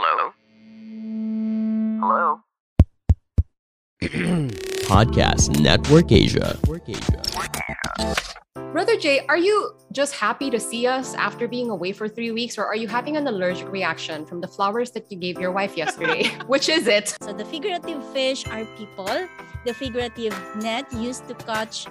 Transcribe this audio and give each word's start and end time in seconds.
Hello? 0.00 0.30
Hello? 1.98 2.40
Podcast 4.86 5.58
Network 5.58 6.12
Asia. 6.12 6.56
Brother 8.70 8.96
Jay, 8.96 9.26
are 9.28 9.36
you 9.36 9.74
just 9.90 10.14
happy 10.14 10.50
to 10.50 10.60
see 10.60 10.86
us 10.86 11.16
after 11.16 11.48
being 11.48 11.70
away 11.70 11.90
for 11.90 12.08
three 12.08 12.30
weeks, 12.30 12.58
or 12.58 12.64
are 12.64 12.76
you 12.76 12.86
having 12.86 13.16
an 13.16 13.26
allergic 13.26 13.72
reaction 13.72 14.24
from 14.24 14.40
the 14.40 14.46
flowers 14.46 14.92
that 14.92 15.10
you 15.10 15.18
gave 15.18 15.40
your 15.40 15.50
wife 15.50 15.76
yesterday? 15.76 16.28
Which 16.46 16.68
is 16.68 16.86
it? 16.86 17.16
So 17.20 17.32
the 17.32 17.44
figurative 17.44 18.06
fish 18.12 18.46
are 18.46 18.64
people. 18.78 19.26
The 19.66 19.74
figurative 19.74 20.38
net 20.62 20.86
used 20.92 21.26
to 21.26 21.34
catch 21.34 21.88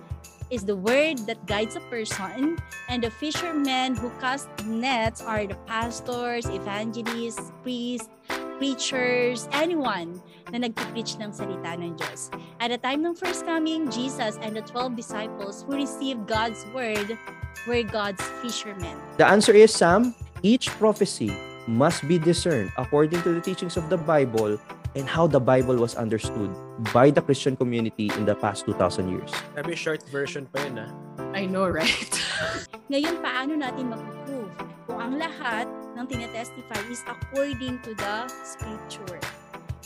is 0.50 0.64
the 0.64 0.76
word 0.76 1.20
that 1.28 1.46
guides 1.46 1.76
a 1.76 1.84
person. 1.92 2.58
And 2.90 3.04
the 3.04 3.12
fishermen 3.12 3.96
who 3.96 4.10
cast 4.20 4.48
nets 4.66 5.22
are 5.22 5.46
the 5.46 5.56
pastors, 5.68 6.46
evangelists, 6.48 7.52
priests, 7.64 8.10
preachers, 8.58 9.48
anyone 9.54 10.18
na 10.50 10.66
nagpipreach 10.66 11.20
ng 11.22 11.30
salita 11.30 11.78
ng 11.78 11.94
Diyos. 12.00 12.34
At 12.60 12.74
the 12.74 12.80
time 12.82 13.06
ng 13.06 13.14
first 13.14 13.46
coming, 13.46 13.92
Jesus 13.92 14.40
and 14.42 14.58
the 14.58 14.66
12 14.66 14.96
disciples 14.98 15.64
who 15.68 15.78
received 15.78 16.26
God's 16.26 16.66
word 16.74 17.18
were 17.70 17.84
God's 17.84 18.24
fishermen. 18.42 18.98
The 19.22 19.28
answer 19.28 19.54
is, 19.54 19.74
Sam, 19.74 20.16
each 20.42 20.74
prophecy 20.82 21.30
must 21.68 22.08
be 22.08 22.18
discerned 22.18 22.72
according 22.80 23.22
to 23.28 23.36
the 23.36 23.42
teachings 23.44 23.76
of 23.76 23.92
the 23.92 24.00
Bible 24.00 24.58
and 24.96 25.10
how 25.10 25.28
the 25.28 25.40
Bible 25.40 25.76
was 25.76 25.96
understood 25.96 26.54
by 26.94 27.10
the 27.10 27.22
Christian 27.22 27.56
community 27.56 28.12
in 28.16 28.26
the 28.26 28.36
past 28.36 28.66
2,000 28.66 29.10
years. 29.10 29.32
Sabi, 29.56 29.76
short 29.76 30.04
version 30.08 30.48
pa 30.48 30.64
yun 30.64 30.86
ah. 30.86 30.92
I 31.34 31.50
know, 31.50 31.68
right? 31.68 32.14
Ngayon, 32.92 33.20
paano 33.20 33.60
natin 33.60 33.92
mag-prove 33.92 34.54
kung 34.88 35.00
ang 35.02 35.14
lahat 35.20 35.68
ng 35.96 36.06
tinetestify 36.08 36.80
is 36.88 37.04
according 37.04 37.82
to 37.84 37.92
the 37.98 38.30
scripture? 38.46 39.20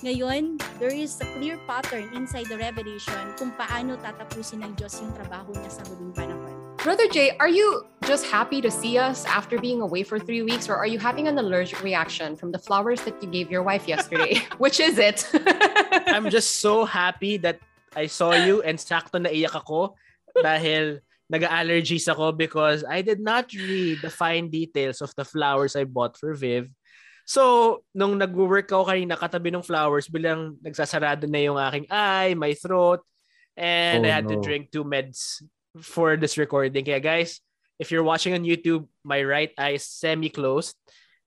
Ngayon, 0.01 0.57
there 0.81 0.89
is 0.89 1.21
a 1.21 1.27
clear 1.37 1.61
pattern 1.69 2.09
inside 2.17 2.49
the 2.49 2.57
revelation 2.57 3.21
kung 3.37 3.53
paano 3.53 4.01
tatapusin 4.01 4.65
ng 4.65 4.73
Diyos 4.73 4.97
yung 4.97 5.13
trabaho 5.13 5.53
niya 5.53 5.69
sa 5.69 5.85
huling 5.85 6.09
panahon. 6.09 6.40
Brother 6.81 7.05
Jay, 7.13 7.37
are 7.37 7.47
you 7.47 7.85
just 8.09 8.25
happy 8.25 8.57
to 8.57 8.73
see 8.73 8.97
us 8.97 9.21
after 9.29 9.61
being 9.61 9.85
away 9.85 10.01
for 10.01 10.17
three 10.17 10.41
weeks, 10.41 10.65
or 10.65 10.73
are 10.73 10.89
you 10.89 10.97
having 10.97 11.29
an 11.29 11.37
allergic 11.37 11.77
reaction 11.85 12.35
from 12.35 12.51
the 12.51 12.57
flowers 12.57 13.05
that 13.05 13.21
you 13.21 13.29
gave 13.29 13.53
your 13.53 13.61
wife 13.61 13.87
yesterday? 13.87 14.41
Which 14.57 14.81
is 14.81 14.97
it? 14.97 15.29
I'm 16.09 16.33
just 16.33 16.57
so 16.57 16.83
happy 16.83 17.37
that 17.45 17.61
I 17.95 18.09
saw 18.09 18.33
you 18.33 18.65
and 18.65 18.81
sakto 18.81 19.21
naiyak 19.21 19.53
ako 19.53 19.93
dahil 20.33 21.05
nag-allergies 21.29 22.09
ako 22.09 22.33
because 22.33 22.81
I 22.81 23.05
did 23.05 23.21
not 23.21 23.53
read 23.53 24.01
the 24.01 24.09
fine 24.09 24.49
details 24.49 25.05
of 25.05 25.13
the 25.13 25.23
flowers 25.23 25.77
I 25.77 25.85
bought 25.85 26.17
for 26.17 26.33
Viv. 26.33 26.65
So, 27.29 27.85
nung 27.93 28.17
nag-work 28.17 28.73
ako 28.73 28.89
kanina 28.89 29.21
katabi 29.21 29.53
ng 29.53 29.61
flowers, 29.61 30.09
bilang 30.09 30.57
nagsasarado 30.65 31.29
na 31.29 31.45
yung 31.45 31.61
aking 31.61 31.85
eye, 31.93 32.33
my 32.33 32.57
throat, 32.57 33.05
and 33.53 34.01
Oh, 34.01 34.09
I 34.09 34.17
had 34.17 34.25
to 34.33 34.41
oh, 34.41 34.41
drink 34.41 34.73
two 34.73 34.81
meds 34.81 35.45
for 35.79 36.17
this 36.17 36.37
recording. 36.37 36.83
Kaya 36.83 36.99
guys, 36.99 37.39
if 37.79 37.91
you're 37.91 38.03
watching 38.03 38.33
on 38.33 38.43
YouTube, 38.43 38.87
my 39.03 39.23
right 39.23 39.51
eye 39.57 39.79
is 39.79 39.85
semi-closed. 39.85 40.75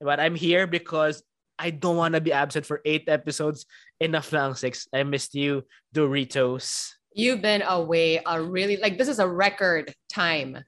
But 0.00 0.20
I'm 0.20 0.34
here 0.34 0.66
because 0.66 1.22
I 1.58 1.70
don't 1.70 1.96
want 1.96 2.14
to 2.14 2.20
be 2.20 2.32
absent 2.32 2.66
for 2.66 2.82
eight 2.84 3.08
episodes. 3.08 3.64
Enough 4.00 4.32
na 4.32 4.46
ang 4.46 4.54
six. 4.54 4.88
I 4.92 5.02
missed 5.02 5.34
you, 5.34 5.64
Doritos. 5.94 6.92
You've 7.14 7.40
been 7.40 7.62
away 7.62 8.20
a 8.26 8.42
really 8.42 8.76
like 8.76 8.98
this 8.98 9.08
is 9.08 9.20
a 9.20 9.28
record 9.28 9.94
time, 10.12 10.58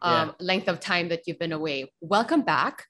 um, 0.00 0.34
length 0.40 0.68
of 0.68 0.80
time 0.80 1.10
that 1.10 1.28
you've 1.28 1.38
been 1.38 1.52
away. 1.52 1.92
Welcome 2.00 2.42
back, 2.42 2.86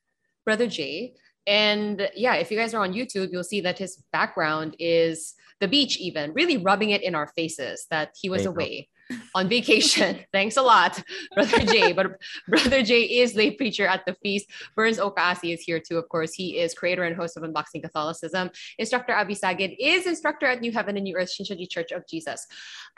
Brother 0.47 0.69
Jay. 0.69 1.15
And 1.47 2.09
yeah, 2.15 2.37
if 2.37 2.53
you 2.53 2.57
guys 2.57 2.73
are 2.75 2.83
on 2.83 2.95
YouTube, 2.95 3.31
you'll 3.33 3.43
see 3.43 3.61
that 3.63 3.77
his 3.77 4.01
background 4.13 4.77
is 4.79 5.35
the 5.59 5.67
beach, 5.67 5.99
even 5.99 6.33
really 6.33 6.59
rubbing 6.59 6.91
it 6.91 7.03
in 7.03 7.17
our 7.17 7.27
faces 7.27 7.87
that 7.91 8.15
he 8.15 8.31
was 8.31 8.47
away. 8.47 8.89
go. 8.89 9.02
On 9.35 9.49
vacation. 9.49 10.19
Thanks 10.33 10.57
a 10.57 10.63
lot, 10.63 11.03
Brother 11.35 11.61
Jay. 11.61 11.93
But 11.93 12.19
Brother 12.49 12.83
Jay 12.83 13.03
is 13.03 13.35
lay 13.35 13.51
preacher 13.53 13.87
at 13.87 14.05
the 14.07 14.15
feast. 14.23 14.51
Burns 14.77 14.99
Okasi 14.99 15.55
is 15.55 15.61
here 15.61 15.81
too, 15.81 15.99
of 15.99 16.09
course. 16.09 16.33
He 16.35 16.59
is 16.59 16.75
creator 16.75 17.05
and 17.05 17.17
host 17.17 17.37
of 17.37 17.43
Unboxing 17.43 17.83
Catholicism. 17.83 18.51
Instructor 18.79 19.13
Abby 19.13 19.35
Sagid 19.35 19.77
is 19.79 20.07
instructor 20.07 20.47
at 20.47 20.61
New 20.61 20.73
Heaven 20.73 20.97
and 20.97 21.05
New 21.05 21.17
Earth 21.17 21.33
Shincheonji 21.33 21.69
Church 21.71 21.93
of 21.93 22.07
Jesus. 22.07 22.47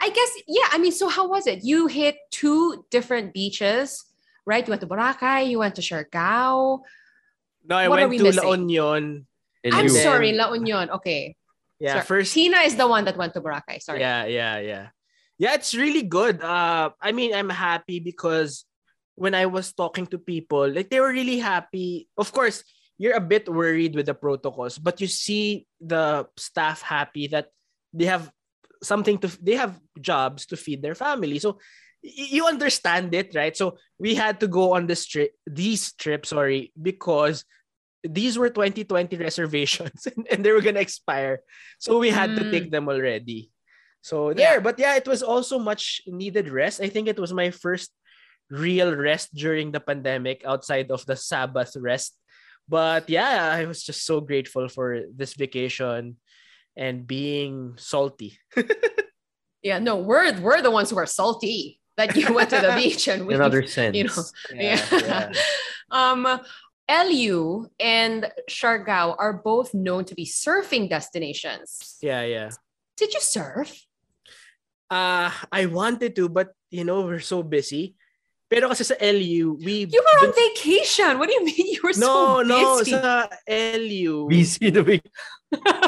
I 0.01 0.09
guess, 0.09 0.29
yeah, 0.47 0.67
I 0.71 0.77
mean, 0.77 0.91
so 0.91 1.07
how 1.07 1.27
was 1.27 1.47
it? 1.47 1.63
You 1.63 1.87
hit 1.87 2.15
two 2.31 2.85
different 2.91 3.33
beaches, 3.33 4.05
right? 4.45 4.65
You 4.65 4.71
went 4.71 4.81
to 4.81 4.87
Boracay, 4.87 5.49
you 5.49 5.59
went 5.59 5.75
to 5.75 5.81
Siargao. 5.81 6.79
No, 7.67 7.75
I 7.75 7.87
What 7.87 7.97
went 7.99 8.09
we 8.09 8.17
to 8.17 8.23
missing? 8.25 8.43
La 8.43 8.51
Union. 8.53 9.25
I'm 9.65 9.87
then- 9.87 9.89
sorry, 9.89 10.33
La 10.33 10.53
Union. 10.53 10.89
Okay. 10.91 11.35
Yeah, 11.79 11.93
Sorry. 11.93 12.05
first. 12.05 12.33
Tina 12.33 12.59
is 12.59 12.75
the 12.75 12.87
one 12.87 13.03
that 13.05 13.17
went 13.17 13.33
to 13.33 13.41
Boracay. 13.41 13.81
Sorry. 13.81 13.99
Yeah, 13.99 14.25
yeah, 14.25 14.59
yeah. 14.59 14.87
Yeah, 15.37 15.53
it's 15.53 15.75
really 15.75 16.03
good. 16.03 16.41
Uh, 16.41 16.91
I 17.01 17.11
mean, 17.11 17.33
I'm 17.35 17.49
happy 17.49 17.99
because 17.99 18.65
when 19.15 19.35
I 19.35 19.45
was 19.47 19.73
talking 19.73 20.07
to 20.07 20.17
people, 20.17 20.67
like 20.69 20.89
they 20.89 20.99
were 20.99 21.11
really 21.11 21.39
happy. 21.39 22.07
Of 22.17 22.31
course, 22.31 22.63
you're 22.97 23.15
a 23.15 23.21
bit 23.23 23.49
worried 23.49 23.95
with 23.95 24.05
the 24.05 24.13
protocols, 24.13 24.77
but 24.77 25.01
you 25.01 25.07
see 25.07 25.67
the 25.81 26.27
staff 26.37 26.81
happy 26.81 27.27
that 27.27 27.49
they 27.93 28.05
have 28.05 28.31
something 28.83 29.17
to 29.19 29.27
they 29.41 29.55
have 29.55 29.79
jobs 29.99 30.45
to 30.47 30.55
feed 30.57 30.81
their 30.81 30.95
family. 30.95 31.39
So 31.39 31.59
you 32.01 32.45
understand 32.47 33.13
it, 33.13 33.33
right? 33.35 33.55
So 33.57 33.77
we 33.99 34.15
had 34.15 34.39
to 34.41 34.47
go 34.47 34.75
on 34.75 34.87
this 34.87 35.05
trip, 35.05 35.31
these 35.47 35.91
trips, 35.93 36.29
sorry, 36.29 36.71
because 36.79 37.43
these 38.03 38.37
were 38.37 38.49
2020 38.49 39.17
reservations 39.19 40.05
and, 40.07 40.27
and 40.31 40.45
they 40.45 40.51
were 40.51 40.61
gonna 40.61 40.79
expire. 40.79 41.41
So 41.79 41.99
we 41.99 42.09
had 42.09 42.35
to 42.35 42.43
Mm. 42.43 42.51
take 42.51 42.71
them 42.71 42.87
already. 42.87 43.51
So 44.05 44.29
Yeah. 44.29 44.35
there, 44.37 44.61
but 44.61 44.77
yeah, 44.77 44.93
it 45.01 45.09
was 45.09 45.25
also 45.25 45.57
much 45.57 46.05
needed 46.05 46.45
rest. 46.53 46.77
I 46.77 46.93
think 46.93 47.09
it 47.09 47.17
was 47.17 47.33
my 47.33 47.49
first 47.49 47.89
real 48.53 48.93
rest 48.93 49.33
during 49.33 49.73
the 49.73 49.81
pandemic 49.81 50.45
outside 50.45 50.93
of 50.93 51.01
the 51.09 51.17
Sabbath 51.17 51.73
rest. 51.73 52.13
But 52.69 53.09
yeah, 53.09 53.49
I 53.49 53.65
was 53.65 53.81
just 53.81 54.05
so 54.05 54.21
grateful 54.21 54.69
for 54.69 55.09
this 55.09 55.33
vacation 55.33 56.17
and 56.77 57.07
being 57.07 57.73
salty. 57.81 58.37
Yeah, 59.65 59.81
no, 59.81 59.97
we're 59.97 60.29
we're 60.45 60.61
the 60.61 60.69
ones 60.69 60.93
who 60.93 60.97
are 61.01 61.09
salty 61.09 61.81
that 61.97 62.13
you 62.13 62.29
went 62.29 62.53
to 62.53 62.61
the 62.61 62.77
beach 62.77 63.09
and 63.09 63.25
we 63.25 63.33
Another 63.33 63.65
sense. 63.65 63.97
you 63.97 64.05
know 64.05 64.21
yeah. 64.53 65.33
um 65.89 66.21
LU 66.85 67.65
and 67.81 68.29
Siargao 68.45 69.15
are 69.17 69.33
both 69.41 69.73
known 69.73 70.05
to 70.05 70.13
be 70.13 70.29
surfing 70.29 70.85
destinations. 70.85 71.97
Yeah, 72.05 72.21
yeah. 72.21 72.53
Did 72.97 73.17
you 73.17 73.21
surf? 73.21 73.73
Uh, 74.89 75.31
I 75.51 75.65
wanted 75.65 76.15
to, 76.17 76.29
but 76.29 76.53
you 76.69 76.83
know, 76.85 77.01
we're 77.05 77.23
so 77.23 77.41
busy. 77.41 77.95
Pero 78.45 78.69
kasi 78.69 78.85
sa 78.85 78.93
LU, 79.01 79.57
we 79.57 79.89
You 79.89 80.01
were 80.05 80.19
on 80.29 80.33
vacation. 80.37 81.17
What 81.17 81.27
do 81.27 81.33
you 81.33 81.43
mean 81.43 81.65
you 81.73 81.81
were 81.81 81.97
No, 81.97 82.39
so 82.39 82.45
no, 82.45 82.59
busy? 82.77 82.93
sa 82.93 83.25
LU. 83.49 84.27
Busy 84.33 84.69
na 84.69 84.85
big. 84.85 85.01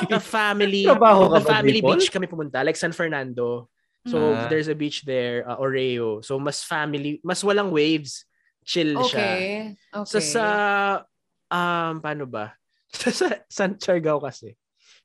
the 0.09 0.21
family 0.21 0.85
Trabaho 0.87 1.27
ka 1.27 1.37
the 1.37 1.45
family 1.45 1.81
Dimple? 1.81 1.99
beach 1.99 2.07
kami 2.07 2.25
pumunta 2.29 2.63
like 2.63 2.79
San 2.79 2.93
Fernando 2.95 3.67
so 4.07 4.31
Ah. 4.31 4.47
there's 4.47 4.71
a 4.71 4.77
beach 4.77 5.03
there 5.03 5.43
uh, 5.43 5.59
Oreo 5.59 6.23
so 6.23 6.39
mas 6.39 6.63
family 6.63 7.19
mas 7.19 7.43
walang 7.43 7.67
waves 7.75 8.23
chill 8.63 8.95
siya 9.03 9.19
Okay. 9.27 9.49
Okay. 9.91 10.07
so 10.07 10.23
sa 10.23 10.45
um 11.51 11.99
paano 11.99 12.23
ba 12.23 12.55
sa 12.95 13.11
sa 13.19 13.27
San 13.51 13.75
Siargao 13.75 14.23
kasi 14.23 14.55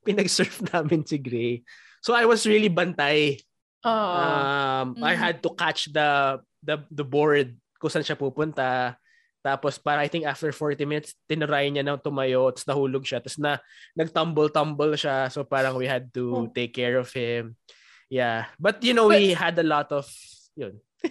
pinag-surf 0.06 0.62
namin 0.70 1.02
si 1.02 1.18
Gray 1.18 1.66
so 1.98 2.14
I 2.14 2.22
was 2.22 2.46
really 2.46 2.70
bantay 2.70 3.42
Oh. 3.82 3.90
um 3.90 4.88
I 5.02 5.14
Mm. 5.14 5.20
had 5.20 5.36
to 5.42 5.50
catch 5.58 5.90
the 5.90 6.38
the 6.62 6.82
the 6.90 7.02
board 7.06 7.58
kung 7.82 7.90
saan 7.90 8.06
siya 8.06 8.14
pupunta 8.14 8.94
tapos 9.42 9.74
para 9.82 9.98
I 9.98 10.06
think 10.06 10.22
after 10.22 10.54
40 10.54 10.86
minutes 10.86 11.18
tinry 11.26 11.66
niya 11.66 11.82
na 11.82 11.98
tumayo 11.98 12.54
tapos 12.54 12.66
nahulog 12.70 13.02
siya 13.02 13.18
tapos 13.18 13.42
na 13.42 13.58
nagtumble-tumble 13.98 14.94
siya 14.94 15.26
so 15.34 15.42
parang 15.42 15.74
we 15.74 15.90
had 15.90 16.06
to 16.14 16.46
Oh. 16.46 16.46
take 16.54 16.70
care 16.70 16.94
of 16.94 17.10
him 17.10 17.58
yeah 18.06 18.46
but 18.62 18.78
you 18.86 18.94
know 18.94 19.10
we 19.10 19.34
had 19.34 19.58
a 19.58 19.66
lot 19.66 19.90
of 19.90 20.06
yun 20.54 20.78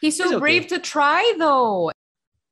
He's 0.00 0.16
so 0.16 0.32
okay. 0.32 0.40
brave 0.40 0.64
to 0.72 0.80
try 0.80 1.20
though. 1.36 1.92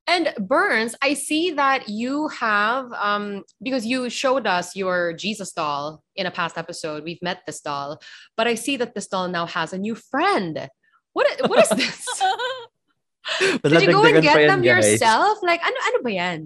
And 0.09 0.33
Burns, 0.41 0.97
I 1.05 1.13
see 1.13 1.53
that 1.53 1.85
you 1.87 2.33
have 2.33 2.89
um 2.97 3.45
because 3.61 3.85
you 3.85 4.09
showed 4.09 4.49
us 4.49 4.73
your 4.73 5.13
Jesus 5.13 5.53
doll 5.53 6.01
in 6.17 6.25
a 6.25 6.33
past 6.33 6.57
episode. 6.57 7.05
We've 7.05 7.21
met 7.21 7.45
this 7.45 7.61
doll, 7.61 8.01
but 8.33 8.49
I 8.49 8.57
see 8.57 8.73
that 8.81 8.97
this 8.97 9.05
doll 9.05 9.29
now 9.29 9.45
has 9.45 9.69
a 9.71 9.77
new 9.77 9.93
friend. 9.93 10.65
What 11.13 11.29
what 11.45 11.61
is 11.61 11.69
this? 11.77 12.01
Did 13.61 13.85
you 13.85 13.93
go 13.93 14.01
and 14.01 14.25
get 14.25 14.33
yan, 14.33 14.47
them 14.49 14.61
guys. 14.65 14.97
yourself? 14.97 15.45
Like 15.45 15.61
ano 15.61 15.77
ano 15.77 15.97
ba 16.01 16.11
yan? 16.11 16.39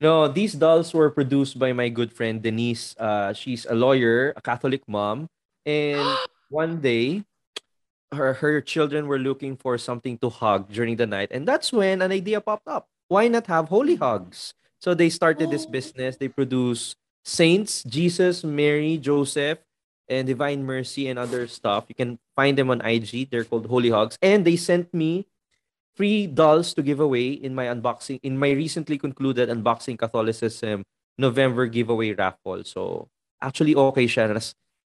No, 0.00 0.26
these 0.26 0.56
dolls 0.56 0.96
were 0.96 1.12
produced 1.12 1.60
by 1.60 1.76
my 1.76 1.92
good 1.92 2.08
friend 2.08 2.40
Denise. 2.40 2.96
Uh, 2.96 3.36
she's 3.36 3.68
a 3.68 3.76
lawyer, 3.76 4.32
a 4.34 4.40
Catholic 4.40 4.80
mom, 4.88 5.28
and 5.68 6.00
one 6.48 6.80
day, 6.80 7.20
her 8.12 8.34
her 8.44 8.60
children 8.60 9.08
were 9.08 9.18
looking 9.18 9.56
for 9.56 9.76
something 9.78 10.18
to 10.20 10.28
hug 10.28 10.68
during 10.70 10.96
the 10.96 11.06
night, 11.06 11.32
and 11.32 11.48
that's 11.48 11.72
when 11.72 12.02
an 12.02 12.12
idea 12.12 12.40
popped 12.40 12.68
up. 12.68 12.88
Why 13.08 13.28
not 13.28 13.46
have 13.48 13.68
holy 13.68 13.96
hugs? 13.96 14.54
So 14.80 14.94
they 14.94 15.08
started 15.10 15.50
this 15.50 15.64
Oh. 15.66 15.72
business. 15.72 16.16
They 16.16 16.28
produce 16.28 16.96
Saints, 17.24 17.84
Jesus, 17.86 18.42
Mary, 18.42 18.98
Joseph, 18.98 19.62
and 20.10 20.26
Divine 20.26 20.66
Mercy 20.66 21.06
and 21.06 21.18
other 21.18 21.46
stuff. 21.46 21.86
You 21.86 21.94
can 21.94 22.18
find 22.34 22.58
them 22.58 22.68
on 22.70 22.82
IG. 22.82 23.24
They're 23.30 23.46
called 23.46 23.70
Holy 23.70 23.94
Hogs. 23.94 24.18
And 24.18 24.42
they 24.42 24.58
sent 24.58 24.90
me 24.90 25.30
free 25.94 26.26
dolls 26.26 26.74
to 26.74 26.82
give 26.82 27.00
away 27.00 27.36
in 27.36 27.54
my 27.54 27.68
unboxing 27.68 28.18
in 28.24 28.40
my 28.40 28.50
recently 28.50 28.96
concluded 28.98 29.52
unboxing 29.52 29.98
Catholicism 30.00 30.82
November 31.20 31.68
giveaway 31.68 32.16
raffle. 32.16 32.64
So 32.64 33.08
actually 33.40 33.76
okay 33.76 34.08
siya. 34.08 34.32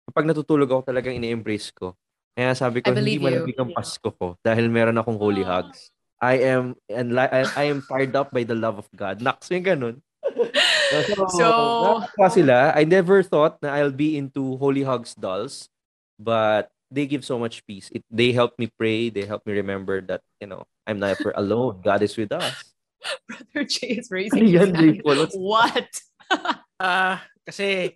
Kapag 0.06 0.26
natutulog 0.28 0.70
ako 0.70 0.82
talagang 0.92 1.16
ini-embrace 1.18 1.72
ko. 1.72 1.96
Kaya 2.40 2.56
sabi 2.56 2.80
ko, 2.80 2.88
I 2.88 2.96
hindi 2.96 3.20
malamig 3.20 3.52
ang 3.60 3.76
Pasko 3.76 4.08
ko 4.16 4.32
dahil 4.40 4.72
meron 4.72 4.96
akong 4.96 5.20
holy 5.20 5.44
Ah. 5.44 5.60
hugs. 5.60 5.92
I 6.20 6.40
am 6.48 6.72
and 6.88 7.12
I, 7.20 7.44
I 7.52 7.64
am 7.68 7.84
fired 7.84 8.16
up 8.16 8.32
by 8.32 8.48
the 8.48 8.56
love 8.56 8.80
of 8.80 8.88
God. 8.96 9.20
Naks, 9.20 9.52
yung 9.52 9.64
ganun. 9.64 9.96
so, 11.36 12.00
So- 12.16 12.32
sila. 12.32 12.72
I 12.72 12.88
never 12.88 13.20
thought 13.20 13.60
na 13.60 13.76
I'll 13.76 13.92
be 13.92 14.16
into 14.16 14.56
holy 14.56 14.88
hugs 14.88 15.12
dolls, 15.12 15.68
but 16.16 16.72
they 16.88 17.04
give 17.04 17.28
so 17.28 17.36
much 17.36 17.60
peace. 17.68 17.92
It, 17.92 18.08
they 18.08 18.32
help 18.32 18.56
me 18.56 18.72
pray. 18.72 19.12
They 19.12 19.28
help 19.28 19.44
me 19.44 19.52
remember 19.52 20.00
that, 20.08 20.24
you 20.40 20.48
know, 20.48 20.64
I'm 20.88 20.96
never 20.96 21.36
alone. 21.36 21.84
God 21.84 22.00
is 22.00 22.16
with 22.16 22.32
us. 22.32 22.56
Brother 23.28 23.64
Jay 23.68 24.00
is 24.00 24.08
raising 24.08 24.48
his 24.48 24.64
hand. 24.72 25.00
What? 25.04 25.88
Ah, 26.80 27.20
kasi 27.44 27.92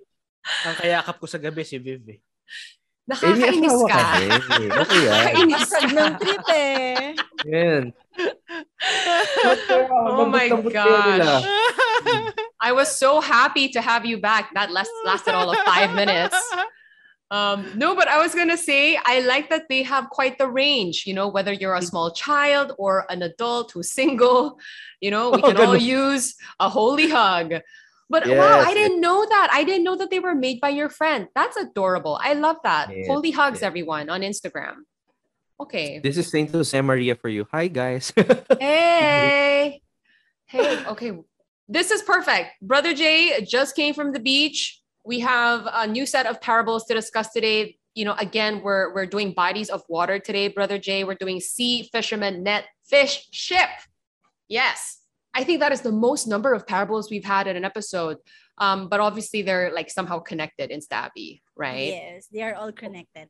ang 0.69 0.77
kayakap 0.77 1.17
ko 1.17 1.25
sa 1.25 1.41
gabi 1.41 1.65
si 1.65 1.81
Viv 1.81 2.05
eh. 2.05 2.21
May 3.05 3.13
Nakakainis 3.13 3.69
asawa 3.69 3.89
ka. 3.93 4.01
Ano 4.01 4.25
yan? 4.25 4.69
Nakakainis 4.73 5.69
ka. 5.69 5.79
ng 5.93 6.13
trip 6.25 6.45
eh. 6.49 7.15
Yan. 7.45 7.83
Oh 9.93 10.25
my 10.25 10.49
Lambot-lambot 10.49 10.73
kayo 10.73 10.99
nila. 11.13 11.35
gosh. 11.45 11.47
I 12.65 12.73
was 12.73 12.89
so 12.97 13.21
happy 13.21 13.69
to 13.77 13.81
have 13.85 14.07
you 14.09 14.17
back. 14.17 14.55
That 14.57 14.73
last, 14.73 14.89
lasted 15.05 15.35
all 15.37 15.51
of 15.53 15.59
five 15.69 15.93
minutes. 15.93 16.37
Um, 17.31 17.67
no, 17.77 17.93
but 17.97 18.07
I 18.09 18.17
was 18.23 18.33
gonna 18.35 18.57
say 18.57 18.97
I 19.05 19.21
like 19.21 19.51
that 19.51 19.69
they 19.69 19.83
have 19.83 20.09
quite 20.09 20.39
the 20.39 20.47
range. 20.49 21.05
You 21.05 21.13
know, 21.13 21.29
whether 21.29 21.53
you're 21.53 21.75
a 21.75 21.83
small 21.83 22.13
child 22.13 22.73
or 22.79 23.05
an 23.11 23.21
adult 23.21 23.73
who's 23.73 23.91
single, 23.91 24.57
you 25.01 25.11
know, 25.11 25.31
we 25.31 25.43
Oh, 25.43 25.53
can 25.53 25.57
all 25.61 25.77
use 25.77 26.37
a 26.61 26.69
holy 26.69 27.11
hug. 27.11 27.61
But 28.15 28.29
wow, 28.29 28.61
I 28.61 28.73
didn't 28.75 29.01
know 29.01 29.27
that. 29.29 29.49
I 29.53 29.65
didn't 29.65 29.83
know 29.83 29.97
that 29.97 30.09
they 30.09 30.21
were 30.21 30.37
made 30.37 30.61
by 30.61 30.69
your 30.69 30.89
friend. 30.89 31.27
That's 31.35 31.57
adorable. 31.57 32.17
I 32.23 32.35
love 32.35 32.59
that. 32.63 32.89
Yes, 32.89 33.09
Holy 33.09 33.33
hugs, 33.33 33.57
yes. 33.57 33.63
everyone 33.65 34.09
on 34.09 34.21
Instagram. 34.21 34.87
Okay. 35.59 35.99
This 35.99 36.17
is 36.17 36.31
Saint 36.31 36.53
Jose 36.53 36.81
Maria 36.81 37.17
for 37.17 37.29
you. 37.29 37.45
Hi, 37.51 37.67
guys. 37.67 38.13
Hey. 38.61 39.83
Hey, 40.47 40.87
okay. 40.87 41.11
This 41.67 41.91
is 41.91 42.03
perfect. 42.03 42.51
Brother 42.63 42.95
Jay 42.95 43.45
just 43.45 43.75
came 43.75 43.95
from 43.95 44.13
the 44.13 44.21
beach. 44.21 44.81
We 45.05 45.19
have 45.19 45.67
a 45.67 45.85
new 45.85 46.07
set 46.07 46.27
of 46.27 46.41
parables 46.41 46.85
to 46.85 46.95
discuss 46.95 47.33
today. 47.33 47.79
You 47.97 48.05
know, 48.05 48.15
again, 48.21 48.63
we're 48.63 48.95
we're 48.95 49.07
doing 49.07 49.33
bodies 49.33 49.71
of 49.71 49.83
water 49.89 50.21
today, 50.21 50.47
Brother 50.47 50.79
Jay. 50.79 51.03
We're 51.03 51.19
doing 51.19 51.41
sea, 51.41 51.91
fisherman, 51.91 52.45
net, 52.45 52.67
fish, 52.87 53.27
ship. 53.33 53.71
Yes. 54.47 55.04
I 55.35 55.45
think 55.45 55.61
that 55.61 55.73
is 55.73 55.81
the 55.81 55.93
most 55.93 56.27
number 56.27 56.53
of 56.55 56.67
parables 56.67 57.11
we've 57.11 57.25
had 57.25 57.47
in 57.47 57.57
an 57.57 57.65
episode. 57.65 58.19
Um, 58.59 58.89
but 58.89 59.01
obviously 59.01 59.43
they're 59.43 59.73
like 59.75 59.91
somehow 59.91 60.21
connected 60.21 60.71
in 60.71 60.81
Stabby, 60.81 61.41
right? 61.57 61.89
Yes, 61.89 62.29
they 62.33 62.43
are 62.43 62.55
all 62.55 62.73
connected. 62.73 63.29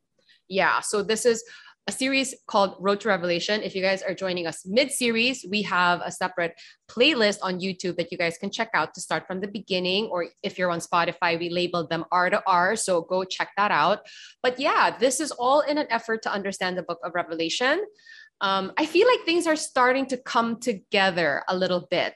Yeah. 0.48 0.80
So 0.80 1.02
this 1.02 1.24
is 1.24 1.42
a 1.86 1.92
series 1.92 2.34
called 2.46 2.76
Road 2.80 3.00
to 3.00 3.08
Revelation. 3.08 3.62
If 3.62 3.74
you 3.74 3.82
guys 3.82 4.02
are 4.02 4.14
joining 4.14 4.46
us 4.46 4.64
mid-series, 4.64 5.44
we 5.50 5.60
have 5.62 6.00
a 6.02 6.10
separate 6.10 6.54
playlist 6.88 7.38
on 7.42 7.60
YouTube 7.60 7.96
that 7.96 8.10
you 8.10 8.16
guys 8.16 8.38
can 8.38 8.50
check 8.50 8.70
out 8.72 8.94
to 8.94 9.02
start 9.02 9.26
from 9.26 9.40
the 9.40 9.48
beginning. 9.48 10.06
Or 10.06 10.26
if 10.42 10.58
you're 10.58 10.70
on 10.70 10.80
Spotify, 10.80 11.38
we 11.38 11.50
labeled 11.50 11.90
them 11.90 12.04
R 12.10 12.30
to 12.30 12.42
R. 12.46 12.76
So 12.76 13.02
go 13.02 13.24
check 13.24 13.50
that 13.58 13.70
out. 13.70 14.00
But 14.42 14.58
yeah, 14.58 14.96
this 14.98 15.20
is 15.20 15.30
all 15.30 15.60
in 15.60 15.76
an 15.76 15.86
effort 15.90 16.22
to 16.22 16.32
understand 16.32 16.78
the 16.78 16.82
book 16.82 17.00
of 17.04 17.14
Revelation. 17.14 17.84
Um, 18.40 18.72
I 18.76 18.86
feel 18.86 19.06
like 19.06 19.20
things 19.24 19.46
are 19.46 19.56
starting 19.56 20.06
to 20.06 20.16
come 20.16 20.60
together 20.60 21.42
a 21.48 21.56
little 21.56 21.86
bit 21.90 22.14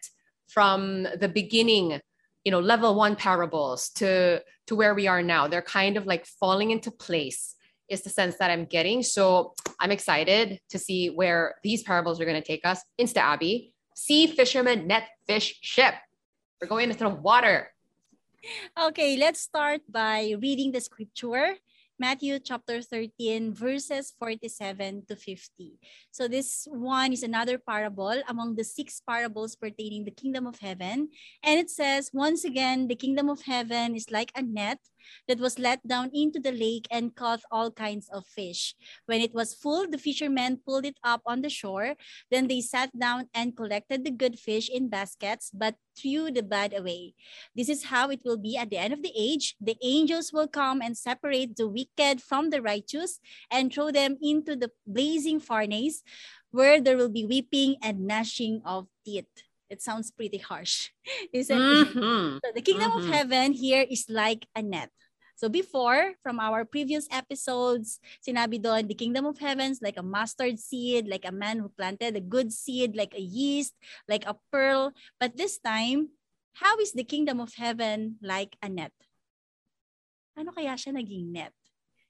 from 0.48 1.06
the 1.18 1.28
beginning, 1.28 2.00
you 2.44 2.52
know, 2.52 2.60
level 2.60 2.94
one 2.94 3.16
parables 3.16 3.90
to 3.96 4.42
to 4.66 4.76
where 4.76 4.94
we 4.94 5.06
are 5.06 5.22
now. 5.22 5.48
They're 5.48 5.62
kind 5.62 5.96
of 5.96 6.06
like 6.06 6.26
falling 6.26 6.70
into 6.70 6.90
place 6.90 7.54
is 7.88 8.02
the 8.02 8.10
sense 8.10 8.36
that 8.36 8.50
I'm 8.50 8.66
getting. 8.66 9.02
So 9.02 9.54
I'm 9.80 9.90
excited 9.90 10.60
to 10.70 10.78
see 10.78 11.08
where 11.08 11.54
these 11.62 11.82
parables 11.82 12.20
are 12.20 12.24
going 12.24 12.40
to 12.40 12.46
take 12.46 12.66
us. 12.66 12.82
Insta 13.00 13.18
Abby, 13.18 13.72
sea, 13.96 14.26
fisherman, 14.26 14.86
net, 14.86 15.08
fish, 15.26 15.58
ship. 15.62 15.94
We're 16.60 16.68
going 16.68 16.90
into 16.90 17.04
the 17.04 17.10
water. 17.10 17.72
Okay, 18.78 19.16
let's 19.16 19.40
start 19.40 19.80
by 19.88 20.34
reading 20.40 20.72
the 20.72 20.80
scripture. 20.80 21.56
Matthew 21.98 22.38
chapter 22.38 22.80
13, 22.80 23.52
verses 23.52 24.14
47 24.20 25.06
to 25.08 25.16
50. 25.16 25.80
So 26.12 26.28
this 26.28 26.68
one 26.70 27.12
is 27.12 27.24
another 27.24 27.58
parable 27.58 28.22
among 28.28 28.54
the 28.54 28.62
six 28.62 29.02
parables 29.02 29.56
pertaining 29.56 30.04
the 30.04 30.14
kingdom 30.14 30.46
of 30.46 30.60
heaven. 30.60 31.10
And 31.42 31.58
it 31.58 31.70
says, 31.70 32.10
once 32.14 32.44
again, 32.44 32.86
the 32.86 32.94
kingdom 32.94 33.28
of 33.28 33.42
heaven 33.42 33.96
is 33.96 34.12
like 34.12 34.30
a 34.36 34.42
net 34.42 34.78
that 35.26 35.38
was 35.38 35.58
let 35.58 35.86
down 35.86 36.10
into 36.12 36.40
the 36.40 36.52
lake 36.52 36.86
and 36.90 37.14
caught 37.14 37.40
all 37.50 37.70
kinds 37.70 38.08
of 38.12 38.26
fish. 38.26 38.74
When 39.06 39.20
it 39.20 39.34
was 39.34 39.54
full, 39.54 39.88
the 39.88 39.98
fishermen 39.98 40.60
pulled 40.64 40.84
it 40.84 40.98
up 41.04 41.22
on 41.26 41.42
the 41.42 41.50
shore. 41.50 41.94
Then 42.30 42.48
they 42.48 42.60
sat 42.60 42.96
down 42.98 43.28
and 43.34 43.56
collected 43.56 44.04
the 44.04 44.10
good 44.10 44.38
fish 44.38 44.68
in 44.68 44.88
baskets, 44.88 45.50
but 45.52 45.76
threw 45.96 46.30
the 46.30 46.42
bad 46.42 46.74
away. 46.76 47.14
This 47.54 47.68
is 47.68 47.84
how 47.84 48.10
it 48.10 48.20
will 48.24 48.38
be 48.38 48.56
at 48.56 48.70
the 48.70 48.78
end 48.78 48.92
of 48.92 49.02
the 49.02 49.12
age. 49.16 49.56
The 49.60 49.76
angels 49.82 50.32
will 50.32 50.48
come 50.48 50.80
and 50.80 50.96
separate 50.96 51.56
the 51.56 51.68
wicked 51.68 52.22
from 52.22 52.50
the 52.50 52.62
righteous 52.62 53.20
and 53.50 53.72
throw 53.72 53.90
them 53.90 54.16
into 54.22 54.56
the 54.56 54.70
blazing 54.86 55.40
furnace 55.40 56.02
where 56.50 56.80
there 56.80 56.96
will 56.96 57.10
be 57.10 57.26
weeping 57.26 57.76
and 57.82 58.06
gnashing 58.06 58.62
of 58.64 58.86
teeth. 59.04 59.47
It 59.68 59.82
sounds 59.84 60.10
pretty 60.10 60.38
harsh. 60.40 60.90
Isn't 61.32 61.60
it? 61.60 61.88
Mhm. 61.92 62.40
So 62.40 62.48
the 62.56 62.64
kingdom 62.64 62.92
of 62.96 63.04
Mhm. 63.04 63.12
heaven 63.12 63.48
here 63.52 63.84
is 63.84 64.08
like 64.08 64.48
a 64.56 64.64
net. 64.64 64.88
So 65.38 65.46
before, 65.46 66.18
from 66.24 66.42
our 66.42 66.66
previous 66.66 67.06
episodes, 67.14 68.02
sinabi 68.26 68.58
doon, 68.58 68.90
the 68.90 68.98
kingdom 68.98 69.22
of 69.22 69.38
heaven 69.38 69.70
is 69.70 69.78
like 69.78 69.94
a 69.94 70.02
mustard 70.02 70.58
seed, 70.58 71.06
like 71.06 71.22
a 71.22 71.30
man 71.30 71.62
who 71.62 71.70
planted 71.70 72.18
a 72.18 72.24
good 72.24 72.50
seed, 72.50 72.98
like 72.98 73.14
a 73.14 73.22
yeast, 73.22 73.70
like 74.10 74.26
a 74.26 74.34
pearl. 74.50 74.90
But 75.22 75.38
this 75.38 75.60
time, 75.62 76.10
how 76.58 76.74
is 76.82 76.90
the 76.90 77.06
kingdom 77.06 77.38
of 77.38 77.54
heaven 77.54 78.18
like 78.18 78.58
a 78.58 78.66
net? 78.66 78.90
Ano 80.34 80.50
kaya 80.50 80.74
siya 80.74 80.98
naging 80.98 81.30
net? 81.30 81.54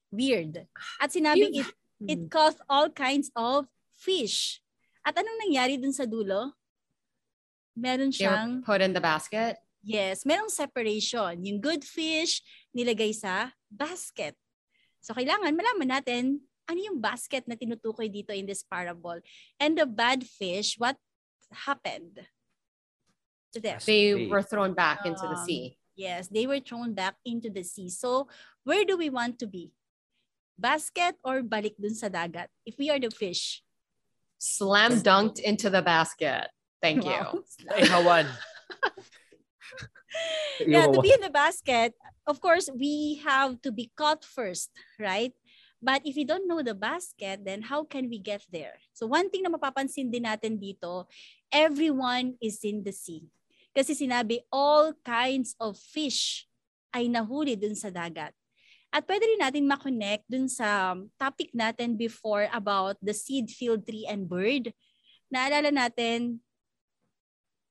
Weird. 0.09 0.65
At 0.97 1.12
sinabi 1.12 1.53
it, 1.53 1.69
it 2.09 2.21
caused 2.33 2.65
all 2.65 2.88
kinds 2.88 3.29
of 3.37 3.69
fish. 3.93 4.65
At 5.05 5.21
anong 5.21 5.37
nangyari 5.45 5.77
dun 5.77 5.93
sa 5.93 6.09
dulo? 6.09 6.57
Meron 7.78 8.11
siyang 8.11 8.66
put 8.66 8.82
in 8.82 8.90
the 8.92 9.00
basket. 9.00 9.56
Yes, 9.87 10.26
merong 10.26 10.50
separation. 10.50 11.38
Yung 11.47 11.62
good 11.62 11.87
fish, 11.87 12.42
nilagay 12.75 13.14
sa 13.14 13.54
basket. 13.70 14.35
So, 14.99 15.14
kailangan 15.14 15.54
malaman 15.54 15.88
natin 15.88 16.42
ano 16.68 16.78
yung 16.82 16.99
basket 17.00 17.47
na 17.49 17.56
tinutukoy 17.56 18.11
dito 18.11 18.35
in 18.35 18.44
this 18.44 18.61
parable. 18.66 19.23
And 19.56 19.78
the 19.78 19.87
bad 19.87 20.26
fish, 20.26 20.76
what 20.76 20.99
happened 21.49 22.20
to 23.54 23.58
them? 23.62 23.80
They 23.87 24.28
were 24.28 24.42
thrown 24.44 24.75
back 24.75 25.06
into 25.06 25.25
the 25.25 25.38
Um, 25.38 25.47
sea. 25.47 25.64
Yes, 25.97 26.28
they 26.28 26.47
were 26.47 26.61
thrown 26.61 26.92
back 26.92 27.16
into 27.25 27.49
the 27.49 27.64
sea. 27.64 27.88
So, 27.88 28.28
where 28.62 28.85
do 28.85 28.99
we 28.99 29.08
want 29.08 29.38
to 29.40 29.47
be? 29.47 29.73
Basket 30.58 31.16
or 31.25 31.40
balik 31.40 31.78
dun 31.78 31.94
sa 31.94 32.11
dagat? 32.11 32.50
If 32.66 32.76
we 32.76 32.90
are 32.90 33.00
the 33.00 33.11
fish. 33.11 33.62
Slam 34.38 35.02
dunked 35.02 35.40
into 35.42 35.70
the 35.70 35.82
basket. 35.82 36.50
Thank 36.80 37.04
you. 37.04 37.11
Wow. 37.11 37.42
Ihawan. 37.78 38.26
yeah, 40.66 40.87
to 40.87 41.00
be 41.00 41.12
in 41.12 41.20
the 41.20 41.30
basket, 41.30 41.94
of 42.26 42.40
course, 42.40 42.70
we 42.70 43.20
have 43.26 43.61
to 43.62 43.73
be 43.73 43.90
caught 43.97 44.25
first, 44.25 44.70
right? 44.99 45.32
But 45.78 46.02
if 46.02 46.18
we 46.18 46.26
don't 46.26 46.50
know 46.50 46.62
the 46.62 46.75
basket, 46.75 47.47
then 47.47 47.62
how 47.62 47.87
can 47.87 48.11
we 48.11 48.18
get 48.18 48.42
there? 48.50 48.82
So 48.94 49.06
one 49.06 49.30
thing 49.30 49.47
na 49.47 49.50
mapapansin 49.54 50.11
din 50.11 50.26
natin 50.26 50.58
dito, 50.58 51.06
everyone 51.54 52.35
is 52.42 52.58
in 52.66 52.82
the 52.82 52.90
sea. 52.90 53.30
Kasi 53.70 53.94
sinabi, 53.94 54.42
all 54.50 54.90
kinds 55.06 55.54
of 55.62 55.78
fish 55.78 56.50
ay 56.90 57.06
nahuli 57.06 57.54
dun 57.54 57.78
sa 57.78 57.94
dagat. 57.94 58.35
At 58.90 59.06
pwede 59.06 59.23
rin 59.23 59.38
natin 59.38 59.70
makonect 59.70 60.26
dun 60.26 60.50
sa 60.50 60.99
topic 61.14 61.54
natin 61.54 61.94
before 61.94 62.50
about 62.50 62.99
the 62.99 63.14
seed, 63.14 63.47
field, 63.52 63.87
tree, 63.87 64.08
and 64.08 64.26
bird. 64.26 64.75
Naalala 65.30 65.70
natin, 65.70 66.42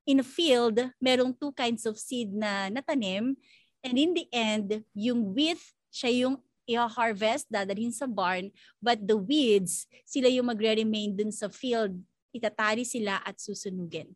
in 0.08 0.24
a 0.24 0.26
field, 0.26 0.80
merong 1.04 1.36
two 1.36 1.52
kinds 1.52 1.84
of 1.84 2.00
seed 2.00 2.32
na 2.32 2.72
natanim. 2.72 3.36
And 3.84 3.96
in 4.00 4.16
the 4.16 4.26
end, 4.32 4.88
yung 4.96 5.36
wheat, 5.36 5.60
siya 5.92 6.26
yung 6.26 6.36
i-harvest, 6.64 7.52
dadalhin 7.52 7.92
sa 7.92 8.08
barn. 8.08 8.50
But 8.80 9.04
the 9.04 9.20
weeds, 9.20 9.86
sila 10.08 10.32
yung 10.32 10.48
magre-remain 10.48 11.16
dun 11.16 11.32
sa 11.36 11.52
field. 11.52 12.00
Itatali 12.32 12.88
sila 12.88 13.20
at 13.24 13.40
susunugin. 13.44 14.16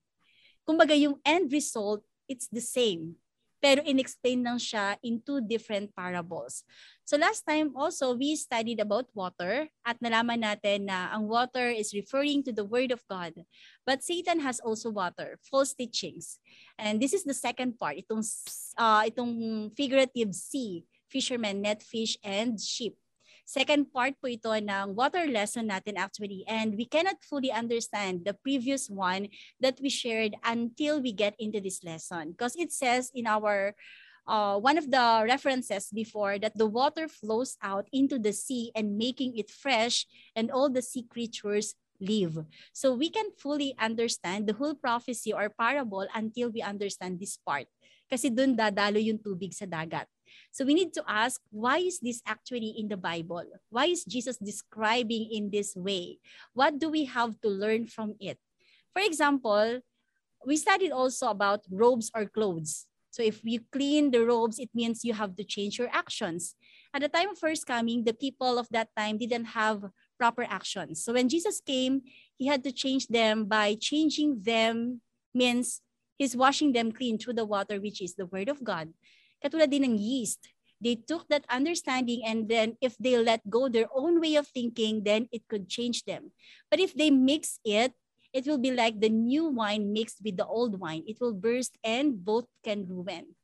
Kumbaga 0.64 0.96
yung 0.96 1.20
end 1.28 1.52
result, 1.52 2.04
it's 2.28 2.48
the 2.48 2.64
same. 2.64 3.20
Pero 3.62 3.86
inexplain 3.86 4.42
lang 4.42 4.58
siya 4.58 4.98
in 5.06 5.22
two 5.22 5.40
different 5.40 5.94
parables. 5.94 6.66
So 7.06 7.16
last 7.16 7.46
time 7.46 7.78
also, 7.78 8.18
we 8.18 8.34
studied 8.34 8.82
about 8.82 9.06
water 9.14 9.70
at 9.86 10.02
nalaman 10.02 10.42
natin 10.42 10.90
na 10.90 11.14
ang 11.14 11.30
water 11.30 11.70
is 11.70 11.94
referring 11.94 12.42
to 12.50 12.52
the 12.52 12.66
Word 12.66 12.90
of 12.90 13.06
God. 13.06 13.38
But 13.86 14.02
Satan 14.02 14.42
has 14.42 14.58
also 14.58 14.90
water, 14.90 15.38
false 15.46 15.78
teachings. 15.78 16.42
And 16.82 16.98
this 16.98 17.14
is 17.14 17.22
the 17.22 17.38
second 17.38 17.78
part, 17.78 18.02
itong, 18.02 18.26
uh, 18.80 19.06
itong 19.06 19.70
figurative 19.78 20.34
sea, 20.34 20.84
fishermen, 21.06 21.62
net 21.62 21.86
fish, 21.86 22.18
and 22.26 22.58
sheep. 22.58 22.98
Second 23.52 23.92
part 23.92 24.16
po 24.24 24.32
ito 24.32 24.48
ng 24.48 24.96
water 24.96 25.28
lesson 25.28 25.68
natin 25.68 26.00
actually. 26.00 26.48
And 26.48 26.72
we 26.80 26.88
cannot 26.88 27.20
fully 27.20 27.52
understand 27.52 28.24
the 28.24 28.32
previous 28.32 28.88
one 28.88 29.28
that 29.60 29.76
we 29.84 29.92
shared 29.92 30.40
until 30.48 31.04
we 31.04 31.12
get 31.12 31.36
into 31.36 31.60
this 31.60 31.84
lesson. 31.84 32.32
Because 32.32 32.56
it 32.56 32.72
says 32.72 33.12
in 33.12 33.28
our 33.28 33.76
uh, 34.24 34.56
one 34.56 34.80
of 34.80 34.88
the 34.88 35.28
references 35.28 35.92
before 35.92 36.40
that 36.40 36.56
the 36.56 36.64
water 36.64 37.12
flows 37.12 37.60
out 37.60 37.92
into 37.92 38.16
the 38.16 38.32
sea 38.32 38.72
and 38.72 38.96
making 38.96 39.36
it 39.36 39.52
fresh 39.52 40.08
and 40.32 40.48
all 40.48 40.72
the 40.72 40.80
sea 40.80 41.04
creatures 41.04 41.76
live. 42.00 42.48
So 42.72 42.96
we 42.96 43.12
can 43.12 43.36
fully 43.36 43.76
understand 43.76 44.48
the 44.48 44.56
whole 44.56 44.80
prophecy 44.80 45.36
or 45.36 45.52
parable 45.52 46.08
until 46.16 46.56
we 46.56 46.64
understand 46.64 47.20
this 47.20 47.36
part. 47.36 47.68
Kasi 48.08 48.32
dun 48.32 48.56
dadalo 48.56 48.96
yung 48.96 49.20
tubig 49.20 49.52
sa 49.52 49.68
dagat. 49.68 50.08
So 50.52 50.66
we 50.66 50.74
need 50.74 50.94
to 50.94 51.04
ask, 51.08 51.42
why 51.50 51.78
is 51.78 52.00
this 52.00 52.22
actually 52.26 52.76
in 52.78 52.88
the 52.88 52.98
Bible? 52.98 53.46
Why 53.70 53.86
is 53.86 54.04
Jesus 54.04 54.38
describing 54.38 55.30
in 55.32 55.50
this 55.50 55.76
way? 55.76 56.20
What 56.54 56.80
do 56.80 56.90
we 56.90 57.06
have 57.06 57.40
to 57.42 57.50
learn 57.50 57.88
from 57.88 58.16
it? 58.20 58.38
For 58.94 59.02
example, 59.02 59.80
we 60.46 60.58
studied 60.58 60.92
also 60.92 61.30
about 61.30 61.62
robes 61.70 62.12
or 62.16 62.26
clothes. 62.26 62.88
So 63.12 63.22
if 63.22 63.42
you 63.44 63.60
clean 63.72 64.12
the 64.12 64.26
robes, 64.26 64.58
it 64.58 64.70
means 64.74 65.04
you 65.04 65.14
have 65.14 65.36
to 65.36 65.44
change 65.44 65.78
your 65.78 65.90
actions. 65.92 66.56
At 66.94 67.02
the 67.02 67.10
time 67.10 67.30
of 67.30 67.38
first 67.38 67.68
coming, 67.68 68.04
the 68.04 68.14
people 68.14 68.58
of 68.58 68.68
that 68.72 68.90
time 68.98 69.18
didn't 69.18 69.52
have 69.52 69.84
proper 70.18 70.44
actions. 70.44 71.04
So 71.04 71.14
when 71.14 71.28
Jesus 71.28 71.60
came, 71.60 72.02
he 72.38 72.48
had 72.48 72.64
to 72.64 72.72
change 72.72 73.08
them 73.08 73.46
by 73.46 73.76
changing 73.80 74.44
them 74.44 75.02
means 75.34 75.82
he's 76.18 76.36
washing 76.36 76.72
them 76.74 76.92
clean 76.92 77.18
through 77.18 77.34
the 77.34 77.46
water, 77.46 77.82
which 77.82 78.02
is 78.02 78.16
the 78.16 78.28
word 78.28 78.48
of 78.48 78.64
God. 78.64 78.94
Katulad 79.42 79.74
din 79.74 79.84
ng 79.84 79.98
yeast. 79.98 80.54
They 80.82 80.98
took 80.98 81.30
that 81.30 81.46
understanding 81.46 82.26
and 82.26 82.50
then 82.50 82.78
if 82.82 82.98
they 82.98 83.18
let 83.18 83.46
go 83.46 83.70
their 83.70 83.86
own 83.94 84.18
way 84.22 84.34
of 84.34 84.50
thinking, 84.50 85.06
then 85.06 85.30
it 85.30 85.46
could 85.46 85.70
change 85.70 86.06
them. 86.06 86.34
But 86.70 86.82
if 86.82 86.94
they 86.94 87.14
mix 87.14 87.62
it, 87.62 87.94
it 88.34 88.48
will 88.48 88.58
be 88.58 88.72
like 88.72 88.98
the 89.02 89.10
new 89.10 89.46
wine 89.46 89.94
mixed 89.94 90.26
with 90.26 90.38
the 90.38 90.46
old 90.46 90.80
wine. 90.80 91.04
It 91.06 91.22
will 91.22 91.34
burst 91.34 91.78
and 91.84 92.18
both 92.26 92.46
can 92.64 92.88
ruin. 92.88 93.38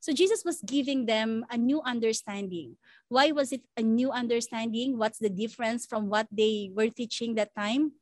So 0.00 0.12
Jesus 0.12 0.44
was 0.44 0.62
giving 0.62 1.06
them 1.06 1.44
a 1.50 1.58
new 1.58 1.82
understanding. 1.82 2.76
Why 3.08 3.32
was 3.32 3.52
it 3.52 3.62
a 3.76 3.82
new 3.82 4.10
understanding? 4.10 4.96
What's 4.96 5.18
the 5.18 5.28
difference 5.28 5.84
from 5.84 6.08
what 6.08 6.28
they 6.30 6.70
were 6.72 6.88
teaching 6.88 7.34
that 7.34 7.54
time? 7.54 7.98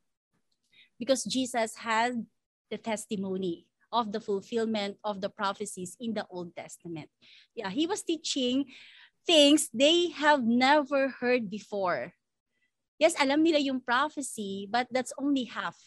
Because 0.99 1.23
Jesus 1.23 1.75
had 1.75 2.25
the 2.69 2.77
testimony 2.77 3.65
of 3.91 4.11
the 4.11 4.19
fulfillment 4.19 4.97
of 5.03 5.21
the 5.21 5.29
prophecies 5.29 5.95
in 5.99 6.13
the 6.13 6.25
Old 6.29 6.55
Testament. 6.55 7.09
Yeah, 7.55 7.69
he 7.69 7.87
was 7.87 8.03
teaching 8.03 8.65
things 9.25 9.69
they 9.73 10.09
have 10.15 10.43
never 10.43 11.09
heard 11.19 11.49
before. 11.49 12.13
Yes, 12.97 13.13
alam 13.19 13.43
nila 13.43 13.59
yung 13.59 13.79
prophecy, 13.79 14.65
but 14.69 14.87
that's 14.89 15.13
only 15.19 15.45
half. 15.45 15.77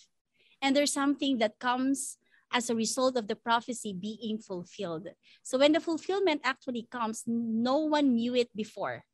And 0.63 0.77
there's 0.77 0.93
something 0.93 1.39
that 1.39 1.59
comes 1.59 2.21
as 2.53 2.69
a 2.69 2.75
result 2.75 3.17
of 3.17 3.27
the 3.27 3.39
prophecy 3.39 3.95
being 3.95 4.39
fulfilled. 4.39 5.09
So 5.43 5.59
when 5.59 5.73
the 5.73 5.81
fulfillment 5.81 6.43
actually 6.45 6.87
comes, 6.91 7.25
no 7.27 7.79
one 7.79 8.15
knew 8.15 8.35
it 8.35 8.51
before. 8.55 9.07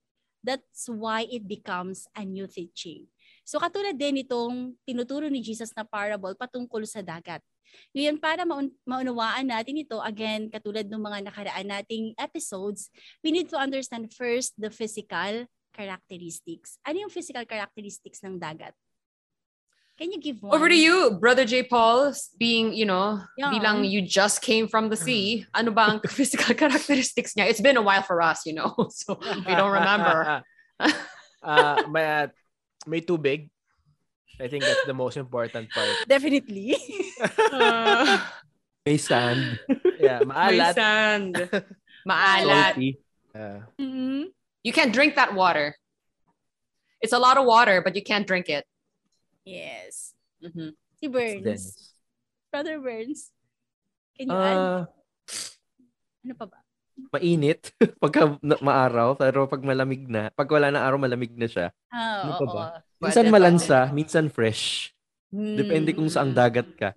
That's 0.42 0.88
why 0.88 1.26
it 1.30 1.48
becomes 1.48 2.08
a 2.16 2.24
new 2.24 2.46
teaching. 2.46 3.08
So 3.44 3.60
katulad 3.60 3.98
din 3.98 4.26
itong 4.26 4.74
tinuturo 4.82 5.30
ni 5.30 5.42
Jesus 5.42 5.70
na 5.76 5.84
parable 5.86 6.34
patungkol 6.34 6.82
sa 6.88 7.00
dagat. 7.00 7.40
Ngayon, 7.94 8.16
para 8.20 8.42
maun- 8.44 8.74
maunawaan 8.84 9.46
natin 9.48 9.80
ito, 9.80 9.98
again, 10.02 10.48
katulad 10.50 10.86
ng 10.86 11.00
mga 11.00 11.18
nakaraan 11.30 11.66
nating 11.66 12.12
episodes, 12.16 12.88
we 13.24 13.32
need 13.32 13.48
to 13.48 13.56
understand 13.56 14.10
first 14.12 14.52
the 14.60 14.68
physical 14.68 15.46
characteristics. 15.76 16.80
Ano 16.84 17.04
yung 17.04 17.12
physical 17.12 17.44
characteristics 17.44 18.24
ng 18.24 18.40
dagat? 18.40 18.72
Can 19.96 20.12
you 20.12 20.20
give 20.20 20.44
one? 20.44 20.52
Over 20.52 20.68
to 20.68 20.76
you, 20.76 21.16
Brother 21.16 21.48
J. 21.48 21.64
Paul, 21.64 22.12
being, 22.36 22.76
you 22.76 22.84
know, 22.84 23.24
Yeah. 23.40 23.48
bilang 23.48 23.88
you 23.88 24.04
just 24.04 24.44
came 24.44 24.68
from 24.68 24.92
the 24.92 24.96
sea, 24.96 25.48
ano 25.56 25.72
ba 25.72 25.96
ang 25.96 25.98
physical 26.12 26.52
characteristics 26.52 27.32
niya? 27.32 27.48
It's 27.48 27.64
been 27.64 27.80
a 27.80 27.84
while 27.84 28.04
for 28.04 28.20
us, 28.20 28.44
you 28.44 28.52
know, 28.52 28.76
so 28.92 29.16
we 29.48 29.52
don't 29.56 29.72
remember. 29.72 30.44
uh, 31.40 31.76
may, 31.88 32.04
uh, 32.04 32.28
may 32.84 33.00
tubig. 33.00 33.48
I 34.40 34.48
think 34.48 34.64
that's 34.64 34.84
the 34.84 34.94
most 34.94 35.16
important 35.16 35.70
part. 35.70 35.88
Definitely. 36.08 36.76
Uh, 37.52 38.20
May 38.86 38.96
sand. 38.98 39.58
Yeah, 39.98 40.20
may 40.22 40.34
maalat. 40.60 40.74
sand. 40.74 41.34
Maalat. 42.06 42.74
Salty. 42.78 42.90
Uh, 43.34 43.60
Mhm. 43.80 44.30
You 44.62 44.72
can't 44.72 44.92
drink 44.94 45.14
that 45.16 45.34
water. 45.34 45.74
It's 47.00 47.12
a 47.12 47.18
lot 47.18 47.36
of 47.38 47.46
water, 47.46 47.82
but 47.82 47.94
you 47.96 48.02
can't 48.02 48.26
drink 48.26 48.48
it. 48.48 48.62
Yes. 49.44 50.14
Mhm. 50.42 50.74
Si 51.00 51.06
Burns. 51.10 51.94
Brother 52.52 52.78
Burns. 52.78 53.30
Can 54.18 54.30
you 54.30 54.38
add? 54.38 54.56
Ah, 54.58 54.82
Ano 56.26 56.34
pa 56.34 56.46
ba? 56.46 56.58
Mainit 57.12 57.70
pagka 58.02 58.40
na- 58.40 58.60
maaraw, 58.60 59.14
pero 59.14 59.44
pag 59.44 59.60
malamig 59.60 60.04
na, 60.06 60.32
pag 60.32 60.48
wala 60.48 60.68
na 60.68 60.80
araw, 60.80 60.96
malamig 60.96 61.32
na 61.32 61.46
siya. 61.46 61.68
Ah, 61.88 62.24
Ano 62.24 62.32
oo. 62.32 62.40
pa 62.40 62.46
ba? 62.46 62.64
Pwede, 62.96 63.12
Minsan 63.12 63.26
malansa, 63.28 63.78
minsan 63.90 64.26
fresh. 64.28 64.90
Depende 65.28 65.92
kung 65.92 66.08
saang 66.08 66.32
dagat 66.32 66.68
ka. 66.74 66.96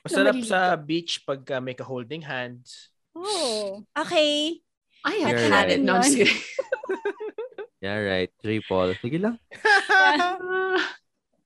masarap 0.00 0.38
sa 0.40 0.78
beach 0.78 1.26
pag 1.26 1.42
uh, 1.50 1.58
may 1.58 1.74
ka-holding 1.74 2.22
hands. 2.22 2.94
Oh. 3.12 3.82
Okay. 3.92 4.62
I 5.02 5.14
have 5.26 5.34
You're 5.34 5.50
had 5.50 5.66
it. 5.68 5.78
right. 5.78 5.82
No, 5.82 5.98
I'm 5.98 6.02
just 6.02 6.16
kidding. 6.16 6.38
Yeah, 7.82 7.98
right. 7.98 8.30
J. 8.38 8.62
Paul. 8.62 8.94
Sige 8.94 9.18
lang. 9.18 9.42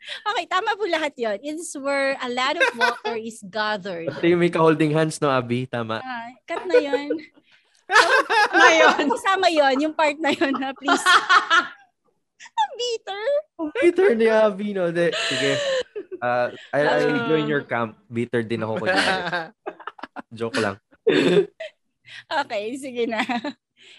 Okay, 0.06 0.46
tama 0.46 0.78
po 0.78 0.86
lahat 0.86 1.18
yon. 1.18 1.34
It's 1.42 1.74
where 1.74 2.14
a 2.22 2.30
lot 2.30 2.54
of 2.54 2.70
water 2.78 3.18
is 3.18 3.42
gathered. 3.42 4.06
Ito 4.06 4.22
yung 4.22 4.38
may 4.38 4.52
ka-holding 4.52 4.94
hands, 4.94 5.18
no, 5.18 5.26
Abby? 5.26 5.66
Tama. 5.66 5.98
Ah, 5.98 6.30
cut 6.46 6.62
na 6.62 6.78
yon. 6.78 7.10
Ngayon. 8.56 9.02
Isama 9.14 9.48
yon, 9.50 9.76
yung 9.80 9.94
part 9.94 10.16
na 10.18 10.30
yon 10.34 10.54
na 10.58 10.74
please. 10.74 11.02
Ang 12.60 12.70
bitter. 12.78 13.24
Bitter 13.80 14.08
ni 14.16 14.26
Abby, 14.28 14.72
no? 14.72 14.88
De, 14.92 15.12
sige. 15.12 15.52
Uh, 16.22 16.48
I, 16.72 16.80
I'll 16.84 17.28
join 17.28 17.46
your 17.48 17.64
camp. 17.64 17.96
Bitter 18.08 18.40
din 18.42 18.64
ako. 18.64 18.80
kunyari. 18.80 19.52
Joke 20.38 20.56
lang. 20.60 20.76
Okay, 22.26 22.64
sige 22.80 23.04
na. 23.08 23.20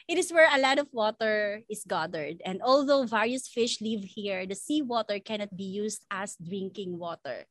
It 0.08 0.17
is 0.17 0.34
where 0.34 0.50
a 0.50 0.60
lot 0.60 0.79
of 0.79 0.89
water 0.91 1.63
is 1.70 1.86
gathered. 1.86 2.41
And 2.44 2.60
although 2.65 3.06
various 3.06 3.48
fish 3.48 3.79
live 3.79 4.03
here, 4.03 4.46
the 4.46 4.58
seawater 4.58 5.20
cannot 5.20 5.56
be 5.56 5.67
used 5.67 6.03
as 6.10 6.36
drinking 6.41 6.98
water. 6.98 7.46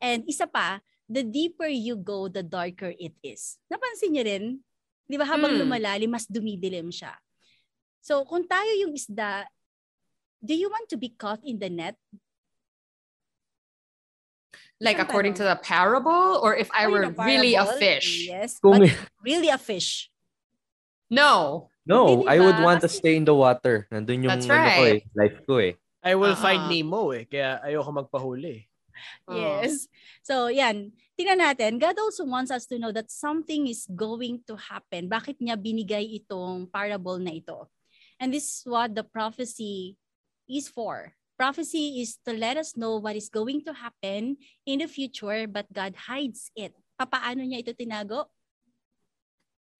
And 0.00 0.24
isa 0.26 0.46
pa, 0.46 0.80
the 1.06 1.22
deeper 1.22 1.68
you 1.68 1.96
go, 1.96 2.28
the 2.28 2.42
darker 2.42 2.94
it 2.96 3.14
is. 3.22 3.58
Napansin 3.68 4.14
niyo 4.14 4.24
rin? 4.24 4.44
Di 5.08 5.16
ba 5.16 5.24
habang 5.24 5.56
Hmm. 5.56 5.64
lumalalim, 5.64 6.12
mas 6.12 6.28
dumidilim 6.28 6.92
siya. 6.92 7.16
So 7.98 8.22
kung 8.28 8.44
tayo 8.44 8.68
yung 8.78 8.92
isda, 8.92 9.48
do 10.38 10.52
you 10.52 10.68
want 10.68 10.86
to 10.92 11.00
be 11.00 11.08
caught 11.10 11.40
in 11.42 11.56
the 11.58 11.72
net? 11.72 11.96
like 14.78 14.94
Isang 14.96 15.10
according 15.10 15.34
to 15.34 15.42
tanong. 15.42 15.58
the 15.58 15.64
parable, 15.66 16.38
or 16.38 16.54
if 16.54 16.70
I 16.70 16.86
were 16.86 17.02
a 17.02 17.10
really 17.10 17.58
a 17.58 17.66
parable? 17.66 17.82
fish. 17.82 18.30
Yes, 18.30 18.62
Kung, 18.62 18.78
but 18.78 18.94
really 19.26 19.50
a 19.50 19.58
fish. 19.58 20.06
No. 21.10 21.66
no, 21.82 22.22
Hindi 22.22 22.30
I 22.30 22.38
would 22.38 22.60
want 22.62 22.80
to 22.86 22.88
stay 22.88 23.18
in 23.18 23.26
the 23.26 23.34
water. 23.34 23.88
Nandun 23.90 24.22
yung 24.22 24.38
That's 24.38 24.46
ano 24.46 24.54
ko 24.54 24.82
eh, 24.86 24.92
right. 24.94 25.04
life 25.18 25.38
ko 25.50 25.54
eh. 25.58 25.74
I 25.98 26.14
will 26.14 26.36
Ah. 26.36 26.38
find 26.38 26.70
Nemo 26.70 27.10
eh, 27.10 27.26
kaya 27.26 27.58
ayoko 27.58 27.90
magpahuli. 27.90 28.70
Oh. 29.26 29.34
Yes. 29.34 29.90
So, 30.22 30.46
yan. 30.46 30.94
Tingnan 31.18 31.42
natin. 31.42 31.82
God 31.82 31.98
also 31.98 32.22
wants 32.22 32.54
us 32.54 32.62
to 32.70 32.78
know 32.78 32.94
that 32.94 33.10
something 33.10 33.66
is 33.66 33.90
going 33.90 34.38
to 34.46 34.54
happen. 34.54 35.10
Bakit 35.10 35.42
niya 35.42 35.58
binigay 35.58 36.22
itong 36.22 36.70
parable 36.70 37.18
na 37.18 37.34
ito? 37.34 37.66
And 38.22 38.30
this 38.30 38.46
is 38.46 38.62
what 38.62 38.94
the 38.94 39.02
prophecy 39.02 39.98
is 40.46 40.70
for. 40.70 41.18
Prophecy 41.34 41.98
is 41.98 42.22
to 42.22 42.30
let 42.38 42.54
us 42.54 42.78
know 42.78 43.02
what 43.02 43.18
is 43.18 43.26
going 43.26 43.66
to 43.66 43.74
happen 43.74 44.38
in 44.62 44.78
the 44.78 44.86
future, 44.86 45.50
but 45.50 45.66
God 45.74 45.98
hides 45.98 46.54
it. 46.54 46.70
Papaano 46.94 47.42
niya 47.42 47.66
ito 47.66 47.74
tinago? 47.74 48.30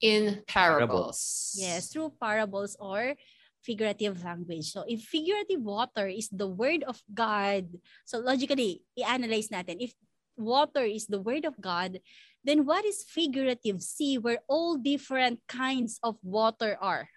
In 0.02 0.42
parables. 0.42 1.54
Yes, 1.54 1.90
through 1.95 2.18
parables 2.18 2.75
or 2.83 3.14
figurative 3.62 4.23
language. 4.26 4.71
So 4.71 4.83
if 4.87 5.07
figurative 5.07 5.62
water 5.62 6.07
is 6.11 6.30
the 6.30 6.47
word 6.47 6.83
of 6.87 6.99
God, 7.11 7.66
so 8.07 8.18
logically, 8.18 8.83
i-analyze 8.99 9.50
natin. 9.50 9.83
If 9.83 9.95
water 10.38 10.87
is 10.87 11.07
the 11.07 11.21
word 11.21 11.45
of 11.45 11.61
God, 11.61 12.00
then 12.45 12.64
what 12.64 12.85
is 12.85 13.04
figurative 13.04 13.83
sea 13.83 14.16
where 14.16 14.40
all 14.49 14.78
different 14.78 15.40
kinds 15.47 15.99
of 16.02 16.16
water 16.23 16.78
are? 16.80 17.11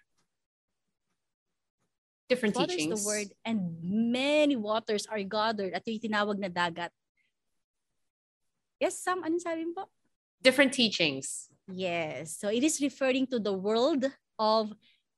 Different 2.28 2.56
Water 2.56 2.72
teachings. 2.72 3.00
is 3.00 3.04
the 3.04 3.08
word 3.08 3.28
and 3.44 3.76
many 3.82 4.56
waters 4.56 5.06
are 5.06 5.22
gathered 5.22 5.74
at 5.74 5.84
yung 5.84 6.00
tinawag 6.00 6.40
na 6.40 6.48
dagat. 6.48 6.88
Yes, 8.80 8.98
Sam, 8.98 9.20
ano 9.20 9.36
sabi 9.36 9.68
mo 9.68 9.84
po? 9.84 9.84
Different 10.40 10.72
teachings. 10.72 11.52
Yes. 11.68 12.40
So 12.40 12.48
it 12.48 12.64
is 12.64 12.80
referring 12.80 13.28
to 13.30 13.38
the 13.38 13.52
world 13.52 14.08
of 14.40 14.72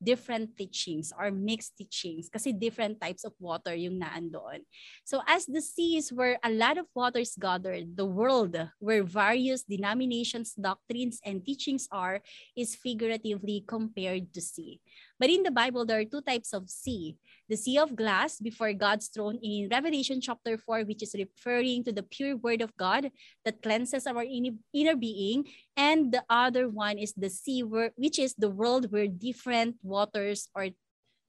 different 0.05 0.57
teachings 0.57 1.13
or 1.17 1.33
mixed 1.33 1.77
teachings 1.77 2.29
kasi 2.29 2.53
different 2.53 3.01
types 3.01 3.25
of 3.25 3.33
water 3.41 3.75
yung 3.75 3.99
naandoon. 3.99 4.63
So 5.05 5.25
as 5.27 5.49
the 5.49 5.65
seas 5.65 6.13
where 6.13 6.39
a 6.45 6.53
lot 6.53 6.77
of 6.77 6.87
waters 6.95 7.35
gathered, 7.41 7.97
the 7.97 8.07
world 8.07 8.55
where 8.79 9.03
various 9.03 9.65
denominations, 9.65 10.55
doctrines, 10.55 11.19
and 11.25 11.41
teachings 11.45 11.89
are 11.91 12.21
is 12.57 12.77
figuratively 12.77 13.65
compared 13.67 14.33
to 14.35 14.41
sea. 14.41 14.81
But 15.19 15.31
in 15.31 15.43
the 15.43 15.55
Bible, 15.55 15.87
there 15.87 16.01
are 16.01 16.05
two 16.05 16.23
types 16.23 16.53
of 16.53 16.69
sea. 16.69 17.17
The 17.49 17.57
sea 17.57 17.79
of 17.79 17.95
glass 17.95 18.41
before 18.41 18.73
God's 18.73 19.07
throne 19.09 19.39
in 19.43 19.69
Revelation 19.71 20.21
chapter 20.21 20.59
4, 20.59 20.83
which 20.83 21.03
is 21.03 21.15
referring 21.15 21.85
to 21.85 21.93
the 21.93 22.03
pure 22.03 22.37
word 22.37 22.63
of 22.63 22.77
God 22.77 23.11
that 23.45 23.63
cleanses 23.63 24.07
our 24.07 24.25
inner 24.25 24.97
being 24.97 25.47
and 25.77 26.11
the 26.11 26.25
other 26.29 26.69
one 26.69 26.99
is 26.99 27.15
the 27.15 27.31
sea 27.31 27.63
where, 27.63 27.93
which 27.97 28.19
is 28.19 28.35
the 28.35 28.51
world 28.51 28.91
where 28.91 29.07
different 29.07 29.77
waters 29.83 30.49
or 30.55 30.69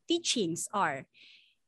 teachings 0.07 0.67
are. 0.73 1.05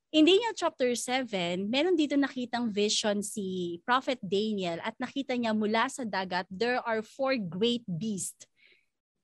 In 0.07 0.23
Daniel 0.23 0.55
chapter 0.55 0.95
7, 0.95 1.67
meron 1.67 1.99
dito 1.99 2.15
nakitang 2.15 2.71
vision 2.71 3.19
si 3.19 3.77
Prophet 3.83 4.17
Daniel 4.23 4.79
at 4.79 4.95
nakita 4.95 5.35
niya 5.35 5.51
mula 5.51 5.91
sa 5.91 6.07
dagat, 6.07 6.47
there 6.47 6.79
are 6.87 7.03
four 7.03 7.35
great 7.35 7.83
beasts. 7.83 8.47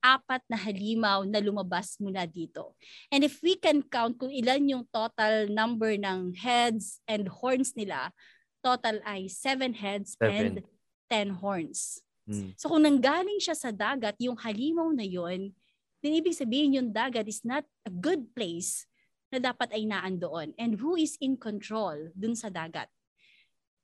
Apat 0.03 0.43
na 0.51 0.59
halimaw 0.59 1.23
na 1.23 1.39
lumabas 1.39 1.95
mula 2.03 2.27
dito. 2.27 2.75
And 3.07 3.23
if 3.23 3.39
we 3.39 3.55
can 3.55 3.79
count 3.87 4.19
kung 4.19 4.35
ilan 4.35 4.67
yung 4.67 4.83
total 4.91 5.47
number 5.47 5.95
ng 5.95 6.35
heads 6.35 6.99
and 7.07 7.31
horns 7.31 7.71
nila, 7.71 8.11
total 8.59 8.99
ay 9.07 9.31
seven 9.31 9.71
heads 9.71 10.19
and 10.19 10.59
Seven. 10.59 10.67
ten 11.07 11.27
horns. 11.39 12.03
Mm. 12.27 12.51
So 12.59 12.71
kung 12.71 12.83
nanggaling 12.83 13.39
siya 13.39 13.55
sa 13.55 13.71
dagat, 13.71 14.19
yung 14.19 14.35
halimaw 14.35 14.91
na 14.91 15.07
yon, 15.07 15.55
then 16.03 16.13
ibig 16.19 16.35
sabihin 16.35 16.75
yung 16.75 16.89
dagat 16.91 17.27
is 17.31 17.43
not 17.47 17.63
a 17.87 17.91
good 17.91 18.27
place 18.35 18.83
na 19.31 19.39
dapat 19.39 19.71
ay 19.71 19.87
naan 19.87 20.19
doon. 20.19 20.51
And 20.59 20.79
who 20.79 20.99
is 20.99 21.15
in 21.23 21.39
control 21.39 22.11
dun 22.11 22.35
sa 22.35 22.51
dagat? 22.51 22.91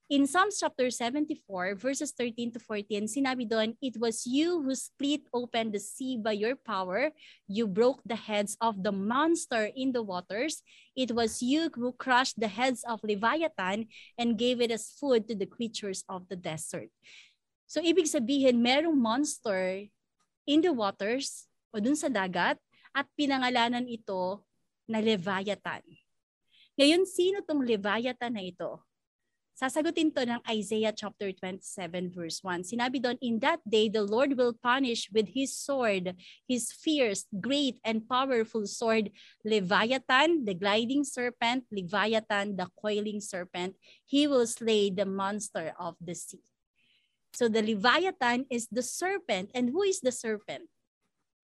In 0.09 0.25
Psalms 0.25 0.57
chapter 0.57 0.89
74, 0.89 1.77
verses 1.77 2.09
13 2.17 2.57
to 2.57 2.59
14, 2.65 3.05
sinabi 3.05 3.45
doon, 3.45 3.77
It 3.77 3.93
was 4.01 4.25
you 4.25 4.57
who 4.57 4.73
split 4.73 5.21
open 5.29 5.69
the 5.69 5.77
sea 5.77 6.17
by 6.17 6.33
your 6.33 6.57
power. 6.57 7.13
You 7.45 7.69
broke 7.69 8.01
the 8.01 8.17
heads 8.17 8.57
of 8.57 8.81
the 8.81 8.89
monster 8.89 9.69
in 9.69 9.93
the 9.93 10.01
waters. 10.01 10.65
It 10.97 11.13
was 11.13 11.45
you 11.45 11.69
who 11.77 11.93
crushed 11.93 12.41
the 12.41 12.49
heads 12.49 12.81
of 12.89 13.05
Leviathan 13.05 13.85
and 14.17 14.33
gave 14.33 14.65
it 14.65 14.73
as 14.73 14.89
food 14.97 15.29
to 15.29 15.37
the 15.37 15.45
creatures 15.45 16.01
of 16.09 16.25
the 16.25 16.41
desert. 16.41 16.89
So 17.69 17.77
ibig 17.77 18.09
sabihin, 18.09 18.65
merong 18.65 18.97
monster 18.97 19.93
in 20.49 20.65
the 20.65 20.73
waters 20.73 21.45
o 21.69 21.77
dun 21.77 21.93
sa 21.93 22.09
dagat 22.09 22.57
at 22.97 23.05
pinangalanan 23.13 23.85
ito 23.85 24.41
na 24.89 25.05
Leviathan. 25.05 25.85
Ngayon, 26.81 27.05
sino 27.05 27.45
tong 27.45 27.61
Leviathan 27.61 28.33
na 28.33 28.41
ito? 28.41 28.88
Sasagutin 29.59 30.15
to 30.15 30.23
ng 30.23 30.39
Isaiah 30.47 30.95
chapter 30.95 31.35
27 31.35 32.15
verse 32.15 32.39
1. 32.39 32.63
Sinabi 32.63 33.03
doon, 33.03 33.19
In 33.19 33.43
that 33.43 33.59
day, 33.67 33.91
the 33.91 34.07
Lord 34.07 34.39
will 34.39 34.55
punish 34.55 35.11
with 35.11 35.35
His 35.35 35.51
sword, 35.51 36.15
His 36.47 36.71
fierce, 36.71 37.27
great, 37.27 37.75
and 37.83 38.07
powerful 38.07 38.63
sword, 38.63 39.11
Leviathan, 39.43 40.47
the 40.47 40.55
gliding 40.55 41.03
serpent, 41.03 41.67
Leviathan, 41.75 42.55
the 42.55 42.71
coiling 42.79 43.19
serpent. 43.19 43.75
He 44.07 44.31
will 44.31 44.47
slay 44.47 44.95
the 44.95 45.03
monster 45.03 45.75
of 45.75 45.99
the 45.99 46.15
sea. 46.15 46.39
So 47.35 47.51
the 47.51 47.59
Leviathan 47.59 48.47
is 48.47 48.71
the 48.71 48.81
serpent. 48.81 49.51
And 49.51 49.75
who 49.75 49.83
is 49.83 49.99
the 49.99 50.15
serpent? 50.15 50.71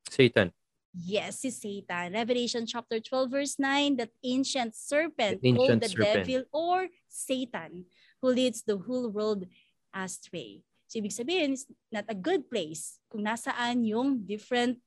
Satan. 0.07 0.55
Yes, 0.95 1.43
si 1.43 1.51
Satan. 1.51 2.15
Revelation 2.15 2.63
chapter 2.63 3.03
12 3.03 3.27
verse 3.27 3.59
9, 3.59 3.99
that 3.99 4.15
ancient 4.23 4.71
serpent 4.71 5.43
The 5.43 5.51
called 5.51 5.67
ancient 5.67 5.83
the 5.83 5.89
serpent. 5.91 6.15
devil 6.23 6.43
or 6.55 6.87
Satan 7.11 7.91
who 8.25 8.33
leads 8.33 8.65
the 8.65 8.73
whole 8.73 9.05
world 9.13 9.45
astray. 9.93 10.65
So 10.89 10.97
ibig 10.97 11.13
sabihin, 11.13 11.53
it's 11.53 11.69
not 11.93 12.09
a 12.09 12.17
good 12.17 12.49
place 12.49 12.97
kung 13.13 13.21
nasaan 13.21 13.85
yung 13.85 14.25
different 14.25 14.81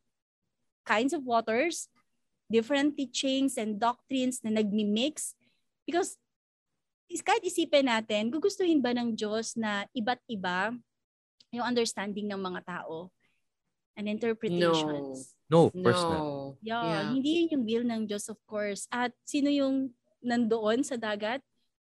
kinds 0.82 1.14
of 1.14 1.22
waters, 1.22 1.86
different 2.50 2.98
teachings 2.98 3.54
and 3.54 3.78
doctrines 3.78 4.42
na 4.42 4.50
nagmi-mix. 4.50 5.38
Because 5.86 6.18
is- 7.06 7.22
kahit 7.22 7.46
isipin 7.46 7.86
natin, 7.86 8.34
gugustuhin 8.34 8.82
ba 8.82 8.90
ng 8.90 9.14
Diyos 9.14 9.54
na 9.54 9.86
iba't 9.94 10.18
iba 10.26 10.74
yung 11.54 11.62
understanding 11.62 12.26
ng 12.26 12.42
mga 12.42 12.66
tao 12.66 13.14
and 13.94 14.10
interpretations? 14.10 15.38
No, 15.46 15.70
of 15.70 15.78
course 15.78 16.02
not. 16.02 16.18
No. 16.18 16.58
Yeah, 16.58 16.82
Yeah. 16.82 17.06
hindi 17.14 17.30
yun 17.38 17.46
yung 17.54 17.64
will 17.64 17.86
ng 17.86 18.02
Diyos, 18.10 18.26
of 18.26 18.38
course. 18.50 18.90
At 18.90 19.14
sino 19.22 19.46
yung 19.46 19.94
nandoon 20.20 20.82
sa 20.82 20.98
dagat? 20.98 21.40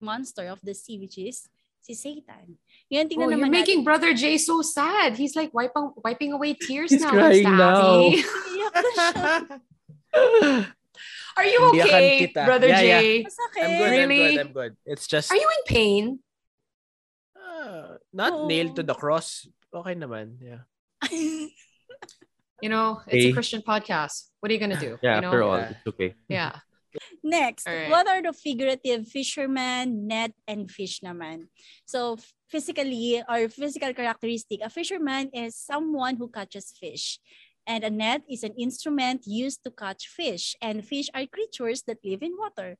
Monster 0.00 0.48
of 0.48 0.60
the 0.62 0.74
sea, 0.74 0.98
which 0.98 1.18
is 1.18 1.48
si 1.80 1.94
Satan. 1.94 2.56
Ngayon, 2.88 3.06
Oh, 3.06 3.10
tingnan 3.12 3.28
you're 3.30 3.44
naman 3.44 3.50
making 3.52 3.80
natin. 3.80 3.88
Brother 3.88 4.12
Jay 4.14 4.36
so 4.38 4.60
sad. 4.62 5.16
He's 5.16 5.36
like 5.36 5.52
wiping 5.52 5.92
wiping 6.00 6.32
away 6.32 6.54
tears 6.60 6.90
He's 6.92 7.02
now. 7.04 7.12
crying 7.12 7.44
now. 7.44 8.08
Abby. 8.08 8.24
Iyak 8.24 8.74
na 8.74 8.90
siya. 8.92 9.14
Are 11.34 11.46
you 11.50 11.58
okay. 11.74 12.30
Brother 12.30 12.68
Yeah, 12.70 12.80
yeah. 12.80 13.00
Jay? 13.02 13.12
Masakit. 13.26 13.64
I'm 13.66 13.74
good, 13.78 13.90
Really? 13.90 14.22
I'm 14.22 14.30
good, 14.30 14.40
I'm 14.46 14.52
good. 14.54 14.72
It's 14.86 15.06
just 15.10 15.30
Are 15.34 15.36
you 15.40 15.48
in 15.50 15.62
pain? 15.66 16.04
uh, 17.34 17.98
not 18.14 18.32
Oo. 18.32 18.46
nailed 18.46 18.76
to 18.78 18.82
the 18.86 18.94
cross. 18.94 19.48
Okay 19.74 19.94
naman, 19.98 20.38
yeah. 20.38 20.62
You 22.62 22.70
know, 22.70 23.02
it's 23.10 23.26
a 23.28 23.32
Christian 23.36 23.60
podcast. 23.60 24.30
What 24.40 24.48
are 24.48 24.54
you 24.54 24.62
gonna 24.62 24.78
do? 24.80 24.96
Yeah, 25.02 25.16
you 25.18 25.20
know? 25.20 25.28
after 25.28 25.42
all, 25.42 25.58
Yeah. 25.58 25.68
it's 25.74 25.84
okay. 25.90 26.10
Yeah. 26.30 26.52
Next, 27.24 27.66
Alright. 27.66 27.88
what 27.88 28.04
are 28.06 28.20
the 28.20 28.36
figurative 28.36 29.08
fisherman, 29.08 30.06
net, 30.06 30.36
and 30.46 30.68
fish 30.68 31.00
naman? 31.00 31.48
So 31.88 32.20
physically 32.52 33.24
or 33.24 33.48
physical 33.48 33.96
characteristic, 33.96 34.60
a 34.60 34.68
fisherman 34.68 35.32
is 35.32 35.56
someone 35.56 36.20
who 36.20 36.28
catches 36.28 36.76
fish. 36.76 37.18
And 37.66 37.82
a 37.82 37.88
net 37.88 38.20
is 38.28 38.44
an 38.44 38.52
instrument 38.60 39.24
used 39.24 39.64
to 39.64 39.72
catch 39.72 40.04
fish. 40.04 40.52
And 40.60 40.84
fish 40.84 41.08
are 41.16 41.24
creatures 41.24 41.80
that 41.88 42.04
live 42.04 42.20
in 42.20 42.36
water. 42.36 42.76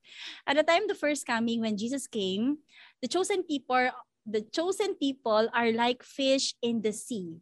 At 0.47 0.61
the 0.61 0.63
time 0.63 0.85
of 0.85 0.93
the 0.93 1.01
first 1.01 1.25
coming, 1.25 1.65
when 1.65 1.81
Jesus 1.81 2.07
came, 2.07 2.61
the 3.01 3.09
chosen 3.09 3.49
people, 3.49 3.89
the 4.29 4.45
chosen 4.53 4.93
people 5.01 5.49
are 5.57 5.73
like 5.73 6.05
fish 6.05 6.53
in 6.61 6.85
the 6.85 6.93
sea. 6.93 7.41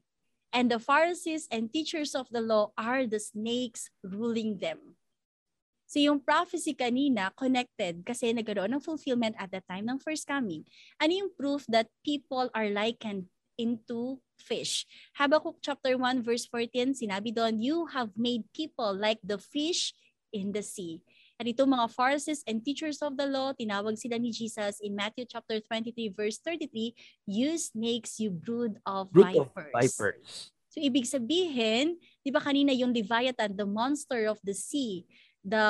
And 0.55 0.71
the 0.71 0.79
Pharisees 0.79 1.49
and 1.51 1.67
teachers 1.67 2.15
of 2.15 2.31
the 2.31 2.41
law 2.41 2.71
are 2.79 3.11
the 3.11 3.19
snakes 3.19 3.91
ruling 4.07 4.63
them. 4.63 4.95
So 5.93 6.01
yung 6.01 6.25
prophecy 6.25 6.73
kanina 6.73 7.29
connected 7.37 8.01
kasi 8.01 8.33
nagkaroon 8.33 8.73
ng 8.73 8.81
fulfillment 8.81 9.37
at 9.37 9.53
the 9.53 9.61
time 9.69 9.85
ng 9.93 10.01
first 10.01 10.25
coming. 10.25 10.65
Ano 10.97 11.13
yung 11.13 11.31
proof 11.37 11.69
that 11.69 11.93
people 12.01 12.49
are 12.57 12.73
likened 12.73 13.29
into 13.61 14.17
fish? 14.41 14.89
Habakkuk 15.21 15.61
chapter 15.61 16.01
1 16.01 16.25
verse 16.25 16.49
14, 16.49 16.97
sinabi 16.97 17.37
doon, 17.37 17.61
You 17.61 17.93
have 17.93 18.09
made 18.17 18.49
people 18.57 18.97
like 18.97 19.21
the 19.21 19.37
fish 19.37 19.93
in 20.33 20.57
the 20.57 20.65
sea. 20.65 21.05
At 21.37 21.45
ito 21.45 21.69
mga 21.69 21.93
Pharisees 21.93 22.41
and 22.49 22.65
teachers 22.65 23.05
of 23.05 23.21
the 23.21 23.29
law, 23.29 23.53
tinawag 23.53 24.01
sila 24.01 24.17
ni 24.17 24.33
Jesus 24.33 24.81
in 24.81 24.97
Matthew 24.97 25.29
chapter 25.29 25.61
23 25.61 25.93
verse 26.17 26.41
33, 26.41 26.97
You 27.29 27.61
snakes, 27.61 28.17
you 28.17 28.33
brood 28.33 28.81
of 28.89 29.13
of 29.13 29.53
vipers. 29.53 29.77
vipers. 29.77 30.57
So 30.73 30.81
ibig 30.81 31.05
sabihin, 31.05 32.01
'di 32.25 32.33
ba 32.33 32.41
kanina 32.41 32.73
yung 32.73 32.97
Leviathan, 32.97 33.53
the 33.61 33.69
monster 33.69 34.25
of 34.25 34.41
the 34.41 34.57
sea, 34.57 35.05
the 35.45 35.67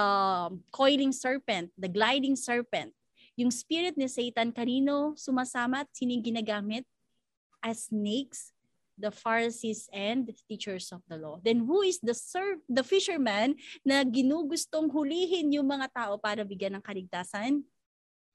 coiling 0.71 1.13
serpent, 1.13 1.73
the 1.77 1.89
gliding 1.89 2.37
serpent. 2.37 2.93
Yung 3.37 3.51
spirit 3.51 3.97
ni 3.97 4.07
Satan 4.07 4.53
kanino 4.53 5.17
sumasama 5.17 5.89
at 5.89 5.91
sining 5.97 6.21
ginagamit 6.21 6.85
as 7.65 7.89
snakes, 7.89 8.53
the 9.01 9.09
Pharisees 9.09 9.89
and 9.89 10.29
teachers 10.49 10.93
of 10.93 11.01
the 11.09 11.17
law. 11.17 11.41
Then 11.41 11.65
who 11.65 11.81
is 11.81 11.97
the 12.05 12.13
ser- 12.13 12.61
the 12.69 12.85
fisherman 12.85 13.57
na 13.81 14.05
ginugustong 14.05 14.93
hulihin 14.93 15.49
yung 15.57 15.65
mga 15.65 15.89
tao 15.91 16.21
para 16.21 16.45
bigyan 16.45 16.77
ng 16.77 16.85
kaligtasan? 16.85 17.65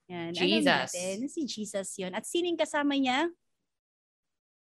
Yan, 0.10 0.34
alam 0.34 0.40
Jesus. 0.40 0.66
natin, 0.66 1.16
si 1.30 1.42
Jesus 1.46 1.90
yon. 2.00 2.16
At 2.18 2.26
sining 2.26 2.58
kasama 2.58 2.98
niya? 2.98 3.30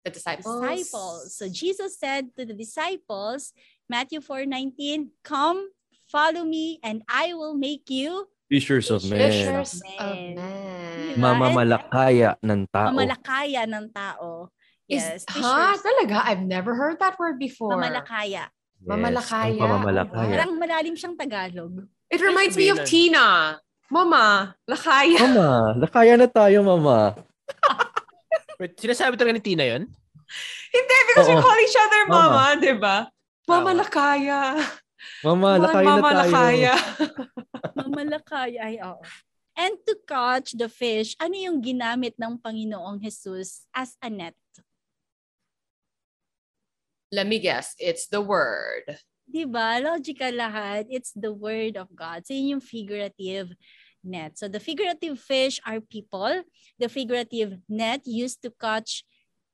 The 0.05 0.13
disciples. 0.13 0.61
disciples. 0.63 1.21
So 1.35 1.45
Jesus 1.51 1.99
said 1.99 2.33
to 2.33 2.45
the 2.45 2.57
disciples, 2.57 3.53
Matthew 3.85 4.21
4:19, 4.21 5.13
"Come, 5.21 5.69
follow 6.11 6.43
me 6.43 6.77
and 6.83 7.01
I 7.07 7.31
will 7.31 7.55
make 7.55 7.87
you 7.87 8.27
Fishers 8.51 8.91
of 8.91 9.07
men. 9.07 9.31
Fishers 9.31 9.79
of 9.95 10.11
Men. 10.35 10.35
Diba? 10.35 11.23
Mamamalakaya 11.23 12.35
ng 12.43 12.67
tao. 12.67 12.91
mamalakaya 12.91 13.63
ng 13.63 13.85
tao." 13.95 14.51
Yes, 14.91 15.23
Is, 15.23 15.39
ha? 15.39 15.79
Talaga? 15.79 16.19
I've 16.27 16.43
never 16.43 16.75
heard 16.75 16.99
that 16.99 17.15
word 17.15 17.39
before. 17.39 17.71
Mamalakaya. 17.79 18.51
Mamalakaya. 18.83 19.55
Yes, 19.55 19.55
ang 19.55 19.63
pamamalakaya. 19.63 20.31
Parang 20.35 20.51
malalim 20.59 20.99
siyang 20.99 21.15
Tagalog. 21.15 21.87
It 22.11 22.19
reminds 22.19 22.59
me 22.59 22.67
of 22.75 22.83
Tina. 22.83 23.55
Mama, 23.87 24.51
lakaya. 24.67 25.19
Mama, 25.19 25.79
lakaya 25.79 26.19
na 26.19 26.27
tayo, 26.27 26.59
mama. 26.59 27.15
Wait, 28.59 28.75
sinasabi 28.75 29.15
talaga 29.15 29.35
ni 29.35 29.43
Tina 29.43 29.63
yun? 29.63 29.87
Hindi, 30.71 30.97
because 31.11 31.27
we 31.27 31.35
Oo. 31.35 31.43
call 31.43 31.59
each 31.59 31.75
other 31.75 32.01
Mama. 32.07 32.19
mama, 32.19 32.43
di 32.59 32.73
ba? 32.75 32.97
Mama, 33.47 33.71
lakaya. 33.75 34.59
Mama, 35.23 35.57
lakaya 35.59 35.85
Mama, 35.85 36.09
na 36.09 36.23
tayo. 36.25 36.31
lakaya. 36.31 36.73
Mamalakaya. 37.77 38.59
Ay, 38.67 38.77
oo. 38.81 39.01
And 39.57 39.75
to 39.85 39.93
catch 40.07 40.55
the 40.55 40.71
fish, 40.71 41.13
ano 41.19 41.35
yung 41.35 41.59
ginamit 41.59 42.15
ng 42.15 42.39
Panginoong 42.39 42.97
Jesus 43.03 43.67
as 43.75 43.93
a 43.99 44.09
net? 44.09 44.37
Let 47.11 47.27
me 47.27 47.43
guess. 47.43 47.75
It's 47.75 48.07
the 48.07 48.23
word. 48.23 48.87
Diba? 49.27 49.83
Logical 49.83 50.31
lahat. 50.31 50.87
It's 50.87 51.11
the 51.11 51.35
word 51.35 51.75
of 51.75 51.91
God. 51.91 52.23
So 52.23 52.31
yun 52.31 52.57
yung 52.57 52.63
figurative 52.63 53.51
net. 53.99 54.39
So 54.39 54.47
the 54.47 54.63
figurative 54.63 55.19
fish 55.19 55.59
are 55.67 55.83
people. 55.83 56.47
The 56.79 56.87
figurative 56.87 57.59
net 57.67 58.07
used 58.07 58.41
to 58.47 58.51
catch 58.55 59.03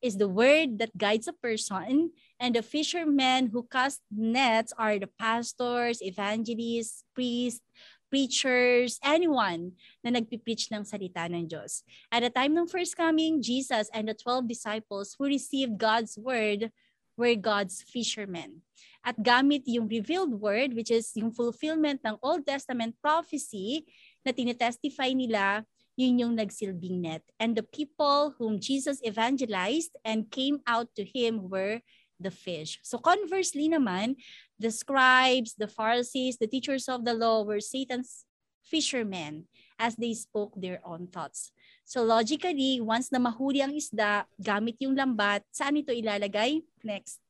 is 0.02 0.18
the 0.18 0.30
word 0.30 0.78
that 0.78 0.94
guides 0.94 1.28
a 1.28 1.34
person. 1.34 2.14
And 2.39 2.54
the 2.54 2.62
fishermen 2.62 3.50
who 3.50 3.65
cast 3.65 4.02
nets 4.13 4.73
are 4.78 5.00
the 5.00 5.10
pastors, 5.17 6.02
evangelists, 6.02 7.04
priests, 7.13 7.65
preachers, 8.10 9.00
anyone 9.04 9.76
na 10.04 10.15
nagpipreach 10.15 10.71
ng 10.71 10.88
salita 10.88 11.28
ng 11.28 11.47
Diyos. 11.47 11.84
At 12.12 12.23
the 12.23 12.32
time 12.32 12.56
ng 12.56 12.67
first 12.67 12.95
coming, 12.95 13.43
Jesus 13.43 13.91
and 13.91 14.08
the 14.08 14.15
12 14.15 14.47
disciples 14.47 15.15
who 15.17 15.28
received 15.28 15.76
God's 15.78 16.15
word 16.17 16.71
were 17.17 17.36
God's 17.36 17.84
fishermen. 17.84 18.62
At 19.04 19.19
gamit 19.19 19.65
yung 19.65 19.89
revealed 19.89 20.38
word, 20.38 20.78
which 20.78 20.91
is 20.91 21.12
yung 21.15 21.34
fulfillment 21.34 22.06
ng 22.06 22.21
Old 22.21 22.45
Testament 22.45 22.95
prophecy 23.02 23.88
na 24.23 24.32
tinetestify 24.32 25.15
nila, 25.15 25.65
yun 25.97 26.21
yung 26.21 26.34
nagsilbing 26.38 27.02
net. 27.02 27.26
And 27.41 27.58
the 27.58 27.65
people 27.65 28.38
whom 28.38 28.62
Jesus 28.62 29.02
evangelized 29.02 29.97
and 30.06 30.30
came 30.30 30.62
out 30.69 30.93
to 30.93 31.04
him 31.04 31.50
were 31.50 31.82
the 32.20 32.34
fish. 32.34 32.80
So 32.84 32.98
conversely 32.98 33.70
naman, 33.70 34.18
the 34.60 34.72
scribes, 34.74 35.54
the 35.54 35.70
Pharisees, 35.70 36.38
the 36.38 36.50
teachers 36.50 36.90
of 36.90 37.06
the 37.06 37.14
law 37.14 37.46
were 37.46 37.62
Satan's 37.62 38.26
fishermen 38.66 39.48
as 39.80 39.96
they 39.96 40.14
spoke 40.14 40.54
their 40.58 40.82
own 40.84 41.08
thoughts. 41.08 41.54
So 41.88 42.04
logically, 42.04 42.82
once 42.82 43.14
na 43.14 43.22
mahuli 43.22 43.64
ang 43.64 43.72
isda, 43.72 44.28
gamit 44.36 44.76
yung 44.84 44.98
lambat, 44.98 45.46
saan 45.54 45.80
ito 45.80 45.94
ilalagay? 45.96 46.60
Next. 46.84 47.22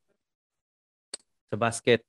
Sa 1.52 1.56
basket. 1.56 2.02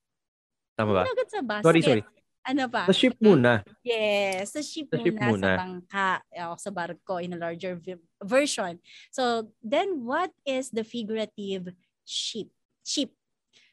Tama 0.74 0.96
ba? 0.96 1.04
Ano 1.06 1.14
agad 1.14 1.30
sa 1.30 1.42
basket? 1.44 1.68
Sorry, 1.68 1.82
sorry. 1.84 2.04
Ano 2.50 2.66
ba? 2.66 2.90
Sa 2.90 2.96
ship 2.96 3.14
muna. 3.22 3.62
Yes, 3.86 4.58
sa 4.58 4.64
ship, 4.64 4.90
Sa 4.90 4.98
ship 4.98 5.14
muna, 5.14 5.30
muna. 5.30 5.46
sa 5.46 5.60
bangka, 5.62 6.10
o 6.50 6.58
sa 6.58 6.72
barko 6.74 7.22
in 7.22 7.36
a 7.36 7.40
larger 7.40 7.78
version. 8.24 8.80
So, 9.14 9.54
then 9.62 10.08
what 10.08 10.34
is 10.48 10.72
the 10.74 10.82
figurative 10.82 11.76
ship? 12.08 12.50
Ship. 12.90 13.14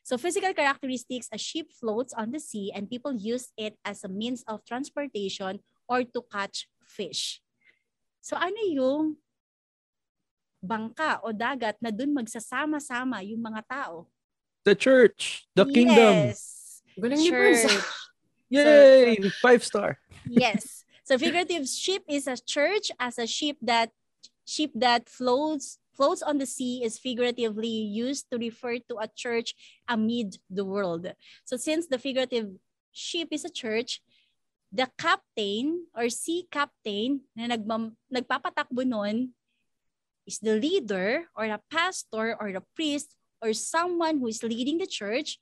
So, 0.05 0.21
physical 0.21 0.53
characteristics, 0.53 1.33
a 1.33 1.41
ship 1.41 1.73
floats 1.73 2.13
on 2.13 2.31
the 2.31 2.39
sea 2.39 2.71
and 2.71 2.85
people 2.93 3.17
use 3.17 3.49
it 3.57 3.81
as 3.81 4.05
a 4.05 4.13
means 4.13 4.45
of 4.45 4.61
transportation 4.69 5.65
or 5.89 6.05
to 6.05 6.21
catch 6.29 6.69
fish. 6.85 7.41
So, 8.21 8.37
ano 8.37 8.61
yung 8.69 9.17
bangka 10.61 11.25
o 11.25 11.33
dagat 11.33 11.81
na 11.81 11.89
dun 11.89 12.13
magsasama-sama 12.13 13.25
yung 13.25 13.41
mga 13.41 13.65
tao? 13.65 14.07
The 14.69 14.77
church. 14.77 15.49
The 15.57 15.65
kingdom. 15.65 16.31
Yes. 16.37 16.83
Galing 16.99 17.23
ni. 17.23 17.31
Yay! 18.51 19.19
Five 19.43 19.65
star. 19.65 19.99
yes. 20.27 20.85
So 21.07 21.19
figurative 21.19 21.67
ship 21.71 22.03
is 22.11 22.27
a 22.27 22.35
church 22.35 22.91
as 22.99 23.19
a 23.19 23.27
ship 23.27 23.59
that 23.63 23.95
ship 24.43 24.75
that 24.75 25.07
floats 25.07 25.79
floats 25.97 26.23
on 26.23 26.39
the 26.39 26.47
sea 26.47 26.85
is 26.85 27.01
figuratively 27.01 27.89
used 27.89 28.29
to 28.31 28.39
refer 28.39 28.79
to 28.93 29.01
a 29.01 29.09
church 29.09 29.57
amid 29.89 30.39
the 30.51 30.65
world. 30.65 31.09
So 31.45 31.57
since 31.57 31.89
the 31.89 31.99
figurative 31.99 32.53
ship 32.93 33.29
is 33.33 33.45
a 33.45 33.53
church, 33.53 34.01
the 34.73 34.89
captain 34.99 35.89
or 35.97 36.13
sea 36.13 36.45
captain 36.51 37.25
na 37.35 37.57
nagmam, 37.57 37.97
nagpapatakbo 38.13 38.85
nun 38.85 39.33
is 40.27 40.39
the 40.39 40.59
leader 40.59 41.25
or 41.35 41.47
a 41.47 41.63
pastor 41.71 42.37
or 42.37 42.53
the 42.53 42.63
priest 42.75 43.15
or 43.41 43.53
someone 43.55 44.19
who 44.19 44.29
is 44.29 44.43
leading 44.43 44.79
the 44.79 44.87
church 44.87 45.39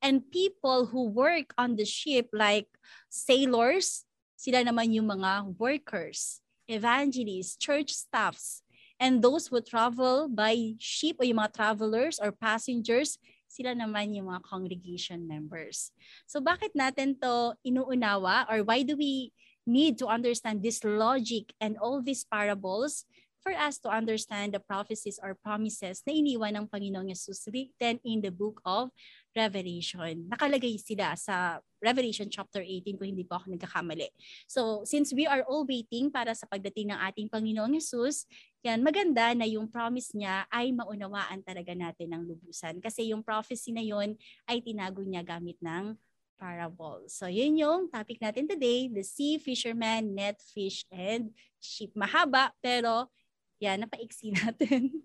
and 0.00 0.30
people 0.30 0.86
who 0.86 1.10
work 1.10 1.52
on 1.58 1.74
the 1.74 1.84
ship 1.84 2.30
like 2.32 2.70
sailors, 3.10 4.06
sila 4.38 4.62
naman 4.62 4.94
yung 4.94 5.10
mga 5.10 5.58
workers, 5.58 6.38
evangelists, 6.70 7.58
church 7.58 7.90
staffs, 7.90 8.62
and 8.98 9.22
those 9.22 9.46
who 9.46 9.62
travel 9.62 10.28
by 10.28 10.74
ship 10.78 11.16
o 11.18 11.26
yung 11.26 11.38
mga 11.38 11.54
travelers 11.54 12.18
or 12.18 12.34
passengers, 12.34 13.18
sila 13.48 13.72
naman 13.72 14.12
yung 14.12 14.28
mga 14.28 14.44
congregation 14.44 15.24
members. 15.24 15.90
So 16.28 16.42
bakit 16.42 16.76
natin 16.76 17.16
to 17.22 17.56
inuunawa 17.64 18.46
or 18.50 18.62
why 18.66 18.84
do 18.84 18.98
we 18.98 19.32
need 19.64 19.96
to 20.00 20.06
understand 20.06 20.60
this 20.60 20.84
logic 20.84 21.52
and 21.60 21.80
all 21.80 22.00
these 22.04 22.24
parables 22.24 23.08
for 23.48 23.54
us 23.54 23.78
to 23.80 23.88
understand 23.88 24.52
the 24.52 24.60
prophecies 24.60 25.16
or 25.22 25.32
promises 25.38 26.02
na 26.04 26.12
iniwan 26.12 26.58
ng 26.58 26.66
Panginoong 26.66 27.08
Yesus 27.08 27.46
written 27.48 27.96
in 28.02 28.18
the 28.20 28.34
book 28.34 28.58
of 28.66 28.90
Revelation. 29.32 30.26
Nakalagay 30.26 30.74
sila 30.82 31.14
sa 31.14 31.62
Revelation 31.78 32.26
chapter 32.26 32.58
18 32.58 32.98
kung 32.98 33.08
hindi 33.14 33.22
po 33.22 33.38
ako 33.38 33.54
nagkakamali. 33.54 34.10
So, 34.50 34.82
since 34.82 35.14
we 35.14 35.30
are 35.30 35.46
all 35.46 35.62
waiting 35.62 36.10
para 36.10 36.34
sa 36.34 36.50
pagdating 36.50 36.90
ng 36.90 36.98
ating 36.98 37.30
Panginoong 37.30 37.78
Yesus, 37.78 38.26
yan, 38.58 38.82
maganda 38.82 39.30
na 39.32 39.46
yung 39.46 39.70
promise 39.70 40.10
niya 40.12 40.42
ay 40.50 40.74
maunawaan 40.74 41.40
talaga 41.46 41.70
natin 41.72 42.10
ng 42.10 42.22
lubusan. 42.26 42.82
Kasi 42.82 43.14
yung 43.14 43.22
prophecy 43.22 43.70
na 43.70 43.80
yun 43.80 44.18
ay 44.44 44.58
tinago 44.58 45.00
niya 45.06 45.22
gamit 45.22 45.54
ng 45.62 45.94
parable. 46.34 47.06
So, 47.06 47.26
yun 47.26 47.54
yung 47.54 47.86
topic 47.86 48.18
natin 48.18 48.46
today, 48.46 48.86
the 48.86 49.02
sea, 49.02 49.38
fisherman, 49.38 50.14
net, 50.14 50.38
fish, 50.42 50.86
and 50.90 51.34
sheep. 51.58 51.94
Mahaba, 51.94 52.54
pero 52.58 53.10
yan, 53.58 53.82
napaiksi 53.82 54.30
natin. 54.38 55.02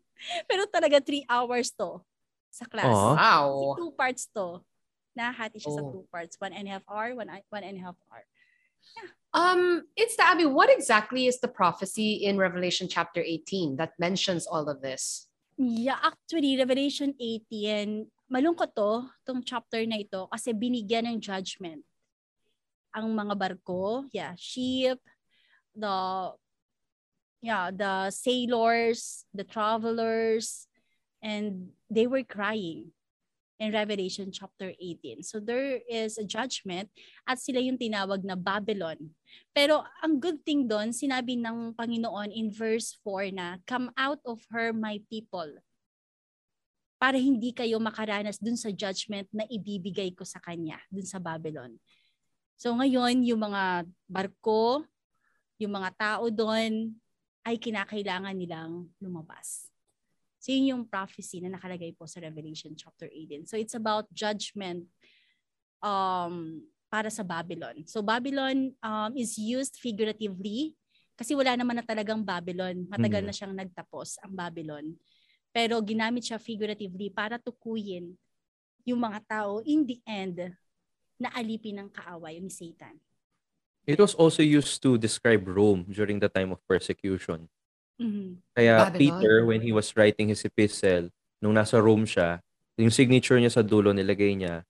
pero 0.50 0.66
talaga 0.70 1.02
three 1.02 1.26
hours 1.26 1.74
to 1.74 2.02
sa 2.54 2.70
class. 2.70 2.90
Aw. 2.90 3.18
Wow. 3.18 3.50
Kasi 3.50 3.66
two 3.82 3.92
parts 3.94 4.24
to. 4.30 4.48
Nahati 5.14 5.58
siya 5.62 5.74
sa 5.78 5.82
Oh. 5.82 5.90
two 5.94 6.06
parts. 6.10 6.38
One 6.38 6.54
and 6.54 6.66
a 6.70 6.78
half 6.78 6.86
hour, 6.90 7.14
one, 7.18 7.30
one 7.30 7.66
and 7.66 7.78
a 7.78 7.84
half 7.86 7.98
hour. 8.10 8.26
Um, 9.34 9.90
it's 9.98 10.16
the 10.16 10.26
Abby. 10.30 10.46
What 10.46 10.70
exactly 10.70 11.26
is 11.26 11.42
the 11.42 11.50
prophecy 11.50 12.22
in 12.22 12.38
Revelation 12.38 12.88
chapter 12.88 13.20
18 13.20 13.78
that 13.78 13.98
mentions 13.98 14.46
all 14.46 14.70
of 14.70 14.82
this? 14.82 15.28
Yeah, 15.58 15.98
actually, 16.02 16.58
Revelation 16.58 17.18
18, 17.20 18.06
malungkot 18.30 18.78
to, 18.78 19.10
tong 19.26 19.42
chapter 19.42 19.82
na 19.90 20.02
ito, 20.02 20.30
kasi 20.30 20.54
binigyan 20.54 21.10
ng 21.10 21.18
judgment. 21.18 21.82
Ang 22.94 23.14
mga 23.18 23.34
barko, 23.34 24.06
yeah, 24.14 24.38
ship, 24.38 25.02
the, 25.74 25.98
yeah, 27.42 27.74
the 27.74 28.14
sailors, 28.14 29.26
the 29.34 29.46
travelers, 29.46 30.70
and 31.22 31.74
they 31.90 32.06
were 32.06 32.26
crying 32.26 32.94
in 33.64 33.72
Revelation 33.72 34.28
chapter 34.28 34.76
18. 34.76 35.24
So 35.24 35.40
there 35.40 35.80
is 35.88 36.20
a 36.20 36.28
judgment 36.28 36.92
at 37.24 37.40
sila 37.40 37.64
yung 37.64 37.80
tinawag 37.80 38.28
na 38.28 38.36
Babylon. 38.36 39.00
Pero 39.56 39.88
ang 40.04 40.20
good 40.20 40.44
thing 40.44 40.68
doon, 40.68 40.92
sinabi 40.92 41.40
ng 41.40 41.72
Panginoon 41.80 42.30
in 42.36 42.52
verse 42.52 43.00
4 43.02 43.32
na, 43.32 43.48
Come 43.64 43.88
out 43.96 44.20
of 44.28 44.44
her, 44.52 44.76
my 44.76 45.00
people. 45.08 45.48
Para 47.00 47.16
hindi 47.16 47.56
kayo 47.56 47.80
makaranas 47.80 48.40
dun 48.40 48.60
sa 48.60 48.68
judgment 48.68 49.32
na 49.32 49.48
ibibigay 49.48 50.12
ko 50.12 50.28
sa 50.28 50.44
kanya, 50.44 50.80
dun 50.92 51.08
sa 51.08 51.20
Babylon. 51.24 51.80
So 52.60 52.76
ngayon, 52.76 53.24
yung 53.24 53.42
mga 53.44 53.88
barko, 54.08 54.84
yung 55.60 55.74
mga 55.80 55.90
tao 55.96 56.28
doon, 56.28 56.96
ay 57.44 57.60
kinakailangan 57.60 58.36
nilang 58.36 58.88
lumabas. 59.04 59.73
So 60.44 60.52
yun 60.52 60.76
yung 60.76 60.84
prophecy 60.84 61.40
na 61.40 61.56
nakalagay 61.56 61.96
po 61.96 62.04
sa 62.04 62.20
Revelation 62.20 62.76
chapter 62.76 63.08
18. 63.08 63.48
So 63.48 63.56
it's 63.56 63.80
about 63.80 64.12
judgment 64.12 64.84
um, 65.80 66.60
para 66.92 67.08
sa 67.08 67.24
Babylon. 67.24 67.88
So 67.88 68.04
Babylon 68.04 68.76
um, 68.84 69.16
is 69.16 69.40
used 69.40 69.80
figuratively 69.80 70.76
kasi 71.16 71.32
wala 71.32 71.56
naman 71.56 71.80
na 71.80 71.86
talagang 71.88 72.28
Babylon. 72.28 72.84
Matagal 72.92 73.24
Mhm. 73.24 73.28
na 73.32 73.32
siyang 73.32 73.56
nagtapos 73.56 74.20
ang 74.20 74.36
Babylon. 74.36 75.00
Pero 75.56 75.80
ginamit 75.80 76.28
siya 76.28 76.36
figuratively 76.36 77.08
para 77.08 77.40
tukuyin 77.40 78.12
yung 78.84 79.00
mga 79.00 79.24
tao 79.24 79.64
in 79.64 79.88
the 79.88 80.04
end 80.04 80.44
na 81.16 81.32
alipin 81.40 81.80
ng 81.80 81.88
kaaway 81.88 82.36
ni 82.44 82.52
Satan. 82.52 83.00
It 83.88 83.96
was 83.96 84.12
also 84.12 84.44
used 84.44 84.84
to 84.84 85.00
describe 85.00 85.48
Rome 85.48 85.88
during 85.88 86.20
the 86.20 86.28
time 86.28 86.52
of 86.52 86.60
persecution. 86.68 87.48
Mhm. 88.04 88.44
Kaya 88.52 88.76
Babylon. 88.92 89.00
Peter, 89.00 89.36
when 89.48 89.62
he 89.64 89.72
was 89.72 89.96
writing 89.96 90.28
his 90.28 90.44
epistle, 90.44 91.08
nung 91.40 91.56
nasa 91.56 91.80
Rome 91.80 92.04
siya, 92.04 92.44
yung 92.76 92.92
signature 92.92 93.40
niya 93.40 93.56
sa 93.56 93.64
dulo 93.64 93.96
nilagay 93.96 94.36
niya, 94.36 94.68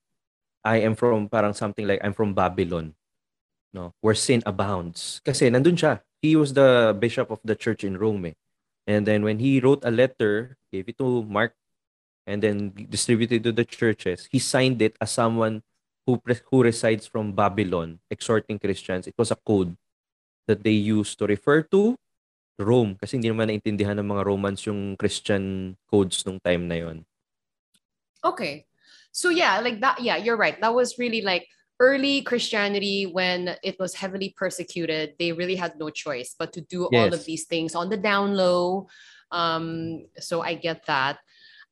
I 0.62 0.80
am 0.86 0.94
from 0.94 1.28
parang 1.28 1.52
something 1.52 1.84
like 1.84 2.00
I'm 2.00 2.14
from 2.14 2.32
Babylon. 2.32 2.94
No, 3.74 3.90
where 4.00 4.14
sin 4.14 4.40
abounds. 4.46 5.18
Kasi 5.26 5.50
nandun 5.50 5.74
siya. 5.74 6.00
He 6.22 6.38
was 6.38 6.54
the 6.54 6.94
bishop 6.96 7.28
of 7.28 7.42
the 7.44 7.58
church 7.58 7.82
in 7.84 7.98
Rome. 7.98 8.32
Eh. 8.32 8.36
And 8.86 9.04
then 9.04 9.26
when 9.26 9.42
he 9.42 9.60
wrote 9.60 9.84
a 9.84 9.90
letter, 9.90 10.56
gave 10.72 10.88
it 10.88 10.96
to 11.02 11.26
Mark 11.26 11.52
and 12.24 12.40
then 12.40 12.72
distributed 12.88 13.44
to 13.44 13.52
the 13.52 13.64
churches, 13.66 14.28
he 14.30 14.38
signed 14.38 14.80
it 14.80 14.96
as 15.02 15.12
someone 15.12 15.60
who 16.06 16.20
who 16.48 16.62
resides 16.64 17.04
from 17.08 17.32
Babylon, 17.32 18.00
exhorting 18.08 18.60
Christians. 18.60 19.08
It 19.08 19.16
was 19.18 19.32
a 19.32 19.40
code 19.40 19.76
that 20.46 20.62
they 20.62 20.76
used 20.76 21.18
to 21.20 21.26
refer 21.26 21.64
to 21.72 21.96
Rome 22.58 22.94
kasi 22.94 23.18
hindi 23.18 23.30
naman 23.30 23.50
naintindihan 23.50 23.98
ng 23.98 24.06
mga 24.06 24.22
Romans 24.26 24.62
yung 24.66 24.94
Christian 24.94 25.74
codes 25.90 26.22
nung 26.22 26.38
time 26.38 26.70
na 26.70 26.78
yon. 26.78 27.02
Okay. 28.22 28.66
So 29.10 29.30
yeah, 29.30 29.58
like 29.60 29.80
that 29.82 30.02
yeah, 30.02 30.16
you're 30.16 30.38
right. 30.38 30.58
That 30.60 30.74
was 30.74 30.98
really 30.98 31.22
like 31.22 31.46
early 31.78 32.22
Christianity 32.22 33.06
when 33.10 33.58
it 33.62 33.74
was 33.78 33.94
heavily 33.94 34.34
persecuted. 34.38 35.14
They 35.18 35.32
really 35.34 35.58
had 35.58 35.78
no 35.78 35.90
choice 35.90 36.34
but 36.38 36.52
to 36.54 36.62
do 36.62 36.86
all 36.86 37.10
of 37.12 37.24
these 37.26 37.44
things 37.44 37.74
on 37.74 37.90
the 37.90 37.98
down 37.98 38.34
low. 38.34 38.86
Um 39.30 40.06
so 40.18 40.42
I 40.42 40.54
get 40.54 40.86
that. 40.86 41.18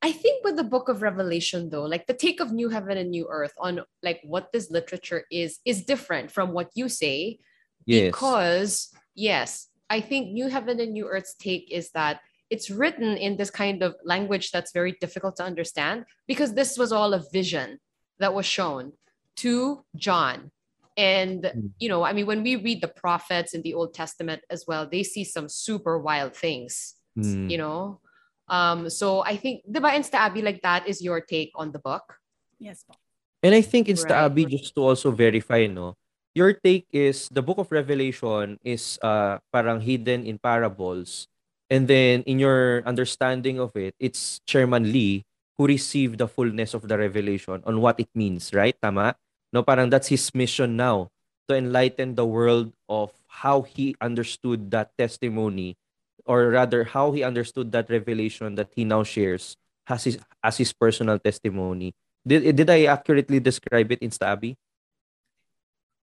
I 0.02 0.10
think 0.10 0.42
with 0.42 0.58
the 0.58 0.66
book 0.66 0.90
of 0.90 1.02
Revelation 1.02 1.70
though, 1.70 1.86
like 1.86 2.10
the 2.10 2.18
take 2.18 2.42
of 2.42 2.50
new 2.50 2.68
heaven 2.68 2.98
and 2.98 3.10
new 3.14 3.30
earth 3.30 3.54
on 3.58 3.86
like 4.02 4.18
what 4.26 4.50
this 4.50 4.70
literature 4.70 5.22
is 5.30 5.62
is 5.64 5.86
different 5.86 6.30
from 6.34 6.50
what 6.50 6.74
you 6.74 6.90
say 6.90 7.38
Yes. 7.86 8.14
because 8.14 8.94
yes 9.14 9.68
i 9.96 9.98
think 10.08 10.22
new 10.38 10.48
heaven 10.56 10.76
and 10.82 10.90
new 10.92 11.06
earth's 11.14 11.34
take 11.46 11.64
is 11.78 11.86
that 11.98 12.14
it's 12.54 12.68
written 12.80 13.10
in 13.26 13.32
this 13.40 13.52
kind 13.62 13.78
of 13.86 13.90
language 14.14 14.46
that's 14.54 14.72
very 14.80 14.92
difficult 15.04 15.34
to 15.40 15.44
understand 15.52 15.96
because 16.30 16.50
this 16.60 16.72
was 16.80 16.90
all 16.96 17.10
a 17.14 17.22
vision 17.38 17.68
that 18.22 18.32
was 18.38 18.46
shown 18.58 18.84
to 19.42 19.52
john 20.06 20.38
and 20.96 21.40
Mm. 21.48 21.70
you 21.82 21.88
know 21.92 22.00
i 22.08 22.12
mean 22.16 22.26
when 22.32 22.42
we 22.48 22.52
read 22.66 22.80
the 22.84 22.92
prophets 23.04 23.50
in 23.56 23.60
the 23.66 23.72
old 23.78 23.90
testament 24.02 24.40
as 24.54 24.60
well 24.68 24.82
they 24.94 25.04
see 25.12 25.24
some 25.36 25.48
super 25.48 25.94
wild 26.08 26.32
things 26.44 26.72
Mm. 27.12 27.48
you 27.52 27.58
know 27.64 28.00
um 28.56 28.80
so 28.98 29.06
i 29.32 29.34
think 29.42 29.56
the 29.74 29.80
insta 29.98 30.16
abby 30.26 30.42
like 30.48 30.60
that 30.68 30.82
is 30.90 30.96
your 31.06 31.20
take 31.34 31.52
on 31.62 31.68
the 31.74 31.82
book 31.88 32.06
Yes 32.68 32.84
po. 32.88 32.94
And 33.42 33.52
I 33.58 33.62
think 33.70 33.90
Insta 33.90 34.14
Right. 34.30 34.46
Just 34.46 34.70
to 34.78 34.80
also 34.86 35.10
verify, 35.10 35.66
no, 35.66 35.98
your 36.34 36.52
take 36.52 36.86
is 36.92 37.28
the 37.28 37.42
book 37.42 37.58
of 37.58 37.70
Revelation 37.70 38.58
is 38.64 38.98
uh, 39.02 39.38
parang 39.52 39.80
hidden 39.80 40.24
in 40.24 40.38
parables. 40.38 41.28
And 41.70 41.88
then 41.88 42.22
in 42.28 42.38
your 42.38 42.84
understanding 42.84 43.58
of 43.60 43.72
it, 43.76 43.94
it's 43.98 44.40
Chairman 44.44 44.92
Lee 44.92 45.24
who 45.56 45.66
received 45.66 46.18
the 46.18 46.28
fullness 46.28 46.74
of 46.74 46.88
the 46.88 46.98
revelation 46.98 47.62
on 47.64 47.80
what 47.80 48.00
it 48.00 48.08
means, 48.14 48.52
right? 48.52 48.76
Tama? 48.80 49.16
No, 49.52 49.62
parang 49.62 49.90
that's 49.90 50.08
his 50.08 50.34
mission 50.34 50.76
now 50.76 51.08
to 51.48 51.56
enlighten 51.56 52.14
the 52.14 52.24
world 52.24 52.72
of 52.88 53.12
how 53.28 53.62
he 53.62 53.96
understood 54.00 54.70
that 54.70 54.92
testimony 54.96 55.76
or 56.24 56.48
rather 56.48 56.84
how 56.84 57.12
he 57.12 57.22
understood 57.22 57.72
that 57.72 57.90
revelation 57.90 58.54
that 58.54 58.68
he 58.74 58.84
now 58.84 59.02
shares 59.02 59.56
as 59.88 60.04
his, 60.04 60.18
as 60.42 60.56
his 60.56 60.72
personal 60.72 61.18
testimony. 61.18 61.94
Did, 62.26 62.56
did 62.56 62.70
I 62.70 62.84
accurately 62.84 63.40
describe 63.40 63.90
it, 63.92 64.00
Insta 64.00 64.32
Abby? 64.32 64.56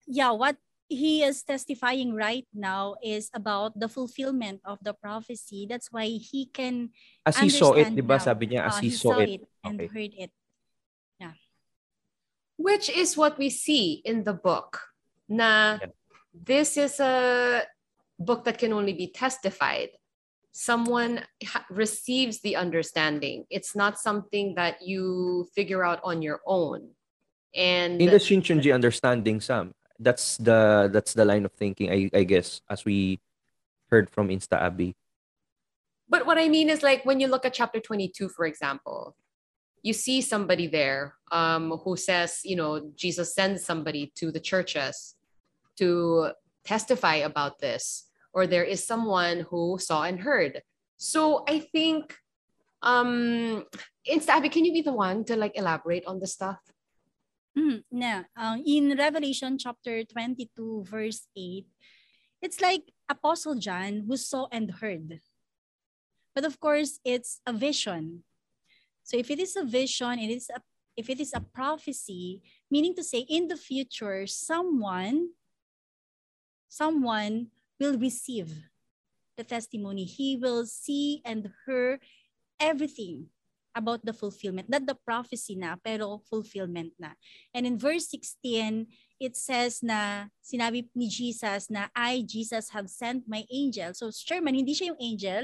Yeah, 0.07 0.31
what 0.31 0.55
he 0.87 1.21
is 1.21 1.43
testifying 1.43 2.15
right 2.15 2.47
now 2.55 2.95
is 3.03 3.29
about 3.35 3.75
the 3.77 3.89
fulfillment 3.91 4.61
of 4.63 4.79
the 4.81 4.93
prophecy. 4.95 5.67
That's 5.69 5.91
why 5.91 6.05
he 6.07 6.47
can 6.47 6.91
As 7.25 7.37
he 7.37 7.49
saw 7.51 7.73
it, 7.75 7.91
understand 7.91 7.95
di 7.95 8.01
ba? 8.07 8.19
Sabi 8.19 8.47
niya, 8.47 8.71
as 8.71 8.77
uh, 8.77 8.81
he 8.81 8.89
saw 8.89 9.19
it. 9.19 9.43
and 9.67 9.75
Okay. 9.83 9.91
heard 9.91 10.13
it. 10.15 10.31
Yeah. 11.19 11.35
Which 12.55 12.87
is 12.89 13.17
what 13.19 13.37
we 13.37 13.49
see 13.51 13.99
in 14.07 14.23
the 14.23 14.33
book 14.33 14.79
na 15.27 15.75
Yeah. 15.83 15.91
this 16.31 16.79
is 16.79 17.03
a 17.03 17.67
book 18.15 18.47
that 18.47 18.57
can 18.57 18.71
only 18.71 18.93
be 18.95 19.11
testified 19.11 19.91
someone 20.55 21.21
ha- 21.45 21.67
receives 21.69 22.39
the 22.41 22.55
understanding 22.55 23.45
it's 23.51 23.75
not 23.75 23.99
something 23.99 24.55
that 24.55 24.81
you 24.81 25.45
figure 25.53 25.83
out 25.85 25.99
on 26.01 26.23
your 26.23 26.39
own 26.47 26.95
and 27.53 28.01
In 28.01 28.09
the 28.09 28.17
Shinchunji 28.17 28.73
understanding, 28.73 29.41
Sam, 29.41 29.73
that's 29.99 30.37
the 30.37 30.89
that's 30.91 31.13
the 31.13 31.25
line 31.25 31.45
of 31.45 31.51
thinking, 31.53 31.91
I, 31.91 32.09
I 32.13 32.23
guess, 32.23 32.61
as 32.69 32.85
we 32.85 33.19
heard 33.89 34.09
from 34.09 34.29
Insta 34.29 34.61
Abby. 34.61 34.95
But 36.09 36.25
what 36.25 36.37
I 36.37 36.47
mean 36.47 36.69
is 36.69 36.83
like 36.83 37.05
when 37.05 37.19
you 37.19 37.27
look 37.27 37.45
at 37.45 37.53
chapter 37.53 37.79
22, 37.79 38.29
for 38.29 38.45
example, 38.45 39.15
you 39.83 39.93
see 39.93 40.21
somebody 40.21 40.67
there 40.67 41.15
um, 41.31 41.71
who 41.83 41.97
says, 41.97 42.41
you 42.43 42.55
know, 42.55 42.91
Jesus 42.95 43.33
sends 43.33 43.65
somebody 43.65 44.11
to 44.15 44.31
the 44.31 44.39
churches 44.39 45.15
to 45.77 46.31
testify 46.63 47.15
about 47.15 47.59
this, 47.59 48.09
or 48.33 48.47
there 48.47 48.63
is 48.63 48.85
someone 48.85 49.45
who 49.49 49.77
saw 49.79 50.03
and 50.03 50.19
heard. 50.19 50.61
So 50.97 51.43
I 51.47 51.59
think, 51.59 52.15
um, 52.81 53.65
Insta 54.09 54.29
Abby, 54.29 54.49
can 54.49 54.65
you 54.65 54.73
be 54.73 54.81
the 54.81 54.93
one 54.93 55.23
to 55.25 55.35
like 55.35 55.57
elaborate 55.57 56.05
on 56.05 56.19
the 56.19 56.27
stuff? 56.27 56.59
Mm, 57.57 57.81
um, 58.37 58.61
in 58.67 58.93
Revelation 58.93 59.57
chapter 59.57 60.03
22, 60.05 60.85
verse 60.85 61.25
8, 61.35 61.65
it's 62.39 62.61
like 62.61 62.93
Apostle 63.09 63.55
John 63.55 64.05
who 64.05 64.15
saw 64.15 64.45
and 64.51 64.69
heard. 64.69 65.19
But 66.35 66.45
of 66.45 66.59
course, 66.59 66.99
it's 67.03 67.41
a 67.47 67.53
vision. 67.53 68.21
So 69.03 69.17
if 69.17 69.31
it 69.31 69.39
is 69.39 69.55
a 69.55 69.63
vision, 69.65 70.19
it 70.19 70.29
is 70.29 70.51
a, 70.53 70.61
if 70.95 71.09
it 71.09 71.19
is 71.19 71.33
a 71.33 71.41
prophecy, 71.41 72.43
meaning 72.69 72.93
to 72.93 73.03
say 73.03 73.25
in 73.25 73.47
the 73.47 73.57
future, 73.57 74.27
someone, 74.27 75.29
someone 76.69 77.47
will 77.79 77.97
receive 77.97 78.53
the 79.35 79.43
testimony. 79.43 80.05
He 80.05 80.37
will 80.37 80.67
see 80.67 81.23
and 81.25 81.49
hear 81.65 81.99
everything 82.59 83.29
about 83.77 84.01
the 84.01 84.11
fulfillment. 84.11 84.67
Not 84.67 84.89
the 84.89 84.97
prophecy 84.97 85.53
na, 85.53 85.77
pero 85.77 86.25
fulfillment 86.25 86.97
na. 86.97 87.13
And 87.53 87.69
in 87.69 87.77
verse 87.77 88.09
16, 88.09 88.89
it 89.21 89.37
says 89.37 89.85
na 89.85 90.33
sinabi 90.41 90.89
ni 90.97 91.07
Jesus 91.09 91.69
na 91.69 91.87
I, 91.93 92.25
Jesus, 92.25 92.73
have 92.73 92.89
sent 92.89 93.29
my 93.29 93.45
angel. 93.53 93.93
So 93.93 94.09
Sherman, 94.09 94.57
hindi 94.57 94.73
siya 94.73 94.93
yung 94.93 95.01
angel, 95.01 95.43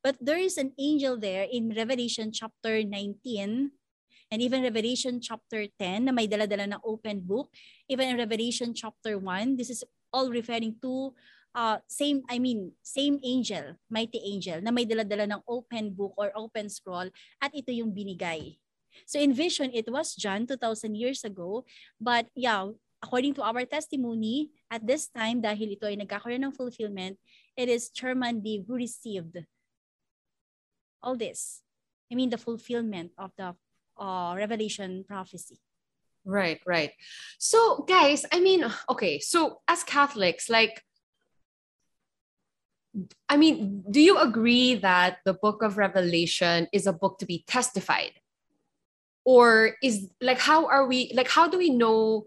but 0.00 0.16
there 0.20 0.40
is 0.40 0.56
an 0.56 0.72
angel 0.80 1.20
there 1.20 1.44
in 1.44 1.72
Revelation 1.76 2.32
chapter 2.32 2.80
19 2.80 3.70
and 4.30 4.38
even 4.42 4.66
Revelation 4.66 5.20
chapter 5.22 5.68
10 5.78 6.08
na 6.08 6.12
may 6.12 6.26
dala-dala 6.26 6.66
ng 6.66 6.82
open 6.82 7.22
book. 7.22 7.52
Even 7.86 8.10
in 8.10 8.16
Revelation 8.18 8.74
chapter 8.74 9.18
1, 9.20 9.56
this 9.56 9.70
is 9.70 9.84
all 10.10 10.30
referring 10.30 10.74
to 10.82 11.14
uh, 11.56 11.80
same, 11.88 12.22
I 12.28 12.38
mean, 12.38 12.76
same 12.84 13.18
angel, 13.24 13.80
mighty 13.88 14.20
angel, 14.20 14.60
na 14.60 14.70
may 14.70 14.84
dala-dala 14.84 15.24
ng 15.24 15.42
open 15.48 15.96
book 15.96 16.12
or 16.20 16.28
open 16.36 16.68
scroll 16.68 17.08
at 17.40 17.50
ito 17.56 17.72
yung 17.72 17.90
binigay. 17.96 18.60
So 19.08 19.16
in 19.16 19.32
vision, 19.32 19.72
it 19.72 19.88
was 19.88 20.14
John 20.14 20.46
2,000 20.46 20.94
years 20.94 21.24
ago. 21.24 21.64
But 22.00 22.28
yeah, 22.36 22.68
according 23.02 23.34
to 23.40 23.42
our 23.42 23.64
testimony, 23.64 24.52
at 24.70 24.84
this 24.84 25.08
time, 25.08 25.40
dahil 25.40 25.76
ito 25.80 25.88
ay 25.88 25.96
nagkakaroon 25.96 26.44
ng 26.44 26.52
fulfillment, 26.52 27.16
it 27.56 27.72
is 27.72 27.88
Chairman 27.88 28.44
who 28.44 28.76
received 28.76 29.40
all 31.00 31.16
this. 31.16 31.64
I 32.12 32.14
mean, 32.14 32.30
the 32.30 32.40
fulfillment 32.40 33.12
of 33.18 33.32
the 33.36 33.56
uh, 33.98 34.32
Revelation 34.36 35.04
prophecy. 35.08 35.58
Right, 36.26 36.58
right. 36.66 36.90
So, 37.38 37.86
guys, 37.86 38.26
I 38.32 38.40
mean, 38.40 38.66
okay, 38.90 39.20
so 39.20 39.62
as 39.68 39.84
Catholics, 39.84 40.50
like, 40.50 40.82
I 43.28 43.36
mean, 43.36 43.84
do 43.90 44.00
you 44.00 44.18
agree 44.18 44.76
that 44.76 45.18
the 45.24 45.34
book 45.34 45.62
of 45.62 45.76
Revelation 45.76 46.68
is 46.72 46.86
a 46.86 46.92
book 46.92 47.18
to 47.18 47.26
be 47.26 47.44
testified? 47.46 48.16
Or 49.24 49.76
is 49.82 50.08
like, 50.20 50.38
how 50.38 50.66
are 50.66 50.86
we, 50.86 51.12
like, 51.14 51.28
how 51.28 51.48
do 51.48 51.58
we 51.58 51.70
know 51.70 52.26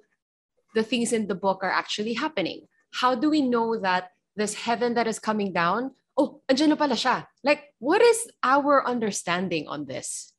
the 0.76 0.84
things 0.84 1.14
in 1.14 1.28
the 1.28 1.36
book 1.36 1.64
are 1.64 1.72
actually 1.72 2.14
happening? 2.14 2.68
How 2.94 3.16
do 3.16 3.30
we 3.30 3.42
know 3.42 3.80
that 3.80 4.12
this 4.36 4.54
heaven 4.54 4.94
that 4.94 5.08
is 5.08 5.18
coming 5.18 5.54
down, 5.54 5.96
oh, 6.18 6.42
andyan 6.52 6.78
pala 6.78 6.94
siya? 6.94 7.26
Like, 7.44 7.74
what 7.80 8.02
is 8.02 8.30
our 8.44 8.86
understanding 8.86 9.68
on 9.68 9.86
this? 9.86 10.34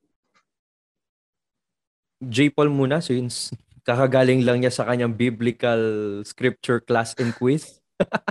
J. 2.20 2.50
Paul 2.52 2.68
muna 2.68 3.00
since 3.02 3.50
kakagaling 3.88 4.44
lang 4.44 4.60
niya 4.60 4.70
sa 4.70 4.84
kanyang 4.84 5.16
biblical 5.16 6.20
scripture 6.28 6.78
class 6.78 7.16
and 7.16 7.32
quiz. 7.32 7.79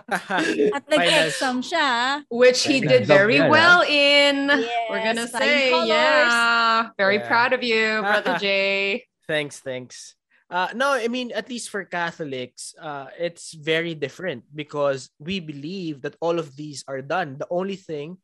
At 0.09 0.85
nag-exam 0.89 1.61
siya. 1.61 2.23
Which 2.29 2.65
he 2.65 2.81
did 2.81 3.05
very 3.05 3.39
ah. 3.39 3.49
well 3.49 3.81
in. 3.85 4.49
We're 4.89 5.05
gonna 5.05 5.29
say, 5.29 5.69
colors. 5.69 5.87
yeah. 5.89 6.89
Very 6.97 7.21
Yeah. 7.21 7.29
proud 7.29 7.51
of 7.53 7.61
you, 7.61 8.01
Brother 8.05 8.37
Jay. 8.41 9.05
Thanks, 9.29 9.61
thanks. 9.61 10.17
Uh, 10.49 10.73
no, 10.73 10.97
I 10.97 11.05
mean, 11.05 11.29
at 11.29 11.45
least 11.45 11.69
for 11.69 11.85
Catholics, 11.85 12.73
uh, 12.81 13.13
it's 13.13 13.53
very 13.53 13.93
different 13.93 14.49
because 14.49 15.13
we 15.21 15.37
believe 15.37 16.01
that 16.01 16.17
all 16.17 16.41
of 16.41 16.57
these 16.57 16.81
are 16.89 17.05
done. 17.05 17.37
The 17.37 17.45
only 17.53 17.77
thing 17.77 18.17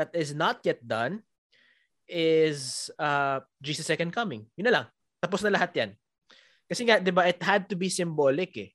that 0.00 0.08
is 0.16 0.32
not 0.32 0.64
yet 0.64 0.80
done 0.80 1.20
is 2.08 2.88
uh, 2.96 3.44
Jesus' 3.60 3.84
second 3.84 4.16
coming. 4.16 4.48
Yun 4.56 4.72
na 4.72 4.74
lang. 4.80 4.86
Tapos 5.20 5.44
na 5.44 5.52
lahat 5.52 5.76
yan. 5.76 5.90
Kasi 6.64 6.88
nga, 6.88 6.96
di 6.96 7.12
ba, 7.12 7.28
it 7.28 7.44
had 7.44 7.68
to 7.68 7.76
be 7.76 7.92
symbolic 7.92 8.56
eh. 8.56 8.70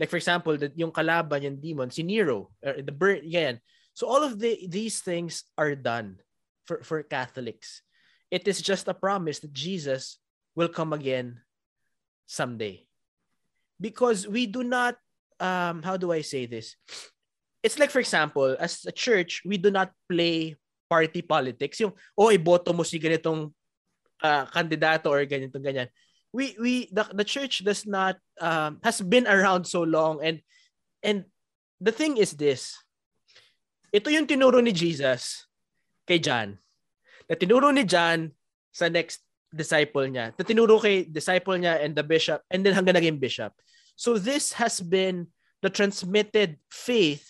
Like 0.00 0.08
for 0.08 0.16
example, 0.16 0.56
that 0.56 0.72
yung 0.80 0.96
kalaban, 0.96 1.44
yung 1.44 1.60
demon, 1.60 1.92
si 1.92 2.00
Nero, 2.00 2.56
or 2.64 2.80
the 2.80 2.90
bird, 2.90 3.20
yan. 3.20 3.60
So 3.92 4.08
all 4.08 4.24
of 4.24 4.40
the, 4.40 4.64
these 4.64 5.04
things 5.04 5.44
are 5.60 5.76
done 5.76 6.16
for, 6.64 6.80
for 6.80 7.04
Catholics. 7.04 7.84
It 8.32 8.48
is 8.48 8.64
just 8.64 8.88
a 8.88 8.96
promise 8.96 9.44
that 9.44 9.52
Jesus 9.52 10.16
will 10.56 10.72
come 10.72 10.96
again 10.96 11.44
someday. 12.24 12.88
Because 13.76 14.24
we 14.24 14.46
do 14.46 14.64
not, 14.64 14.96
um, 15.38 15.82
how 15.82 16.00
do 16.00 16.12
I 16.12 16.22
say 16.22 16.46
this? 16.46 16.76
It's 17.62 17.78
like, 17.78 17.90
for 17.90 18.00
example, 18.00 18.56
as 18.58 18.86
a 18.88 18.92
church, 18.92 19.42
we 19.44 19.58
do 19.58 19.70
not 19.70 19.92
play 20.08 20.56
party 20.88 21.20
politics. 21.20 21.80
Yung, 21.80 21.92
oh, 22.16 22.32
iboto 22.32 22.72
mo 22.72 22.88
si 22.88 22.96
ganitong 22.96 23.52
uh, 24.22 24.44
kandidato 24.48 25.12
or 25.12 25.26
ganitong 25.28 25.60
ganyan. 25.60 25.88
We, 26.32 26.54
we, 26.60 26.88
the, 26.92 27.08
the 27.12 27.24
church 27.24 27.64
does 27.64 27.86
not, 27.86 28.16
um, 28.40 28.78
has 28.84 29.00
been 29.00 29.26
around 29.26 29.66
so 29.66 29.82
long 29.82 30.22
and, 30.22 30.40
and 31.02 31.24
the 31.80 31.90
thing 31.92 32.16
is 32.16 32.32
this, 32.32 32.76
ito 33.92 34.10
yung 34.10 34.26
tinuro 34.26 34.62
ni 34.62 34.70
Jesus 34.70 35.46
kay 36.06 36.22
John. 36.22 36.58
Na 37.26 37.34
tinuro 37.34 37.74
ni 37.74 37.82
John 37.82 38.30
sa 38.70 38.86
next 38.86 39.26
disciple 39.50 40.06
niya. 40.06 40.30
Na 40.38 40.46
tinuro 40.46 40.78
kay 40.78 41.02
disciple 41.10 41.58
niya 41.58 41.82
and 41.82 41.98
the 41.98 42.06
bishop 42.06 42.42
and 42.50 42.62
then 42.62 42.74
hanggang 42.78 42.94
naging 42.94 43.18
bishop. 43.18 43.50
So 43.98 44.14
this 44.14 44.54
has 44.54 44.78
been 44.78 45.26
the 45.62 45.70
transmitted 45.70 46.56
faith 46.70 47.26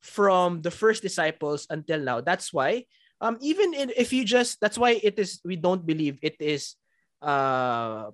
from 0.00 0.64
the 0.64 0.72
first 0.72 1.04
disciples 1.04 1.68
until 1.68 2.00
now. 2.00 2.24
That's 2.24 2.52
why 2.52 2.88
um 3.20 3.36
even 3.44 3.76
in, 3.76 3.92
if 3.96 4.12
you 4.12 4.24
just 4.24 4.56
that's 4.60 4.80
why 4.80 4.96
it 4.96 5.20
is 5.20 5.44
we 5.44 5.56
don't 5.56 5.84
believe 5.84 6.16
it 6.24 6.40
is 6.40 6.74
uh 7.20 8.08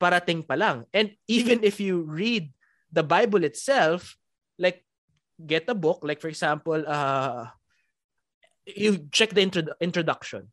parating 0.00 0.46
pa 0.46 0.54
lang. 0.54 0.86
And 0.94 1.14
even 1.26 1.62
if 1.62 1.78
you 1.78 2.02
read 2.02 2.50
the 2.90 3.02
Bible 3.02 3.44
itself, 3.44 4.16
like 4.58 4.86
get 5.38 5.68
a 5.68 5.74
book, 5.74 6.00
like 6.02 6.20
for 6.20 6.28
example, 6.28 6.82
uh 6.86 7.50
you 8.64 9.08
check 9.12 9.32
the 9.32 9.42
intro- 9.42 9.76
introduction. 9.80 10.52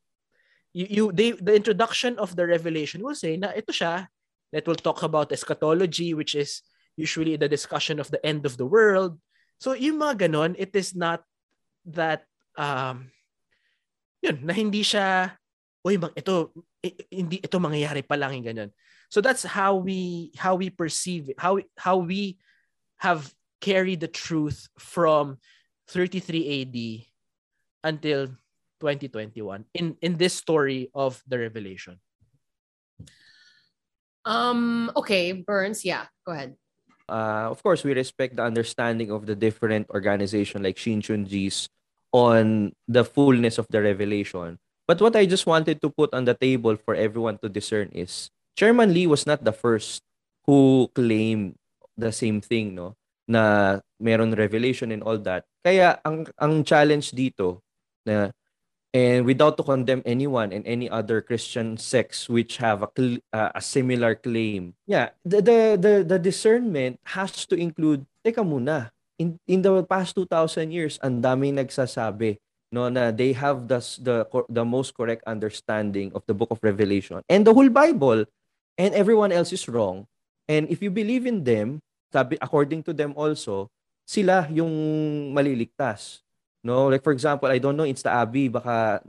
You, 0.75 0.87
you 0.89 1.03
they, 1.11 1.31
the 1.31 1.55
introduction 1.55 2.19
of 2.19 2.35
the 2.35 2.47
revelation 2.47 3.03
will 3.03 3.15
say 3.15 3.37
na 3.37 3.55
ito 3.55 3.71
siya 3.71 4.07
that 4.51 4.67
will 4.67 4.79
talk 4.79 5.03
about 5.03 5.31
eschatology 5.31 6.13
which 6.13 6.35
is 6.35 6.63
usually 6.99 7.35
the 7.35 7.47
discussion 7.47 7.99
of 7.99 8.11
the 8.11 8.19
end 8.23 8.43
of 8.43 8.55
the 8.59 8.67
world 8.67 9.19
So 9.59 9.73
yung 9.75 10.01
mga 10.01 10.27
ganon, 10.27 10.55
it 10.59 10.75
is 10.75 10.95
not 10.95 11.23
that 11.87 12.27
um 12.59 13.11
yun, 14.19 14.41
na 14.43 14.53
hindi 14.55 14.81
siya 14.81 15.37
oy 15.85 16.01
mag 16.01 16.15
ito 16.17 16.51
hindi 17.13 17.39
ito 17.39 17.57
mangyayari 17.61 18.03
pa 18.03 18.17
lang 18.19 18.35
yung 18.35 18.47
ganyan. 18.47 18.71
So 19.15 19.23
that's 19.23 19.47
how 19.47 19.79
we 19.79 20.35
how 20.35 20.59
we 20.59 20.67
perceive 20.67 21.31
it, 21.31 21.39
how 21.39 21.63
how 21.79 22.03
we 22.03 22.35
have 22.99 23.31
carried 23.63 24.03
the 24.03 24.11
truth 24.11 24.67
from 24.75 25.39
33 25.87 26.27
AD 26.27 26.75
until 27.87 28.27
2021 28.83 29.63
in 29.71 29.95
in 30.03 30.19
this 30.19 30.35
story 30.35 30.91
of 30.91 31.23
the 31.31 31.39
revelation. 31.39 31.95
Um 34.27 34.91
okay, 34.99 35.31
Burns, 35.31 35.87
yeah, 35.87 36.11
go 36.27 36.35
ahead 36.35 36.59
uh, 37.07 37.47
of 37.47 37.63
course, 37.63 37.87
we 37.87 37.93
respect 37.95 38.35
the 38.35 38.43
understanding 38.43 39.15
of 39.15 39.29
the 39.29 39.35
different 39.37 39.87
organization 39.95 40.59
like 40.59 40.75
Shinchunjis 40.75 41.69
on 42.11 42.73
the 42.89 43.05
fullness 43.05 43.59
of 43.61 43.67
the 43.71 43.79
revelation. 43.79 44.59
But 44.89 44.99
what 44.99 45.15
I 45.15 45.23
just 45.25 45.45
wanted 45.47 45.79
to 45.85 45.89
put 45.89 46.11
on 46.13 46.25
the 46.25 46.33
table 46.33 46.75
for 46.75 46.95
everyone 46.97 47.37
to 47.45 47.47
discern 47.47 47.93
is 47.93 48.33
Chairman 48.55 48.95
Lee 48.95 49.07
was 49.07 49.27
not 49.27 49.43
the 49.43 49.51
first 49.51 50.01
who 50.47 50.87
claimed 50.95 51.59
the 51.99 52.11
same 52.11 52.39
thing, 52.39 52.75
no? 52.75 52.95
Na 53.27 53.79
meron 53.99 54.31
revelation 54.31 54.95
and 54.95 55.03
all 55.03 55.19
that. 55.27 55.43
Kaya 55.59 55.99
ang 56.07 56.23
ang 56.39 56.63
challenge 56.63 57.11
dito 57.11 57.59
na 58.07 58.31
and 58.95 59.27
without 59.27 59.59
to 59.59 59.63
condemn 59.65 59.99
anyone 60.07 60.55
and 60.55 60.63
any 60.63 60.87
other 60.87 61.19
Christian 61.19 61.75
sects 61.75 62.31
which 62.31 62.55
have 62.63 62.79
a 62.79 62.89
uh, 63.35 63.51
a 63.51 63.61
similar 63.61 64.15
claim. 64.15 64.71
Yeah, 64.87 65.11
the, 65.27 65.43
the 65.43 65.59
the 65.75 65.93
the 66.15 66.19
discernment 66.19 67.03
has 67.11 67.43
to 67.51 67.59
include 67.59 68.07
teka 68.23 68.39
muna. 68.39 68.95
In 69.19 69.39
in 69.47 69.63
the 69.63 69.83
past 69.83 70.15
2000 70.15 70.71
years, 70.71 70.95
ang 71.03 71.19
daming 71.19 71.59
nagsasabi 71.59 72.39
no 72.75 72.91
na 72.91 73.11
they 73.11 73.31
have 73.31 73.71
the 73.71 73.79
the 74.03 74.27
the 74.51 74.65
most 74.67 74.91
correct 74.91 75.23
understanding 75.23 76.11
of 76.11 76.23
the 76.27 76.35
book 76.35 76.51
of 76.51 76.59
Revelation 76.59 77.23
and 77.31 77.47
the 77.47 77.55
whole 77.55 77.71
Bible 77.71 78.27
and 78.77 78.93
everyone 78.93 79.31
else 79.31 79.51
is 79.51 79.67
wrong. 79.67 80.07
And 80.47 80.69
if 80.69 80.81
you 80.81 80.91
believe 80.91 81.25
in 81.25 81.43
them, 81.43 81.81
sabi 82.13 82.37
according 82.41 82.83
to 82.87 82.93
them 82.93 83.13
also, 83.15 83.71
sila 84.05 84.47
yung 84.51 84.71
maliligtas. 85.33 86.21
No, 86.65 86.89
like 86.89 87.03
for 87.03 87.13
example, 87.13 87.49
I 87.49 87.57
don't 87.57 87.77
know, 87.77 87.85
it's 87.85 88.01
the 88.01 88.13
Abi, 88.13 88.49
baka 88.49 89.01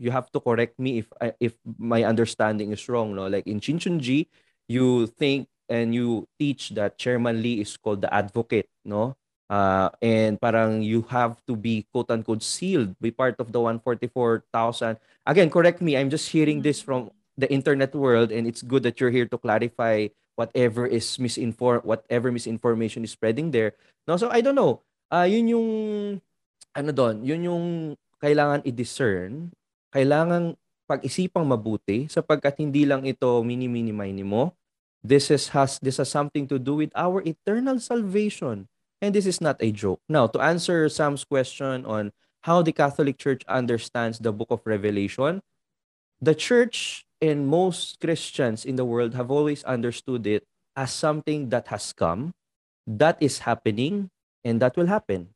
you 0.00 0.10
have 0.10 0.32
to 0.32 0.40
correct 0.40 0.80
me 0.80 1.04
if 1.04 1.08
if 1.40 1.52
my 1.78 2.04
understanding 2.04 2.72
is 2.72 2.88
wrong, 2.88 3.12
no? 3.16 3.28
Like 3.28 3.46
in 3.46 3.60
Chinchunji, 3.60 4.28
you 4.68 5.06
think 5.06 5.48
and 5.68 5.94
you 5.94 6.26
teach 6.40 6.74
that 6.74 6.98
Chairman 6.98 7.40
Lee 7.40 7.60
is 7.60 7.76
called 7.76 8.02
the 8.02 8.10
advocate, 8.12 8.68
no? 8.84 9.16
Uh, 9.50 9.90
and 10.00 10.40
parang 10.40 10.80
you 10.80 11.02
have 11.10 11.42
to 11.46 11.54
be 11.56 11.86
quote 11.92 12.10
unquote 12.10 12.42
sealed, 12.42 12.94
be 13.00 13.10
part 13.10 13.34
of 13.38 13.52
the 13.52 13.60
144,000. 13.60 14.96
Again, 15.26 15.50
correct 15.50 15.82
me. 15.82 15.96
I'm 15.96 16.08
just 16.08 16.30
hearing 16.30 16.62
this 16.62 16.80
from 16.80 17.10
the 17.40 17.48
internet 17.48 17.96
world, 17.96 18.30
and 18.30 18.46
it's 18.46 18.60
good 18.60 18.84
that 18.84 19.00
you're 19.00 19.12
here 19.12 19.26
to 19.26 19.38
clarify 19.40 20.12
whatever 20.36 20.84
is 20.84 21.04
misinform, 21.16 21.84
whatever 21.84 22.30
misinformation 22.32 23.04
is 23.04 23.12
spreading 23.12 23.50
there. 23.50 23.74
No, 24.04 24.16
so 24.16 24.28
I 24.28 24.40
don't 24.40 24.56
know. 24.56 24.84
Uh, 25.10 25.26
yun 25.26 25.48
yung 25.48 25.68
ano 26.76 26.90
doon, 26.92 27.24
yun 27.24 27.42
yung 27.44 27.66
kailangan 28.20 28.62
i-discern, 28.62 29.50
kailangan 29.90 30.54
pag-isipang 30.86 31.46
mabuti 31.46 32.10
sapagkat 32.10 32.58
hindi 32.58 32.82
lang 32.84 33.06
ito 33.06 33.42
mini-mini 33.42 33.94
mini 33.94 34.24
mo. 34.26 34.54
This 35.00 35.32
is 35.32 35.48
has 35.56 35.80
this 35.80 35.96
has 35.96 36.12
something 36.12 36.44
to 36.52 36.60
do 36.60 36.76
with 36.76 36.92
our 36.92 37.24
eternal 37.24 37.80
salvation. 37.80 38.68
And 39.00 39.16
this 39.16 39.24
is 39.24 39.40
not 39.40 39.56
a 39.64 39.72
joke. 39.72 40.04
Now, 40.12 40.28
to 40.28 40.44
answer 40.44 40.84
Sam's 40.92 41.24
question 41.24 41.88
on 41.88 42.12
how 42.44 42.60
the 42.60 42.72
Catholic 42.72 43.16
Church 43.16 43.40
understands 43.48 44.20
the 44.20 44.28
book 44.28 44.52
of 44.52 44.60
Revelation, 44.68 45.40
the 46.20 46.36
church 46.36 47.08
and 47.20 47.46
most 47.46 48.00
Christians 48.00 48.64
in 48.64 48.76
the 48.76 48.84
world 48.84 49.14
have 49.14 49.30
always 49.30 49.62
understood 49.64 50.26
it 50.26 50.44
as 50.76 50.92
something 50.92 51.48
that 51.50 51.68
has 51.68 51.92
come, 51.92 52.32
that 52.86 53.16
is 53.20 53.38
happening, 53.40 54.10
and 54.44 54.60
that 54.60 54.76
will 54.76 54.86
happen. 54.86 55.28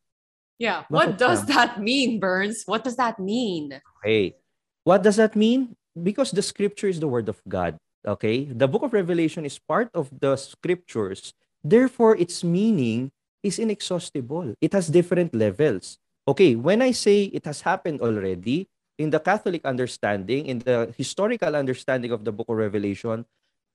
Yeah. 0.59 0.85
What 0.89 1.19
does 1.19 1.47
that 1.47 1.81
mean, 1.81 2.21
Burns? 2.21 2.63
What 2.65 2.85
does 2.85 2.97
that 2.97 3.19
mean? 3.19 3.81
Okay. 4.01 4.37
What 4.85 5.03
does 5.03 5.17
that 5.17 5.37
mean? 5.37 5.77
Because 5.93 6.31
the 6.31 6.43
scripture 6.43 6.89
is 6.89 7.01
the 7.01 7.09
word 7.09 7.29
of 7.29 7.41
God. 7.49 7.77
Okay. 8.07 8.45
The 8.45 8.69
book 8.69 8.83
of 8.83 8.93
Revelation 8.93 9.45
is 9.45 9.59
part 9.59 9.91
of 9.95 10.09
the 10.21 10.37
scriptures. 10.37 11.35
Therefore, 11.63 12.17
its 12.17 12.45
meaning 12.45 13.11
is 13.43 13.59
inexhaustible. 13.59 14.55
It 14.61 14.73
has 14.73 14.89
different 14.89 15.35
levels. 15.35 15.99
Okay. 16.29 16.55
When 16.55 16.81
I 16.83 16.93
say 16.93 17.25
it 17.25 17.45
has 17.45 17.61
happened 17.61 18.01
already, 18.01 18.69
in 18.99 19.11
the 19.11 19.19
Catholic 19.19 19.65
understanding, 19.65 20.47
in 20.47 20.59
the 20.61 20.93
historical 20.97 21.55
understanding 21.57 22.13
of 22.13 22.25
the 22.25 22.33
book 22.33 22.47
of 22.49 22.57
Revelation, 22.57 23.27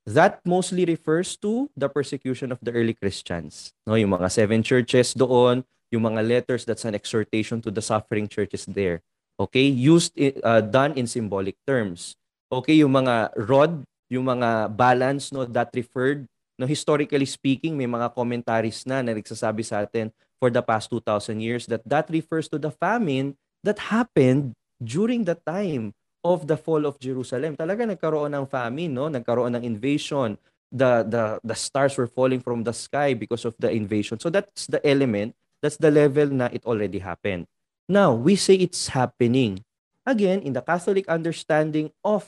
that 0.07 0.39
mostly 0.45 0.85
refers 0.85 1.35
to 1.37 1.69
the 1.75 1.89
persecution 1.89 2.51
of 2.51 2.59
the 2.61 2.71
early 2.71 2.93
Christians. 2.93 3.73
No, 3.85 3.95
yung 3.95 4.15
mga 4.15 4.31
seven 4.31 4.63
churches 4.63 5.13
doon, 5.13 5.63
yung 5.91 6.05
mga 6.05 6.21
letters 6.25 6.63
that's 6.63 6.85
an 6.85 6.95
exhortation 6.95 7.61
to 7.61 7.69
the 7.69 7.81
suffering 7.81 8.27
churches 8.27 8.65
there. 8.65 9.01
Okay? 9.39 9.67
Used, 9.67 10.15
uh, 10.43 10.61
done 10.61 10.95
in 10.95 11.05
symbolic 11.05 11.55
terms. 11.67 12.15
Okay? 12.51 12.81
Yung 12.81 12.95
mga 12.95 13.35
rod, 13.35 13.83
yung 14.09 14.25
mga 14.25 14.73
balance, 14.73 15.31
no, 15.31 15.45
that 15.45 15.69
referred, 15.75 16.25
no, 16.57 16.65
historically 16.65 17.27
speaking, 17.27 17.77
may 17.77 17.87
mga 17.87 18.15
commentaries 18.15 18.83
na 18.87 19.05
na 19.05 19.13
nagsasabi 19.13 19.61
sa 19.61 19.85
atin 19.85 20.09
for 20.39 20.49
the 20.49 20.63
past 20.63 20.89
2,000 20.89 21.37
years 21.43 21.67
that 21.67 21.83
that 21.83 22.07
refers 22.09 22.47
to 22.47 22.57
the 22.57 22.71
famine 22.71 23.35
that 23.61 23.77
happened 23.91 24.55
during 24.81 25.27
the 25.27 25.35
time 25.35 25.93
of 26.23 26.47
the 26.47 26.57
fall 26.57 26.87
of 26.87 26.99
Jerusalem. 26.99 27.55
Talaga 27.55 27.87
nagkaroon 27.87 28.31
ng 28.35 28.47
famine, 28.47 28.91
no? 28.91 29.07
Nagkaroon 29.07 29.55
ng 29.59 29.63
invasion. 29.63 30.35
The 30.69 31.03
the 31.05 31.23
the 31.41 31.57
stars 31.57 31.97
were 31.97 32.09
falling 32.09 32.43
from 32.43 32.61
the 32.63 32.75
sky 32.75 33.17
because 33.17 33.43
of 33.43 33.57
the 33.57 33.73
invasion. 33.73 34.21
So 34.21 34.29
that's 34.29 34.69
the 34.69 34.77
element 34.85 35.33
That's 35.61 35.77
the 35.77 35.91
level 35.91 36.31
na 36.31 36.47
it 36.51 36.63
already 36.63 36.99
happened. 36.99 37.47
Now, 37.87 38.15
we 38.15 38.35
say 38.35 38.55
it's 38.55 38.95
happening. 38.95 39.63
Again, 40.07 40.41
in 40.41 40.55
the 40.55 40.63
Catholic 40.63 41.07
understanding 41.07 41.91
of 42.03 42.25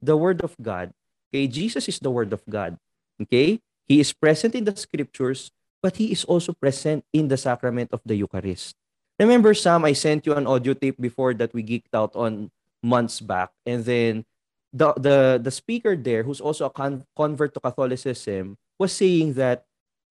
the 0.00 0.16
Word 0.16 0.40
of 0.40 0.56
God, 0.60 0.90
okay, 1.30 1.46
Jesus 1.46 1.86
is 1.88 2.00
the 2.00 2.10
Word 2.10 2.32
of 2.32 2.42
God. 2.48 2.80
Okay? 3.20 3.60
He 3.86 4.00
is 4.00 4.12
present 4.12 4.54
in 4.54 4.64
the 4.64 4.74
scriptures, 4.74 5.52
but 5.82 5.96
he 5.96 6.10
is 6.10 6.24
also 6.24 6.56
present 6.56 7.04
in 7.12 7.28
the 7.28 7.36
sacrament 7.36 7.92
of 7.92 8.00
the 8.06 8.16
Eucharist. 8.16 8.74
Remember, 9.22 9.54
Sam, 9.54 9.86
I 9.86 9.94
sent 9.94 10.26
you 10.26 10.34
an 10.34 10.50
audio 10.50 10.74
tape 10.74 10.98
before 10.98 11.30
that 11.38 11.54
we 11.54 11.62
geeked 11.62 11.94
out 11.94 12.10
on 12.18 12.50
months 12.82 13.22
back. 13.22 13.54
And 13.64 13.86
then 13.86 14.26
the 14.74 14.90
the 14.98 15.38
the 15.38 15.54
speaker 15.54 15.94
there, 15.94 16.26
who's 16.26 16.42
also 16.42 16.66
a 16.66 16.74
con- 16.74 17.06
convert 17.14 17.54
to 17.54 17.62
Catholicism, 17.62 18.58
was 18.82 18.90
saying 18.90 19.38
that 19.38 19.62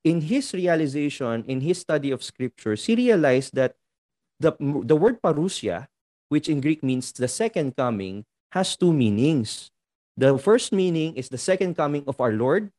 in 0.08 0.24
his 0.24 0.56
realization, 0.56 1.44
in 1.44 1.60
his 1.60 1.84
study 1.84 2.16
of 2.16 2.24
scriptures, 2.24 2.88
he 2.88 2.96
realized 2.96 3.52
that 3.60 3.76
the 4.40 4.56
the 4.60 4.96
word 4.96 5.20
parousia, 5.20 5.92
which 6.32 6.48
in 6.48 6.64
Greek 6.64 6.80
means 6.80 7.12
the 7.12 7.28
second 7.28 7.76
coming, 7.76 8.24
has 8.56 8.80
two 8.80 8.96
meanings. 8.96 9.76
The 10.16 10.40
first 10.40 10.72
meaning 10.72 11.20
is 11.20 11.28
the 11.28 11.42
second 11.42 11.76
coming 11.76 12.08
of 12.08 12.24
our 12.24 12.32
Lord 12.32 12.72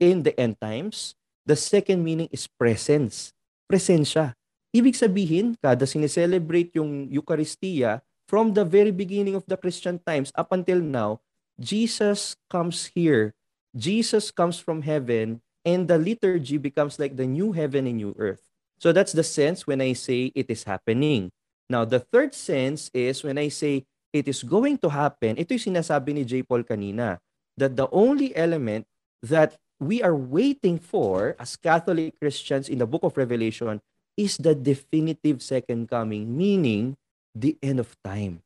in 0.00 0.24
the 0.24 0.32
end 0.40 0.56
times. 0.56 1.12
The 1.44 1.56
second 1.56 2.00
meaning 2.00 2.32
is 2.32 2.48
presence. 2.48 3.36
Presensya. 3.68 4.32
Ibig 4.74 4.96
sabihin, 4.98 5.54
kada 5.60 5.86
sineselebrate 5.86 6.74
yung 6.76 7.08
Eucharistia, 7.10 8.02
from 8.26 8.52
the 8.52 8.66
very 8.66 8.90
beginning 8.90 9.38
of 9.38 9.46
the 9.46 9.56
Christian 9.56 10.02
times 10.02 10.34
up 10.34 10.50
until 10.50 10.82
now, 10.82 11.22
Jesus 11.58 12.34
comes 12.50 12.90
here. 12.90 13.32
Jesus 13.72 14.34
comes 14.34 14.58
from 14.58 14.82
heaven 14.82 15.40
and 15.64 15.86
the 15.86 15.96
liturgy 15.98 16.58
becomes 16.58 16.98
like 16.98 17.16
the 17.16 17.26
new 17.26 17.52
heaven 17.52 17.86
and 17.86 17.96
new 17.96 18.14
earth. 18.18 18.42
So 18.78 18.92
that's 18.92 19.12
the 19.12 19.24
sense 19.24 19.66
when 19.66 19.80
I 19.80 19.94
say 19.94 20.32
it 20.34 20.50
is 20.50 20.64
happening. 20.64 21.30
Now, 21.70 21.84
the 21.84 22.00
third 22.00 22.34
sense 22.34 22.90
is 22.92 23.24
when 23.24 23.38
I 23.38 23.48
say 23.48 23.86
it 24.12 24.28
is 24.28 24.42
going 24.42 24.78
to 24.78 24.88
happen, 24.88 25.38
ito 25.38 25.54
yung 25.56 25.74
sinasabi 25.74 26.14
ni 26.14 26.24
J. 26.24 26.42
Paul 26.42 26.62
kanina, 26.62 27.18
that 27.56 27.74
the 27.74 27.88
only 27.90 28.36
element 28.36 28.86
that 29.22 29.56
we 29.80 30.00
are 30.00 30.14
waiting 30.14 30.78
for 30.78 31.36
as 31.40 31.56
Catholic 31.56 32.16
Christians 32.20 32.68
in 32.68 32.78
the 32.78 32.88
book 32.88 33.04
of 33.04 33.16
Revelation 33.16 33.80
is 34.16 34.40
the 34.40 34.56
definitive 34.56 35.44
second 35.44 35.88
coming, 35.88 36.36
meaning 36.36 36.96
the 37.36 37.56
end 37.62 37.78
of 37.78 37.92
time. 38.02 38.40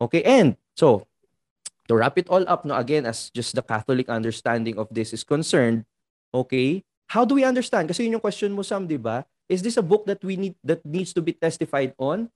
Okay, 0.00 0.22
and 0.22 0.56
so 0.76 1.08
to 1.88 1.96
wrap 1.96 2.18
it 2.20 2.28
all 2.28 2.44
up, 2.46 2.64
no, 2.64 2.76
again, 2.76 3.06
as 3.08 3.32
just 3.32 3.56
the 3.56 3.64
Catholic 3.64 4.08
understanding 4.08 4.76
of 4.76 4.88
this 4.92 5.12
is 5.16 5.24
concerned, 5.24 5.88
okay, 6.34 6.84
how 7.08 7.24
do 7.24 7.34
we 7.34 7.44
understand? 7.44 7.88
Kasi 7.88 8.04
yun 8.04 8.20
yung 8.20 8.24
question 8.24 8.52
mo, 8.52 8.62
Sam, 8.62 8.84
di 8.84 9.00
ba? 9.00 9.24
Is 9.48 9.62
this 9.62 9.78
a 9.78 9.82
book 9.82 10.04
that 10.10 10.22
we 10.26 10.36
need 10.36 10.54
that 10.66 10.82
needs 10.84 11.14
to 11.14 11.22
be 11.22 11.32
testified 11.32 11.94
on? 11.96 12.28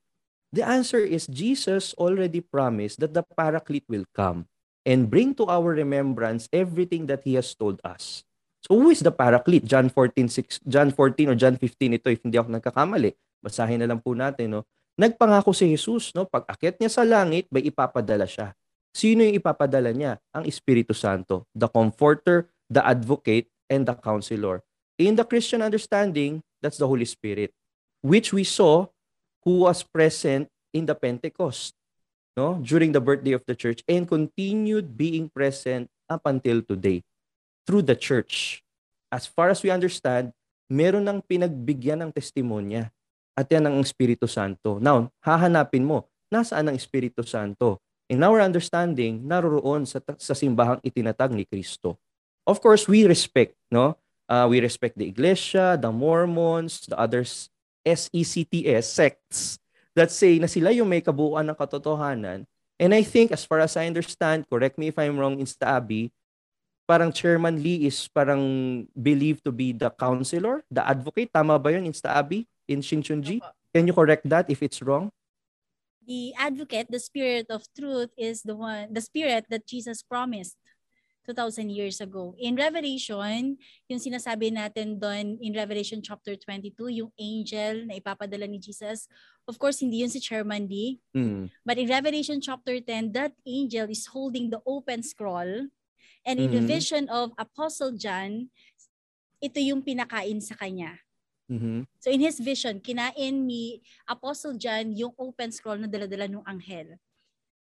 The 0.55 0.63
answer 0.67 0.99
is 0.99 1.27
Jesus 1.27 1.95
already 1.95 2.41
promised 2.41 2.99
that 3.03 3.15
the 3.15 3.23
Paraclete 3.23 3.87
will 3.91 4.07
come 4.15 4.47
and 4.87 5.11
bring 5.11 5.35
to 5.39 5.47
our 5.47 5.75
remembrance 5.75 6.49
everything 6.55 7.07
that 7.07 7.23
He 7.27 7.35
has 7.35 7.55
told 7.55 7.83
us. 7.83 8.23
So 8.61 8.77
who 8.77 8.93
is 8.93 9.01
the 9.01 9.13
Paraclete? 9.13 9.65
John 9.65 9.89
14, 9.89 10.29
6, 10.29 10.69
John 10.69 10.93
14 10.93 11.33
or 11.33 11.37
John 11.37 11.57
15 11.57 11.97
ito 11.97 12.09
if 12.13 12.21
hindi 12.21 12.37
ako 12.37 12.61
nagkakamali. 12.61 13.17
Basahin 13.41 13.81
na 13.81 13.89
lang 13.89 14.01
po 14.05 14.13
natin. 14.13 14.61
No? 14.61 14.61
Nagpangako 15.01 15.57
si 15.57 15.69
Jesus, 15.73 16.13
no? 16.13 16.29
pag 16.29 16.45
akit 16.45 16.77
niya 16.77 16.93
sa 16.93 17.03
langit, 17.03 17.49
may 17.49 17.65
ipapadala 17.65 18.29
siya. 18.29 18.53
Sino 18.93 19.25
yung 19.25 19.39
ipapadala 19.39 19.97
niya? 19.97 20.21
Ang 20.35 20.45
Espiritu 20.45 20.93
Santo, 20.93 21.49
the 21.57 21.71
Comforter, 21.71 22.51
the 22.69 22.85
Advocate, 22.85 23.49
and 23.71 23.89
the 23.89 23.97
Counselor. 23.97 24.61
In 25.01 25.17
the 25.17 25.25
Christian 25.25 25.65
understanding, 25.65 26.45
that's 26.61 26.77
the 26.77 26.85
Holy 26.85 27.09
Spirit, 27.09 27.55
which 28.05 28.35
we 28.35 28.45
saw 28.45 28.85
who 29.47 29.65
was 29.65 29.81
present 29.81 30.53
in 30.77 30.85
the 30.85 30.95
Pentecost 30.95 31.73
no 32.37 32.59
during 32.63 32.93
the 32.93 33.03
birthday 33.03 33.33
of 33.33 33.43
the 33.47 33.55
church 33.55 33.83
and 33.91 34.07
continued 34.07 34.97
being 34.97 35.29
present 35.29 35.91
up 36.09 36.23
until 36.25 36.63
today 36.63 37.03
through 37.71 37.87
the 37.87 37.95
church. 37.95 38.67
As 39.15 39.31
far 39.31 39.47
as 39.47 39.63
we 39.63 39.71
understand, 39.71 40.35
meron 40.67 41.07
ng 41.07 41.23
pinagbigyan 41.23 42.03
ng 42.03 42.11
testimonya 42.11 42.91
at 43.39 43.47
yan 43.47 43.71
ang 43.71 43.79
Espiritu 43.79 44.27
Santo. 44.27 44.83
Now, 44.83 45.07
hahanapin 45.23 45.87
mo, 45.87 46.11
nasaan 46.35 46.67
ang 46.67 46.75
Espiritu 46.75 47.23
Santo? 47.23 47.79
In 48.11 48.27
our 48.27 48.43
understanding, 48.43 49.23
naroroon 49.23 49.87
sa, 49.87 50.03
sa 50.19 50.35
simbahang 50.35 50.83
itinatag 50.83 51.31
ni 51.31 51.47
Kristo. 51.47 51.95
Of 52.43 52.59
course, 52.59 52.91
we 52.91 53.07
respect, 53.07 53.55
no? 53.71 53.95
Uh, 54.27 54.51
we 54.51 54.59
respect 54.59 54.99
the 54.99 55.07
Iglesia, 55.07 55.79
the 55.79 55.95
Mormons, 55.95 56.91
the 56.91 56.99
others 56.99 57.55
SECTS, 57.87 58.83
sects, 58.83 59.63
that 59.95 60.11
say 60.11 60.43
na 60.43 60.51
sila 60.51 60.75
yung 60.75 60.91
may 60.91 61.03
kabuuan 61.07 61.47
ng 61.47 61.55
katotohanan. 61.55 62.43
And 62.83 62.91
I 62.91 63.07
think, 63.07 63.31
as 63.31 63.47
far 63.47 63.63
as 63.63 63.79
I 63.79 63.87
understand, 63.87 64.51
correct 64.51 64.75
me 64.75 64.91
if 64.91 64.99
I'm 64.99 65.15
wrong, 65.15 65.39
Insta 65.39 65.79
Abby, 65.79 66.11
parang 66.91 67.15
Chairman 67.15 67.63
Lee 67.63 67.87
is 67.87 68.11
parang 68.11 68.43
believed 68.99 69.47
to 69.47 69.55
be 69.55 69.71
the 69.71 69.95
counselor, 69.95 70.67
the 70.67 70.83
advocate. 70.83 71.31
Tama 71.31 71.55
ba 71.63 71.71
yun, 71.71 71.87
Insta 71.87 72.11
Abby? 72.11 72.51
in 72.71 72.81
Shinchunji? 72.81 73.43
Can 73.75 73.91
you 73.91 73.93
correct 73.93 74.23
that 74.31 74.47
if 74.47 74.63
it's 74.63 74.79
wrong? 74.79 75.11
The 76.07 76.33
advocate, 76.39 76.91
the 76.91 77.03
spirit 77.03 77.51
of 77.51 77.67
truth 77.75 78.11
is 78.15 78.43
the 78.43 78.55
one, 78.55 78.95
the 78.95 79.03
spirit 79.03 79.47
that 79.51 79.67
Jesus 79.67 80.03
promised 80.03 80.57
2,000 81.27 81.71
years 81.71 82.01
ago. 82.01 82.35
In 82.39 82.57
Revelation, 82.57 83.55
yung 83.87 84.01
sinasabi 84.01 84.51
natin 84.51 84.99
doon 84.99 85.39
in 85.39 85.55
Revelation 85.55 86.03
chapter 86.03 86.35
22, 86.35 87.05
yung 87.05 87.13
angel 87.15 87.87
na 87.87 87.95
ipapadala 88.01 88.49
ni 88.49 88.59
Jesus, 88.59 89.07
of 89.47 89.55
course, 89.61 89.79
hindi 89.79 90.03
yun 90.03 90.11
si 90.11 90.19
Chairman 90.19 90.67
D. 90.67 90.99
Mm. 91.15 91.53
But 91.63 91.79
in 91.79 91.87
Revelation 91.87 92.43
chapter 92.43 92.81
10, 92.81 93.15
that 93.15 93.37
angel 93.47 93.87
is 93.87 94.11
holding 94.11 94.51
the 94.51 94.59
open 94.67 95.07
scroll. 95.07 95.71
And 96.25 96.37
in 96.39 96.53
mm-hmm. 96.53 96.57
the 96.61 96.63
vision 96.69 97.05
of 97.09 97.33
Apostle 97.41 97.97
John, 97.97 98.53
ito 99.41 99.57
yung 99.57 99.81
pinakain 99.81 100.39
sa 100.45 100.53
kanya. 100.55 101.01
Mm-hmm. 101.51 101.89
So 101.99 102.09
in 102.13 102.23
his 102.23 102.39
vision, 102.39 102.79
kinain 102.79 103.49
ni 103.49 103.83
Apostle 104.07 104.55
John 104.55 104.95
yung 104.95 105.11
open 105.19 105.51
scroll 105.51 105.83
na 105.83 105.91
daladala 105.91 106.31
ng 106.31 106.47
anghel. 106.47 106.95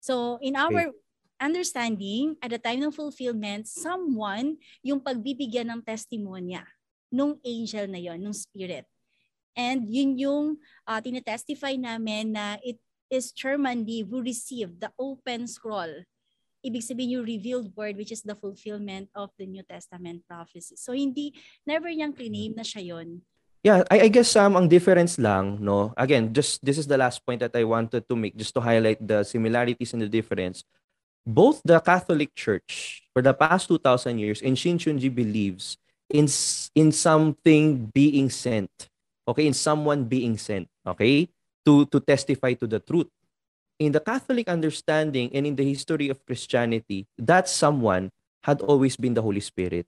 So 0.00 0.38
in 0.40 0.56
our 0.56 0.88
okay. 0.88 0.96
understanding, 1.36 2.40
at 2.40 2.54
the 2.54 2.60
time 2.62 2.80
ng 2.80 2.94
fulfillment, 2.94 3.68
someone 3.68 4.56
yung 4.80 5.02
pagbibigyan 5.02 5.68
ng 5.68 5.84
testimonya 5.84 6.64
nung 7.12 7.36
angel 7.44 7.90
na 7.90 8.00
yon, 8.00 8.22
nung 8.22 8.34
spirit. 8.34 8.88
And 9.56 9.88
yun 9.88 10.16
yung 10.16 10.46
uh, 10.88 11.00
tinetestify 11.00 11.76
namin 11.76 12.32
na 12.32 12.56
it 12.64 12.80
is 13.08 13.32
Chairman 13.32 13.84
D 13.84 14.04
who 14.04 14.20
received 14.20 14.80
the 14.80 14.92
open 14.96 15.48
scroll. 15.48 16.04
Ibig 16.66 16.82
sabihin 16.82 17.22
yung 17.22 17.26
revealed 17.26 17.70
word 17.78 17.94
which 17.94 18.10
is 18.10 18.26
the 18.26 18.34
fulfillment 18.34 19.06
of 19.14 19.30
the 19.38 19.46
New 19.46 19.62
Testament 19.62 20.26
prophecy. 20.26 20.74
So 20.74 20.90
hindi, 20.90 21.30
never 21.62 21.86
niyang 21.86 22.12
claim 22.12 22.58
na 22.58 22.66
siya 22.66 22.82
yon 22.82 23.22
Yeah, 23.66 23.82
I, 23.90 24.06
I 24.06 24.08
guess 24.14 24.30
um, 24.38 24.54
ang 24.54 24.70
difference 24.70 25.18
lang, 25.18 25.58
no? 25.58 25.90
Again, 25.98 26.30
just 26.30 26.62
this 26.62 26.78
is 26.78 26.86
the 26.86 26.94
last 26.94 27.26
point 27.26 27.42
that 27.42 27.50
I 27.50 27.66
wanted 27.66 28.06
to 28.06 28.14
make 28.14 28.38
just 28.38 28.54
to 28.54 28.62
highlight 28.62 29.02
the 29.02 29.26
similarities 29.26 29.90
and 29.90 30.02
the 30.02 30.06
difference. 30.06 30.62
Both 31.26 31.66
the 31.66 31.82
Catholic 31.82 32.30
Church 32.38 33.02
for 33.10 33.26
the 33.26 33.34
past 33.34 33.66
2000 33.66 34.22
years 34.22 34.38
and 34.38 34.54
Shinchunji 34.54 35.10
believes 35.10 35.82
in 36.06 36.30
in 36.78 36.94
something 36.94 37.90
being 37.90 38.30
sent. 38.30 38.70
Okay, 39.26 39.50
in 39.50 39.54
someone 39.58 40.06
being 40.06 40.38
sent, 40.38 40.70
okay? 40.86 41.26
To 41.66 41.90
to 41.90 41.98
testify 41.98 42.54
to 42.62 42.70
the 42.70 42.78
truth. 42.78 43.10
In 43.76 43.92
the 43.92 44.00
Catholic 44.00 44.48
understanding 44.48 45.28
and 45.36 45.44
in 45.44 45.56
the 45.56 45.64
history 45.64 46.08
of 46.08 46.24
Christianity, 46.24 47.04
that 47.20 47.48
someone 47.48 48.08
had 48.46 48.62
always 48.62 48.96
been 48.96 49.12
the 49.12 49.20
Holy 49.20 49.44
Spirit. 49.44 49.84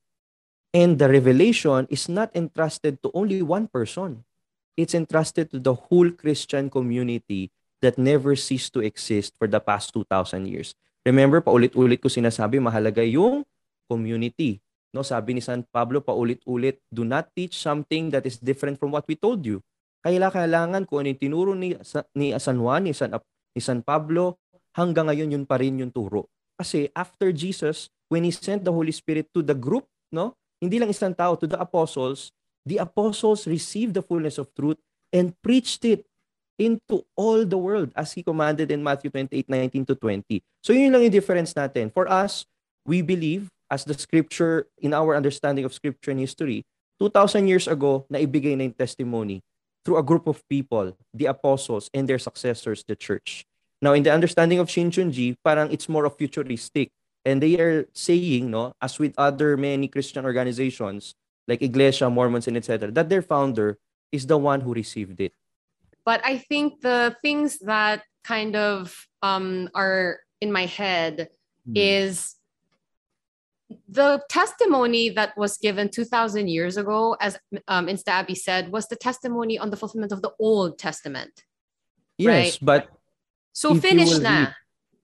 And 0.74 1.01
the 1.01 1.09
revelation 1.09 1.89
is 1.89 2.09
not 2.09 2.28
entrusted 2.36 3.01
to 3.03 3.09
only 3.14 3.41
one 3.41 3.64
person. 3.70 4.28
It's 4.76 4.93
entrusted 4.93 5.51
to 5.51 5.59
the 5.59 5.72
whole 5.72 6.11
Christian 6.12 6.68
community 6.68 7.51
that 7.80 7.97
never 7.97 8.36
ceased 8.36 8.74
to 8.74 8.84
exist 8.84 9.34
for 9.39 9.49
the 9.49 9.59
past 9.59 9.95
2,000 9.95 10.45
years. 10.45 10.76
Remember, 11.07 11.41
paulit-ulit 11.41 12.05
ko 12.05 12.12
sinasabi, 12.12 12.61
mahalaga 12.61 13.01
yung 13.01 13.47
community. 13.89 14.61
No, 14.93 15.01
sabi 15.01 15.39
ni 15.39 15.41
San 15.41 15.64
Pablo 15.64 16.05
paulit-ulit, 16.05 16.76
do 16.93 17.09
not 17.09 17.32
teach 17.32 17.57
something 17.57 18.12
that 18.12 18.28
is 18.28 18.36
different 18.36 18.76
from 18.76 18.93
what 18.93 19.09
we 19.09 19.16
told 19.16 19.41
you. 19.49 19.64
Kailangan 20.05 20.34
kailangan 20.45 20.82
kung 20.84 21.01
ano 21.01 21.09
yung 21.16 21.20
tinuro 21.20 21.53
ni, 21.57 21.72
ni 22.12 22.36
San 22.36 22.61
Juan, 22.61 22.84
ni 22.84 22.93
San, 22.93 23.16
ni 23.59 23.62
San 23.62 23.82
Pablo, 23.82 24.38
hanggang 24.78 25.11
ngayon 25.11 25.34
yun 25.34 25.42
pa 25.42 25.59
rin 25.59 25.82
yung 25.82 25.90
turo. 25.90 26.30
Kasi 26.54 26.86
after 26.94 27.34
Jesus, 27.34 27.90
when 28.06 28.22
He 28.22 28.30
sent 28.30 28.62
the 28.62 28.70
Holy 28.70 28.94
Spirit 28.94 29.26
to 29.34 29.42
the 29.42 29.59
group, 29.59 29.90
no, 30.14 30.38
hindi 30.62 30.78
lang 30.78 30.94
isang 30.94 31.11
tao, 31.11 31.34
to 31.34 31.50
the 31.50 31.59
apostles, 31.59 32.30
the 32.62 32.78
apostles 32.78 33.50
received 33.50 33.98
the 33.98 34.02
fullness 34.06 34.38
of 34.38 34.46
truth 34.54 34.78
and 35.11 35.34
preached 35.42 35.82
it 35.82 36.06
into 36.59 37.02
all 37.18 37.42
the 37.42 37.59
world 37.59 37.90
as 37.98 38.14
He 38.14 38.22
commanded 38.22 38.70
in 38.70 38.82
Matthew 38.82 39.11
28, 39.11 39.50
19 39.50 39.90
to 39.90 39.94
20. 39.98 40.42
So 40.62 40.70
yun 40.70 40.94
lang 40.94 41.06
yung 41.06 41.14
difference 41.14 41.54
natin. 41.54 41.90
For 41.90 42.06
us, 42.06 42.46
we 42.86 43.02
believe 43.02 43.50
as 43.70 43.84
the 43.84 43.94
scripture, 43.94 44.66
in 44.78 44.94
our 44.94 45.14
understanding 45.14 45.66
of 45.66 45.74
scripture 45.74 46.11
and 46.11 46.22
history, 46.22 46.64
2,000 46.98 47.46
years 47.46 47.70
ago, 47.70 48.06
na 48.11 48.18
ibigay 48.18 48.59
na 48.59 48.66
yung 48.66 48.74
testimony 48.74 49.38
through 49.89 49.97
a 49.97 50.05
group 50.05 50.28
of 50.28 50.45
people, 50.53 50.93
the 51.16 51.24
apostles 51.32 51.89
and 51.97 52.05
their 52.05 52.20
successors, 52.20 52.84
the 52.84 52.93
church. 52.93 53.49
Now, 53.80 53.97
in 53.97 54.05
the 54.05 54.12
understanding 54.12 54.59
of 54.61 54.68
Shinchunji, 54.68 55.41
parang 55.41 55.72
it's 55.72 55.89
more 55.89 56.05
of 56.05 56.12
futuristic. 56.20 56.93
And 57.24 57.41
they 57.41 57.57
are 57.57 57.89
saying, 57.95 58.51
no, 58.51 58.76
as 58.84 58.99
with 58.99 59.16
other 59.16 59.57
many 59.57 59.89
Christian 59.89 60.28
organizations 60.28 61.14
like 61.49 61.62
Iglesia, 61.62 62.11
Mormons, 62.11 62.47
and 62.47 62.57
etc., 62.61 62.93
that 62.93 63.09
their 63.09 63.22
founder 63.22 63.78
is 64.12 64.26
the 64.26 64.36
one 64.36 64.61
who 64.61 64.74
received 64.76 65.20
it. 65.24 65.32
But 66.05 66.20
I 66.20 66.36
think 66.36 66.82
the 66.84 67.16
things 67.22 67.59
that 67.64 68.05
kind 68.24 68.57
of 68.57 68.93
um, 69.22 69.70
are 69.74 70.20
in 70.45 70.53
my 70.53 70.66
head 70.66 71.32
Hmm. 71.68 71.76
is 71.76 72.38
the 73.89 74.21
testimony 74.33 75.12
that 75.12 75.37
was 75.37 75.57
given 75.61 75.89
2000 75.89 76.49
years 76.49 76.77
ago 76.77 77.16
as 77.21 77.37
um, 77.69 77.87
Insta 77.87 78.25
Abby 78.25 78.35
said 78.35 78.73
was 78.73 78.89
the 78.89 78.97
testimony 78.97 79.59
on 79.59 79.69
the 79.71 79.77
fulfillment 79.77 80.12
of 80.12 80.23
the 80.25 80.33
Old 80.41 80.79
Testament. 80.79 81.45
yes, 82.16 82.59
but 82.59 82.89
So 83.53 83.75
finish 83.75 84.16
na. 84.19 84.31
read- 84.31 84.55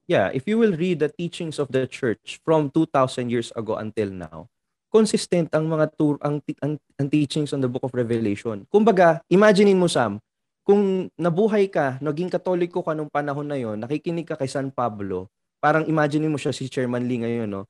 yeah, 0.07 0.27
if 0.33 0.47
you 0.47 0.57
will 0.57 0.73
read 0.73 0.99
the 0.99 1.11
teachings 1.11 1.59
of 1.59 1.69
the 1.69 1.85
church 1.85 2.39
from 2.43 2.71
2000 2.71 3.29
years 3.29 3.51
ago 3.55 3.75
until 3.75 4.09
now, 4.09 4.47
consistent 4.89 5.51
ang 5.51 5.67
mga 5.67 5.91
tur 5.99 6.15
ang, 6.23 6.39
ang, 6.63 6.79
ang 6.95 7.07
teachings 7.11 7.51
on 7.51 7.59
the 7.59 7.67
book 7.67 7.83
of 7.83 7.91
Revelation. 7.93 8.63
Kumbaga, 8.71 9.19
imaginein 9.27 9.75
mo 9.77 9.91
Sam, 9.91 10.17
kung 10.63 11.11
nabuhay 11.19 11.67
ka, 11.67 11.99
naging 11.99 12.31
katoliko 12.31 12.79
ka 12.81 12.95
nung 12.95 13.11
panahon 13.11 13.45
na 13.45 13.59
yon, 13.59 13.77
nakikinig 13.77 14.25
ka 14.25 14.39
kay 14.39 14.47
San 14.49 14.71
Pablo, 14.71 15.27
parang 15.59 15.83
imaginein 15.85 16.31
mo 16.31 16.39
siya 16.39 16.55
si 16.55 16.71
Chairman 16.71 17.05
Lee 17.05 17.21
ngayon, 17.21 17.51
no? 17.51 17.67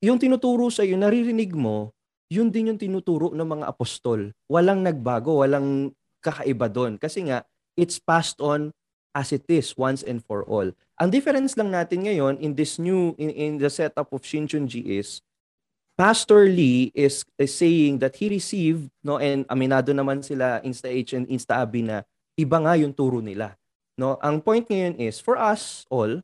Yung 0.00 0.16
tinuturo 0.16 0.72
sa 0.72 0.80
iyo, 0.80 0.96
naririnig 0.96 1.52
mo, 1.52 1.92
yun 2.32 2.48
din 2.48 2.72
yung 2.72 2.80
tinuturo 2.80 3.36
ng 3.36 3.44
mga 3.44 3.68
apostol. 3.68 4.32
Walang 4.48 4.80
nagbago, 4.80 5.44
walang 5.44 5.92
kakaiba 6.24 6.72
doon. 6.72 6.96
Kasi 6.96 7.28
nga, 7.28 7.44
it's 7.76 8.00
passed 8.00 8.40
on 8.40 8.72
as 9.12 9.34
it 9.34 9.44
is 9.50 9.74
once 9.74 10.00
and 10.06 10.22
for 10.22 10.46
all. 10.46 10.70
Ang 11.02 11.10
difference 11.10 11.58
lang 11.58 11.74
natin 11.74 12.06
ngayon 12.06 12.38
in 12.38 12.54
this 12.54 12.78
new 12.78 13.12
in, 13.18 13.32
in 13.34 13.52
the 13.58 13.68
setup 13.68 14.12
of 14.14 14.22
Shinchunji 14.22 14.86
is 14.86 15.18
Pastor 15.98 16.48
Lee 16.48 16.94
is, 16.96 17.26
is 17.36 17.52
saying 17.52 18.00
that 18.00 18.16
he 18.16 18.30
received 18.30 18.88
no 19.04 19.20
and 19.20 19.44
aminado 19.50 19.92
naman 19.92 20.24
sila 20.24 20.62
Insta 20.64 20.88
H 20.88 21.12
and 21.12 21.28
Insta 21.28 21.60
Abi 21.60 21.84
na 21.84 22.06
iba 22.38 22.56
nga 22.62 22.78
yung 22.78 22.94
turo 22.94 23.20
nila. 23.20 23.58
No, 23.98 24.16
ang 24.22 24.40
point 24.40 24.64
ngayon 24.64 24.96
is 24.96 25.20
for 25.20 25.36
us 25.36 25.84
all 25.92 26.22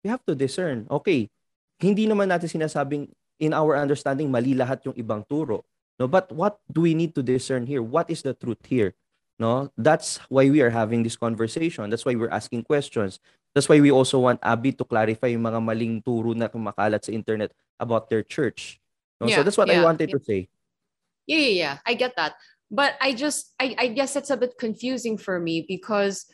we 0.00 0.06
have 0.08 0.22
to 0.24 0.32
discern. 0.38 0.86
Okay, 0.88 1.28
hindi 1.82 2.06
naman 2.06 2.30
natin 2.30 2.48
sinasabing 2.48 3.10
in 3.38 3.54
our 3.54 3.78
understanding 3.78 4.30
mali 4.30 4.54
lahat 4.54 4.82
yung 4.84 4.94
ibang 4.94 5.26
turo. 5.26 5.62
No, 5.98 6.06
but 6.06 6.30
what 6.30 6.62
do 6.70 6.86
we 6.86 6.94
need 6.94 7.14
to 7.18 7.22
discern 7.22 7.66
here? 7.66 7.82
What 7.82 8.10
is 8.10 8.22
the 8.22 8.34
truth 8.34 8.62
here? 8.66 8.94
No, 9.38 9.70
that's 9.78 10.18
why 10.30 10.50
we 10.50 10.62
are 10.62 10.70
having 10.70 11.02
this 11.02 11.14
conversation. 11.14 11.90
That's 11.90 12.06
why 12.06 12.14
we're 12.14 12.30
asking 12.30 12.66
questions. 12.66 13.18
That's 13.54 13.68
why 13.68 13.80
we 13.80 13.90
also 13.90 14.18
want 14.18 14.42
Abby 14.42 14.72
to 14.78 14.84
clarify 14.84 15.34
yung 15.34 15.46
mga 15.46 15.62
maling 15.62 16.02
turo 16.02 16.34
na 16.34 16.50
kumakalat 16.50 17.06
sa 17.06 17.14
internet 17.14 17.54
about 17.78 18.10
their 18.10 18.22
church. 18.22 18.78
No? 19.20 19.26
so 19.26 19.42
that's 19.42 19.58
what 19.58 19.70
I 19.70 19.82
wanted 19.82 20.10
yeah. 20.10 20.14
to 20.14 20.20
say. 20.22 20.40
Yeah, 21.26 21.38
yeah, 21.38 21.54
yeah. 21.54 21.76
I 21.86 21.94
get 21.94 22.14
that. 22.14 22.34
But 22.70 22.94
I 23.00 23.14
just 23.14 23.54
I, 23.58 23.74
I 23.78 23.86
guess 23.88 24.14
it's 24.14 24.30
a 24.30 24.36
bit 24.36 24.58
confusing 24.58 25.18
for 25.18 25.40
me 25.40 25.64
because 25.66 26.26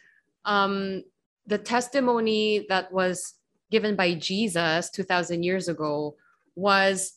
um 0.44 1.04
the 1.46 1.58
testimony 1.58 2.66
that 2.68 2.92
was 2.92 3.34
given 3.70 3.96
by 3.96 4.14
Jesus 4.14 4.90
2000 4.90 5.42
years 5.42 5.68
ago 5.68 6.16
was 6.56 7.14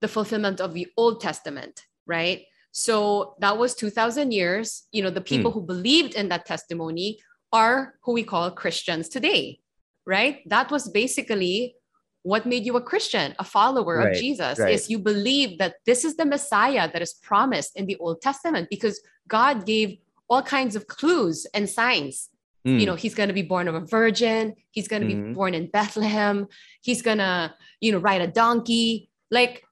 the 0.00 0.08
fulfillment 0.08 0.60
of 0.60 0.74
the 0.74 0.86
Old 0.96 1.20
Testament, 1.20 1.82
right? 2.06 2.42
So 2.72 3.34
that 3.40 3.56
was 3.56 3.74
2000 3.74 4.32
years. 4.32 4.84
You 4.92 5.02
know, 5.02 5.10
the 5.10 5.20
hmm. 5.20 5.24
people 5.24 5.50
who 5.50 5.62
believed 5.62 6.14
in 6.14 6.28
that 6.28 6.46
testimony 6.46 7.18
are 7.52 7.94
who 8.02 8.12
we 8.12 8.22
call 8.22 8.50
Christians 8.50 9.08
today, 9.08 9.60
right? 10.04 10.40
That 10.46 10.70
was 10.70 10.88
basically 10.88 11.76
what 12.22 12.44
made 12.44 12.66
you 12.66 12.76
a 12.76 12.82
Christian, 12.82 13.34
a 13.38 13.44
follower 13.44 13.98
Right, 13.98 14.08
of 14.08 14.20
Jesus, 14.20 14.58
right. 14.58 14.74
is 14.74 14.90
you 14.90 14.98
believe 14.98 15.58
that 15.58 15.76
this 15.86 16.04
is 16.04 16.16
the 16.16 16.26
Messiah 16.26 16.90
that 16.92 17.00
is 17.00 17.14
promised 17.14 17.76
in 17.76 17.86
the 17.86 17.96
Old 17.96 18.20
Testament 18.20 18.68
because 18.68 19.00
God 19.28 19.64
gave 19.64 19.98
all 20.28 20.42
kinds 20.42 20.74
of 20.74 20.88
clues 20.88 21.46
and 21.54 21.70
signs. 21.70 22.28
Mm. 22.66 22.80
You 22.80 22.86
know, 22.86 22.96
he's 22.96 23.14
going 23.14 23.28
to 23.28 23.34
be 23.34 23.42
born 23.42 23.68
of 23.68 23.74
a 23.76 23.80
virgin, 23.80 24.54
he's 24.70 24.88
going 24.88 25.02
to 25.02 25.08
Mhm. 25.08 25.28
be 25.28 25.34
born 25.34 25.54
in 25.54 25.68
Bethlehem, 25.68 26.48
he's 26.82 27.00
going 27.00 27.18
to, 27.18 27.54
you 27.80 27.92
know, 27.92 27.98
ride 27.98 28.20
a 28.22 28.26
donkey, 28.26 29.08
like 29.30 29.62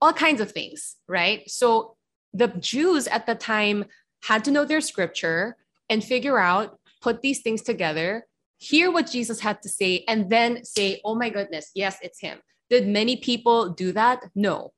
all 0.00 0.14
kinds 0.14 0.40
of 0.40 0.50
things, 0.52 0.96
right? 1.06 1.48
So 1.50 1.96
the 2.32 2.48
Jews 2.48 3.06
at 3.06 3.26
the 3.26 3.34
time 3.34 3.84
had 4.22 4.44
to 4.44 4.50
know 4.50 4.64
their 4.64 4.80
scripture 4.80 5.56
and 5.90 6.02
figure 6.02 6.38
out, 6.38 6.78
put 7.02 7.20
these 7.20 7.40
things 7.42 7.62
together, 7.62 8.26
hear 8.56 8.90
what 8.90 9.10
Jesus 9.10 9.40
had 9.40 9.60
to 9.62 9.68
say, 9.68 10.04
and 10.08 10.30
then 10.30 10.64
say, 10.64 11.00
oh 11.04 11.14
my 11.14 11.30
goodness, 11.30 11.70
yes, 11.74 11.98
it's 12.02 12.20
him. 12.20 12.38
Did 12.70 12.88
many 12.88 13.16
people 13.16 13.70
do 13.70 13.92
that? 13.92 14.24
No. 14.34 14.72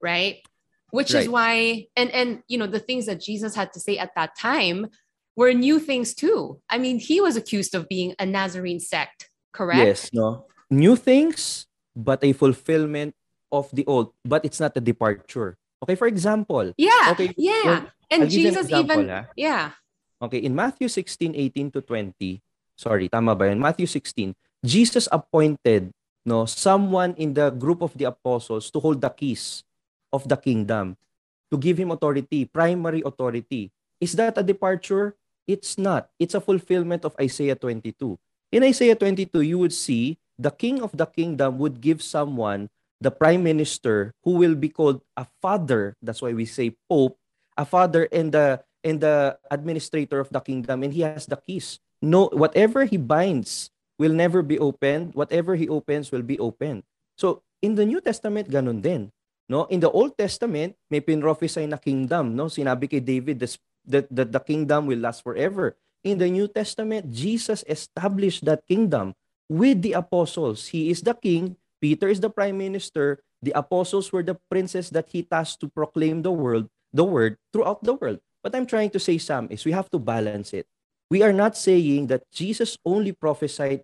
Right. 0.00 0.42
Which 0.90 1.14
is 1.14 1.28
why, 1.28 1.86
and 1.96 2.10
and 2.10 2.42
you 2.48 2.58
know, 2.58 2.66
the 2.66 2.80
things 2.80 3.06
that 3.06 3.20
Jesus 3.20 3.54
had 3.54 3.72
to 3.74 3.80
say 3.80 3.96
at 3.98 4.14
that 4.16 4.36
time 4.36 4.88
were 5.36 5.52
new 5.52 5.78
things 5.78 6.14
too. 6.14 6.60
I 6.68 6.78
mean, 6.78 6.98
he 6.98 7.20
was 7.20 7.36
accused 7.36 7.74
of 7.74 7.88
being 7.88 8.14
a 8.18 8.26
Nazarene 8.26 8.80
sect, 8.80 9.30
correct? 9.52 9.78
Yes, 9.78 10.10
no. 10.12 10.46
New 10.70 10.96
things, 10.96 11.66
but 11.96 12.22
a 12.22 12.32
fulfillment 12.32 13.14
of 13.50 13.68
the 13.72 13.84
old, 13.86 14.12
but 14.24 14.44
it's 14.44 14.60
not 14.60 14.76
a 14.76 14.80
departure. 14.80 15.56
Okay, 15.82 15.96
for 15.96 16.06
example, 16.06 16.72
Yeah. 16.76 17.16
Okay, 17.16 17.32
Yeah. 17.36 17.64
well, 17.64 17.82
and 18.10 18.22
I'll 18.24 18.28
Jesus 18.28 18.68
example, 18.68 19.00
even 19.00 19.10
ah. 19.10 19.24
yeah. 19.34 19.72
Okay, 20.20 20.44
in 20.44 20.52
Matthew 20.52 20.88
16, 20.92 21.32
18 21.32 21.72
to 21.72 21.80
20, 21.80 22.44
sorry, 22.76 23.08
tama 23.08 23.32
ba 23.32 23.48
yun? 23.48 23.58
Matthew 23.58 23.88
16, 23.88 24.36
Jesus 24.60 25.08
appointed 25.08 25.90
no 26.28 26.44
someone 26.44 27.16
in 27.16 27.32
the 27.32 27.48
group 27.48 27.80
of 27.80 27.96
the 27.96 28.04
apostles 28.04 28.68
to 28.68 28.78
hold 28.78 29.00
the 29.00 29.08
keys 29.08 29.64
of 30.12 30.28
the 30.28 30.36
kingdom, 30.36 31.00
to 31.48 31.56
give 31.56 31.80
him 31.80 31.90
authority, 31.90 32.44
primary 32.44 33.00
authority. 33.00 33.72
Is 34.00 34.16
that 34.16 34.40
a 34.40 34.42
departure? 34.42 35.14
It's 35.46 35.76
not. 35.76 36.08
It's 36.18 36.34
a 36.34 36.40
fulfillment 36.40 37.04
of 37.04 37.14
Isaiah 37.20 37.54
22. 37.54 38.18
In 38.50 38.64
Isaiah 38.64 38.96
22, 38.96 39.42
you 39.42 39.58
would 39.58 39.76
see 39.76 40.18
the 40.40 40.50
king 40.50 40.82
of 40.82 40.96
the 40.96 41.06
kingdom 41.06 41.58
would 41.60 41.80
give 41.80 42.02
someone 42.02 42.72
the 43.00 43.12
prime 43.12 43.44
minister 43.44 44.12
who 44.24 44.40
will 44.40 44.54
be 44.54 44.68
called 44.68 45.04
a 45.16 45.26
father. 45.40 45.96
That's 46.00 46.20
why 46.20 46.32
we 46.32 46.44
say 46.44 46.76
pope, 46.88 47.20
a 47.56 47.64
father 47.64 48.08
and 48.12 48.32
the 48.32 48.64
and 48.80 49.00
the 49.00 49.36
administrator 49.52 50.20
of 50.20 50.32
the 50.32 50.40
kingdom 50.40 50.82
and 50.82 50.92
he 50.92 51.04
has 51.04 51.28
the 51.28 51.36
keys. 51.36 51.80
No 52.00 52.32
whatever 52.32 52.84
he 52.88 52.96
binds 52.96 53.68
will 54.00 54.16
never 54.16 54.40
be 54.40 54.56
opened. 54.56 55.12
Whatever 55.12 55.56
he 55.56 55.68
opens 55.68 56.08
will 56.08 56.24
be 56.24 56.40
opened. 56.40 56.84
So 57.16 57.44
in 57.60 57.76
the 57.76 57.84
New 57.84 58.00
Testament 58.00 58.48
ganun 58.48 58.80
din. 58.80 59.12
No, 59.50 59.66
in 59.66 59.82
the 59.82 59.90
Old 59.90 60.14
Testament 60.14 60.78
may 60.86 61.02
pinrophesy 61.02 61.66
na 61.66 61.74
kingdom, 61.74 62.38
no? 62.38 62.46
Sinabi 62.46 62.86
kay 62.86 63.02
David 63.02 63.42
this- 63.42 63.58
that, 63.86 64.08
that 64.10 64.32
the 64.32 64.40
kingdom 64.40 64.86
will 64.86 64.98
last 64.98 65.22
forever. 65.22 65.76
In 66.02 66.18
the 66.18 66.30
New 66.30 66.48
Testament, 66.48 67.12
Jesus 67.12 67.64
established 67.68 68.44
that 68.44 68.66
kingdom 68.66 69.14
with 69.48 69.82
the 69.82 69.92
apostles. 69.92 70.68
He 70.68 70.90
is 70.90 71.02
the 71.02 71.14
king, 71.14 71.56
Peter 71.80 72.08
is 72.08 72.20
the 72.20 72.30
prime 72.30 72.56
minister, 72.56 73.20
the 73.42 73.52
apostles 73.52 74.12
were 74.12 74.22
the 74.22 74.38
princes 74.48 74.90
that 74.90 75.08
he 75.08 75.22
tasked 75.22 75.60
to 75.60 75.68
proclaim 75.68 76.22
the 76.22 76.32
world, 76.32 76.68
the 76.92 77.04
word 77.04 77.36
throughout 77.52 77.82
the 77.82 77.94
world. 77.94 78.20
What 78.40 78.54
I'm 78.54 78.66
trying 78.66 78.90
to 78.90 79.00
say, 79.00 79.18
Sam, 79.18 79.48
is 79.50 79.64
we 79.64 79.72
have 79.72 79.90
to 79.90 79.98
balance 79.98 80.52
it. 80.52 80.66
We 81.10 81.22
are 81.22 81.32
not 81.32 81.56
saying 81.56 82.06
that 82.08 82.24
Jesus 82.32 82.78
only 82.84 83.12
prophesied, 83.12 83.82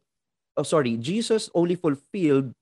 oh 0.57 0.62
sorry, 0.62 0.97
Jesus 0.97 1.51
only 1.55 1.74
fulfilled 1.74 2.53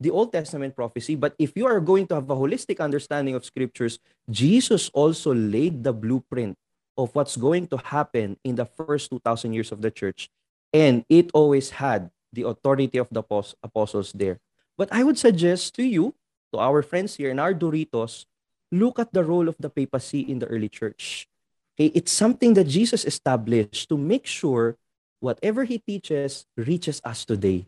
the 0.00 0.10
Old 0.10 0.32
Testament 0.32 0.74
prophecy, 0.74 1.14
but 1.14 1.34
if 1.38 1.52
you 1.54 1.66
are 1.66 1.80
going 1.80 2.06
to 2.08 2.14
have 2.16 2.28
a 2.30 2.34
holistic 2.34 2.80
understanding 2.80 3.34
of 3.34 3.44
scriptures, 3.44 3.98
Jesus 4.30 4.90
also 4.94 5.34
laid 5.34 5.84
the 5.84 5.92
blueprint 5.92 6.56
of 6.96 7.14
what's 7.14 7.36
going 7.36 7.66
to 7.68 7.76
happen 7.76 8.36
in 8.44 8.54
the 8.54 8.64
first 8.64 9.10
2,000 9.10 9.52
years 9.52 9.72
of 9.72 9.82
the 9.82 9.90
church. 9.90 10.30
And 10.72 11.04
it 11.08 11.30
always 11.34 11.70
had 11.70 12.10
the 12.32 12.46
authority 12.46 12.98
of 12.98 13.08
the 13.10 13.22
apostles 13.62 14.12
there. 14.12 14.40
But 14.76 14.88
I 14.92 15.02
would 15.04 15.18
suggest 15.18 15.74
to 15.76 15.84
you, 15.84 16.14
to 16.52 16.58
our 16.58 16.82
friends 16.82 17.14
here 17.16 17.30
in 17.30 17.38
our 17.38 17.54
Doritos, 17.54 18.26
look 18.72 18.98
at 18.98 19.12
the 19.12 19.24
role 19.24 19.48
of 19.48 19.56
the 19.58 19.70
papacy 19.70 20.20
in 20.20 20.38
the 20.38 20.46
early 20.46 20.68
church. 20.68 21.28
Okay, 21.74 21.90
it's 21.94 22.12
something 22.12 22.54
that 22.54 22.70
Jesus 22.70 23.04
established 23.04 23.88
to 23.88 23.98
make 23.98 24.26
sure 24.26 24.76
whatever 25.18 25.64
he 25.64 25.78
teaches 25.78 26.46
reaches 26.56 27.00
us 27.04 27.24
today. 27.24 27.66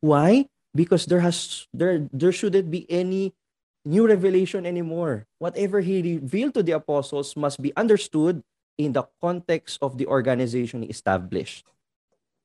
Why? 0.00 0.46
Because 0.74 1.06
there 1.06 1.20
has 1.20 1.66
there 1.74 2.06
there 2.12 2.32
shouldn't 2.32 2.70
be 2.70 2.86
any 2.90 3.34
new 3.88 4.06
revelation 4.06 4.66
anymore. 4.68 5.24
Whatever 5.40 5.80
he 5.80 6.20
revealed 6.20 6.54
to 6.54 6.62
the 6.62 6.72
apostles 6.76 7.32
must 7.36 7.60
be 7.60 7.72
understood 7.76 8.44
in 8.76 8.92
the 8.92 9.08
context 9.20 9.80
of 9.80 9.96
the 9.96 10.06
organization 10.06 10.82
he 10.84 10.88
established. 10.92 11.64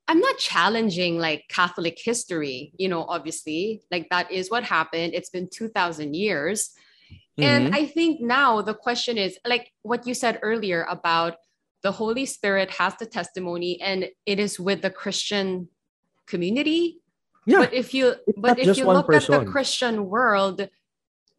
I'm 0.08 0.20
not 0.20 0.38
challenging 0.38 1.20
like 1.20 1.46
Catholic 1.50 2.00
history, 2.00 2.72
you 2.78 2.88
know, 2.88 3.04
obviously, 3.08 3.84
like 3.92 4.08
that 4.10 4.32
is 4.32 4.50
what 4.50 4.64
happened. 4.64 5.14
It's 5.14 5.30
been 5.30 5.48
2000 5.52 6.16
years. 6.16 6.72
And 7.40 7.68
Mhm. 7.68 7.76
I 7.76 7.86
think 7.88 8.22
now 8.22 8.62
the 8.62 8.74
question 8.76 9.18
is 9.18 9.38
like 9.46 9.72
what 9.82 10.08
you 10.08 10.14
said 10.14 10.40
earlier 10.42 10.84
about 10.88 11.38
the 11.84 11.92
Holy 11.92 12.26
Spirit 12.26 12.72
has 12.80 12.96
the 12.98 13.06
testimony 13.06 13.80
and 13.82 14.08
it 14.26 14.40
is 14.40 14.60
with 14.60 14.82
the 14.82 14.90
Christian 14.92 15.68
community. 16.28 17.02
yeah, 17.46 17.60
But 17.60 17.74
if 17.74 17.94
you 17.94 18.16
It's 18.28 18.40
but 18.40 18.60
if 18.60 18.78
you 18.78 18.86
look 18.88 19.12
at 19.14 19.28
the. 19.28 19.44
Christian 19.46 20.08
world, 20.08 20.68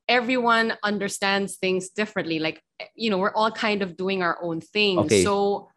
everyone 0.08 0.76
understands 0.82 1.56
things 1.56 1.88
differently. 1.90 2.38
Like 2.38 2.62
you 2.94 3.10
know, 3.10 3.18
we're 3.18 3.34
all 3.34 3.50
kind 3.50 3.82
of 3.82 3.96
doing 3.96 4.22
our 4.22 4.38
own 4.42 4.60
thing. 4.60 4.98
Okay. 5.06 5.24
So 5.24 5.68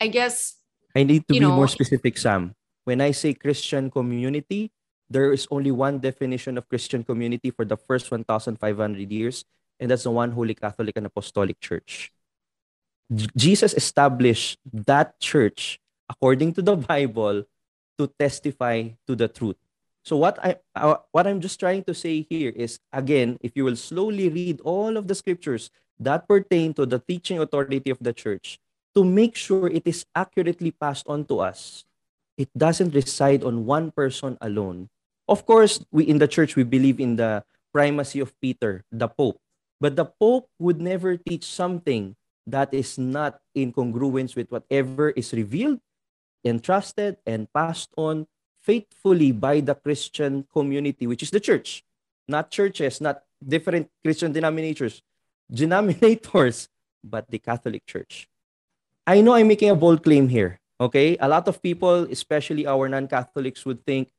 I 0.00 0.08
guess 0.08 0.56
I 0.94 1.02
need 1.02 1.26
to 1.28 1.34
be 1.34 1.40
more 1.40 1.68
specific, 1.68 2.18
Sam. 2.18 2.54
When 2.84 3.00
I 3.00 3.10
say 3.10 3.34
Christian 3.34 3.90
community, 3.90 4.70
there 5.08 5.32
is 5.32 5.48
only 5.50 5.70
one 5.70 5.98
definition 5.98 6.58
of 6.58 6.68
Christian 6.68 7.02
community 7.02 7.50
for 7.50 7.64
the 7.64 7.76
first 7.76 8.10
1,500 8.10 8.60
years, 9.10 9.44
and 9.80 9.90
that's 9.90 10.04
the 10.04 10.10
one 10.10 10.32
Holy 10.32 10.54
Catholic 10.54 10.96
and 10.96 11.06
Apostolic 11.06 11.60
Church. 11.60 12.12
Jesus 13.36 13.74
established 13.74 14.58
that 14.72 15.20
church 15.20 15.78
according 16.08 16.52
to 16.54 16.62
the 16.62 16.76
Bible 16.88 17.44
to 17.98 18.10
testify 18.18 18.88
to 19.06 19.14
the 19.14 19.28
truth. 19.28 19.56
So 20.04 20.20
what 20.20 20.36
I 20.44 20.60
uh, 20.76 21.00
what 21.16 21.24
I'm 21.26 21.40
just 21.40 21.56
trying 21.56 21.82
to 21.88 21.96
say 21.96 22.28
here 22.28 22.52
is 22.52 22.76
again, 22.92 23.40
if 23.40 23.56
you 23.56 23.64
will 23.64 23.80
slowly 23.80 24.28
read 24.28 24.60
all 24.60 25.00
of 25.00 25.08
the 25.08 25.16
scriptures 25.16 25.72
that 25.96 26.28
pertain 26.28 26.76
to 26.76 26.84
the 26.84 27.00
teaching 27.00 27.40
authority 27.40 27.88
of 27.88 27.96
the 28.04 28.12
church, 28.12 28.60
to 28.92 29.00
make 29.00 29.32
sure 29.32 29.66
it 29.72 29.88
is 29.88 30.04
accurately 30.12 30.76
passed 30.76 31.08
on 31.08 31.24
to 31.32 31.40
us, 31.40 31.88
it 32.36 32.52
doesn't 32.52 32.92
reside 32.92 33.42
on 33.42 33.64
one 33.64 33.90
person 33.96 34.36
alone. 34.44 34.92
Of 35.24 35.48
course, 35.48 35.80
we 35.88 36.04
in 36.04 36.20
the 36.20 36.28
church 36.28 36.52
we 36.52 36.68
believe 36.68 37.00
in 37.00 37.16
the 37.16 37.40
primacy 37.72 38.20
of 38.20 38.36
Peter, 38.44 38.84
the 38.92 39.08
Pope. 39.08 39.40
But 39.80 39.96
the 39.96 40.04
Pope 40.04 40.52
would 40.60 40.84
never 40.84 41.16
teach 41.16 41.48
something 41.48 42.12
that 42.44 42.76
is 42.76 43.00
not 43.00 43.40
in 43.56 43.72
congruence 43.72 44.36
with 44.36 44.52
whatever 44.52 45.16
is 45.16 45.32
revealed, 45.32 45.80
entrusted, 46.44 47.16
and 47.24 47.48
passed 47.56 47.88
on 47.96 48.28
faithfully 48.64 49.30
by 49.30 49.60
the 49.60 49.76
Christian 49.76 50.48
community, 50.52 51.06
which 51.06 51.22
is 51.22 51.30
the 51.30 51.40
church, 51.40 51.84
not 52.26 52.50
churches, 52.50 53.00
not 53.00 53.22
different 53.38 53.92
Christian 54.02 54.32
denominators, 54.32 55.04
denominators, 55.52 56.68
but 57.04 57.30
the 57.30 57.38
Catholic 57.38 57.84
Church. 57.84 58.26
I 59.06 59.20
know 59.20 59.34
I'm 59.36 59.48
making 59.48 59.68
a 59.68 59.76
bold 59.76 60.02
claim 60.02 60.28
here. 60.28 60.58
Okay? 60.80 61.16
A 61.20 61.28
lot 61.28 61.46
of 61.46 61.62
people, 61.62 62.08
especially 62.08 62.66
our 62.66 62.88
non-Catholics, 62.88 63.64
would 63.68 63.84
think, 63.84 64.10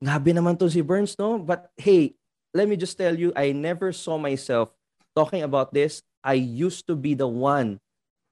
Grabe 0.00 0.32
naman 0.32 0.56
to 0.56 0.70
si 0.70 0.80
Burns, 0.80 1.18
no? 1.18 1.36
But 1.36 1.68
hey, 1.76 2.16
let 2.54 2.68
me 2.68 2.76
just 2.76 2.96
tell 2.96 3.12
you, 3.12 3.34
I 3.36 3.52
never 3.52 3.92
saw 3.92 4.16
myself 4.16 4.72
talking 5.14 5.42
about 5.42 5.74
this. 5.74 6.00
I 6.24 6.40
used 6.40 6.86
to 6.88 6.96
be 6.96 7.12
the 7.12 7.28
one 7.28 7.80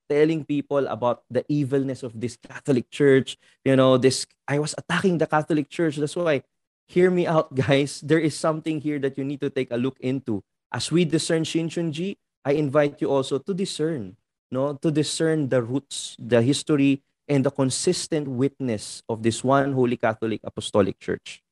telling 0.09 0.44
people 0.44 0.86
about 0.88 1.22
the 1.30 1.44
evilness 1.48 2.02
of 2.02 2.18
this 2.18 2.36
Catholic 2.36 2.90
Church. 2.90 3.36
You 3.64 3.76
know, 3.76 3.96
this 3.96 4.26
I 4.46 4.59
was 4.59 4.74
attacking 4.76 5.18
the 5.18 5.26
Catholic 5.26 5.68
Church. 5.68 5.96
That's 5.96 6.16
why, 6.16 6.42
hear 6.88 7.11
me 7.11 7.26
out, 7.26 7.54
guys. 7.68 8.00
There 8.00 8.18
is 8.18 8.34
something 8.34 8.80
here 8.80 8.98
that 9.00 9.18
you 9.18 9.24
need 9.24 9.40
to 9.40 9.50
take 9.50 9.70
a 9.70 9.76
look 9.76 10.00
into. 10.00 10.42
As 10.72 10.90
we 10.90 11.04
discern 11.04 11.44
Shinchunji, 11.44 12.16
I 12.44 12.52
invite 12.52 13.00
you 13.00 13.11
also 13.11 13.38
to 13.38 13.54
discern, 13.54 14.16
no, 14.50 14.74
to 14.80 14.90
discern 14.90 15.48
the 15.48 15.62
roots, 15.62 16.16
the 16.18 16.40
history, 16.42 17.02
and 17.28 17.44
the 17.44 17.50
consistent 17.50 18.26
witness 18.26 19.02
of 19.09 19.22
this 19.22 19.44
one 19.44 19.72
Holy 19.72 19.96
Catholic 19.96 20.40
Apostolic 20.44 20.98
Church. 20.98 21.42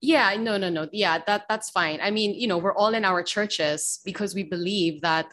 Yeah, 0.00 0.36
no, 0.38 0.56
no, 0.58 0.68
no. 0.68 0.88
Yeah, 0.92 1.18
that 1.26 1.46
that's 1.48 1.70
fine. 1.70 2.00
I 2.02 2.10
mean, 2.10 2.34
you 2.34 2.46
know, 2.46 2.58
we're 2.58 2.74
all 2.74 2.92
in 2.94 3.04
our 3.04 3.22
churches 3.22 4.00
because 4.04 4.34
we 4.34 4.42
believe 4.42 5.00
that 5.02 5.26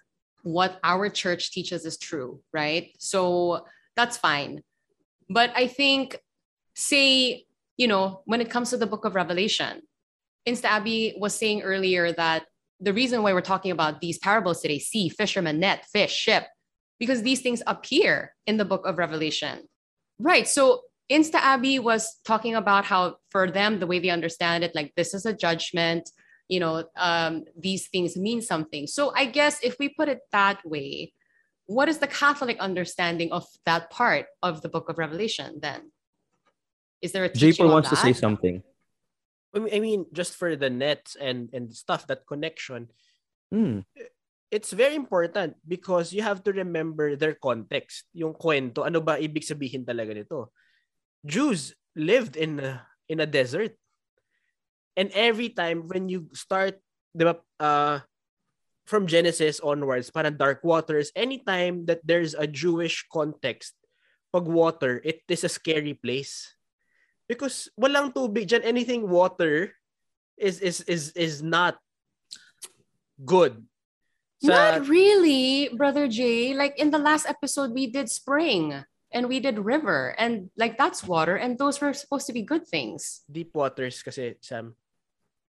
what 0.43 0.79
our 0.83 1.09
church 1.09 1.51
teaches 1.51 1.85
is 1.85 1.97
true, 1.97 2.41
right? 2.53 2.91
So 2.99 3.65
that's 3.95 4.17
fine. 4.17 4.61
But 5.29 5.51
I 5.55 5.67
think, 5.67 6.19
say, 6.75 7.45
you 7.77 7.87
know, 7.87 8.21
when 8.25 8.41
it 8.41 8.49
comes 8.49 8.69
to 8.69 8.77
the 8.77 8.87
book 8.87 9.05
of 9.05 9.15
Revelation, 9.15 9.81
Insta 10.47 10.65
Abby 10.65 11.15
was 11.17 11.33
saying 11.33 11.61
earlier 11.61 12.11
that 12.13 12.43
the 12.79 12.93
reason 12.93 13.23
why 13.23 13.33
we're 13.33 13.41
talking 13.41 13.71
about 13.71 14.01
these 14.01 14.19
parables 14.19 14.61
today, 14.61 14.79
sea, 14.79 15.07
fisherman, 15.07 15.59
net, 15.59 15.85
fish, 15.91 16.13
ship, 16.13 16.45
because 16.99 17.23
these 17.23 17.41
things 17.41 17.63
appear 17.65 18.35
in 18.45 18.57
the 18.57 18.65
book 18.65 18.85
of 18.85 18.97
Revelation. 18.97 19.67
Right. 20.19 20.47
So 20.47 20.81
Insta 21.11 21.35
Abby 21.35 21.79
was 21.79 22.19
talking 22.25 22.55
about 22.55 22.85
how 22.85 23.17
for 23.29 23.49
them, 23.49 23.79
the 23.79 23.87
way 23.87 23.99
they 23.99 24.09
understand 24.09 24.63
it, 24.63 24.75
like 24.75 24.93
this 24.95 25.13
is 25.13 25.25
a 25.25 25.33
judgment, 25.33 26.09
you 26.47 26.59
know, 26.59 26.85
um, 26.97 27.43
these 27.57 27.87
things 27.87 28.17
mean 28.17 28.41
something. 28.41 28.87
So 28.87 29.13
I 29.15 29.25
guess 29.25 29.63
if 29.63 29.77
we 29.79 29.89
put 29.89 30.09
it 30.09 30.21
that 30.31 30.59
way, 30.65 31.13
what 31.65 31.87
is 31.87 31.99
the 31.99 32.07
Catholic 32.07 32.59
understanding 32.59 33.31
of 33.31 33.45
that 33.65 33.89
part 33.89 34.27
of 34.41 34.61
the 34.61 34.69
book 34.69 34.89
of 34.89 34.97
Revelation 34.97 35.59
then? 35.61 35.91
Is 37.01 37.11
there 37.11 37.25
a 37.25 37.31
J-Paul 37.31 37.69
wants 37.69 37.89
that? 37.89 37.95
to 37.97 38.01
say 38.01 38.13
something. 38.13 38.63
I 39.53 39.79
mean, 39.79 40.05
just 40.11 40.33
for 40.33 40.55
the 40.55 40.69
nets 40.69 41.15
and 41.15 41.49
and 41.53 41.69
stuff, 41.69 42.07
that 42.07 42.25
connection, 42.25 42.89
Hmm. 43.53 43.85
it's 44.49 44.73
very 44.73 44.97
important 44.97 45.61
because 45.61 46.09
you 46.09 46.25
have 46.25 46.41
to 46.41 46.49
remember 46.49 47.13
their 47.13 47.37
context. 47.37 48.09
Yung 48.17 48.33
kwento, 48.33 48.81
ano 48.81 48.97
ba 48.97 49.21
ibig 49.21 49.45
sabihin 49.45 49.85
talaga 49.85 50.09
nito? 50.17 50.49
Jews 51.21 51.77
lived 51.93 52.33
in 52.33 52.57
a, 52.57 52.81
in 53.05 53.21
a 53.21 53.29
desert. 53.29 53.77
And 54.95 55.09
every 55.13 55.49
time 55.49 55.87
when 55.89 56.09
you 56.09 56.29
start, 56.33 56.77
di 57.15 57.25
ba, 57.25 57.41
uh, 57.59 57.99
from 58.85 59.07
Genesis 59.07 59.59
onwards, 59.59 60.11
parang 60.11 60.37
dark 60.37 60.61
waters, 60.63 61.11
anytime 61.15 61.85
that 61.85 62.03
there's 62.03 62.33
a 62.35 62.45
Jewish 62.45 63.05
context, 63.11 63.73
pag 64.33 64.45
water, 64.45 65.01
it 65.03 65.23
is 65.29 65.43
a 65.43 65.49
scary 65.49 65.93
place. 65.93 66.53
Because 67.27 67.71
walang 67.79 68.13
tubig 68.13 68.51
dyan, 68.51 68.61
anything 68.67 69.07
water 69.09 69.71
is 70.37 70.59
is 70.59 70.81
is 70.85 71.15
is 71.15 71.41
not 71.41 71.79
good. 73.23 73.63
Sa- 74.43 74.51
Not 74.51 74.91
really, 74.91 75.71
Brother 75.71 76.11
Jay. 76.11 76.51
Like 76.51 76.75
in 76.75 76.91
the 76.91 76.99
last 76.99 77.23
episode, 77.25 77.71
we 77.71 77.87
did 77.87 78.11
spring 78.11 78.83
and 79.13 79.29
we 79.31 79.39
did 79.39 79.61
river, 79.61 80.11
and 80.19 80.51
like 80.57 80.75
that's 80.75 81.05
water, 81.07 81.39
and 81.39 81.55
those 81.55 81.79
were 81.79 81.93
supposed 81.95 82.27
to 82.27 82.33
be 82.35 82.43
good 82.43 82.67
things. 82.67 83.23
deep 83.31 83.55
waters 83.55 84.03
kasi, 84.03 84.35
Sam. 84.43 84.75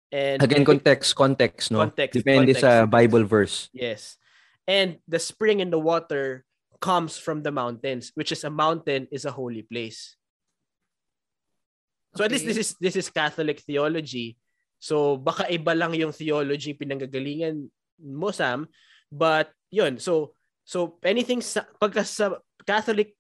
And 0.09 0.41
Again, 0.43 0.65
context, 0.65 1.13
context, 1.15 1.71
no? 1.71 1.85
Context, 1.85 2.17
Depende 2.17 2.57
context. 2.57 2.65
sa 2.65 2.87
Bible 2.89 3.25
verse. 3.29 3.69
Yes. 3.77 4.17
And 4.65 4.97
the 5.09 5.21
spring 5.21 5.61
in 5.61 5.69
the 5.69 5.81
water 5.81 6.45
comes 6.81 7.19
from 7.19 7.43
the 7.43 7.53
mountains, 7.53 8.13
which 8.15 8.33
is 8.33 8.45
a 8.45 8.51
mountain 8.53 9.09
is 9.13 9.25
a 9.25 9.33
holy 9.35 9.63
place. 9.63 10.17
So 12.17 12.25
at 12.25 12.33
least 12.33 12.45
Okay. 12.45 12.53
this 12.57 12.61
is 12.61 12.71
this 12.81 12.97
is 12.97 13.13
Catholic 13.13 13.61
theology. 13.61 14.37
So 14.81 15.19
baka 15.21 15.45
iba 15.53 15.77
lang 15.77 15.93
yung 15.93 16.15
theology 16.15 16.73
pinanggagalingan 16.73 17.69
mo 18.01 18.31
Sam, 18.33 18.65
but 19.13 19.53
yun. 19.69 20.01
So 20.01 20.33
so 20.65 20.97
anything 21.05 21.45
sa 21.45 21.69
pagka 21.77 22.07
sa 22.07 22.41
Catholic 22.65 23.13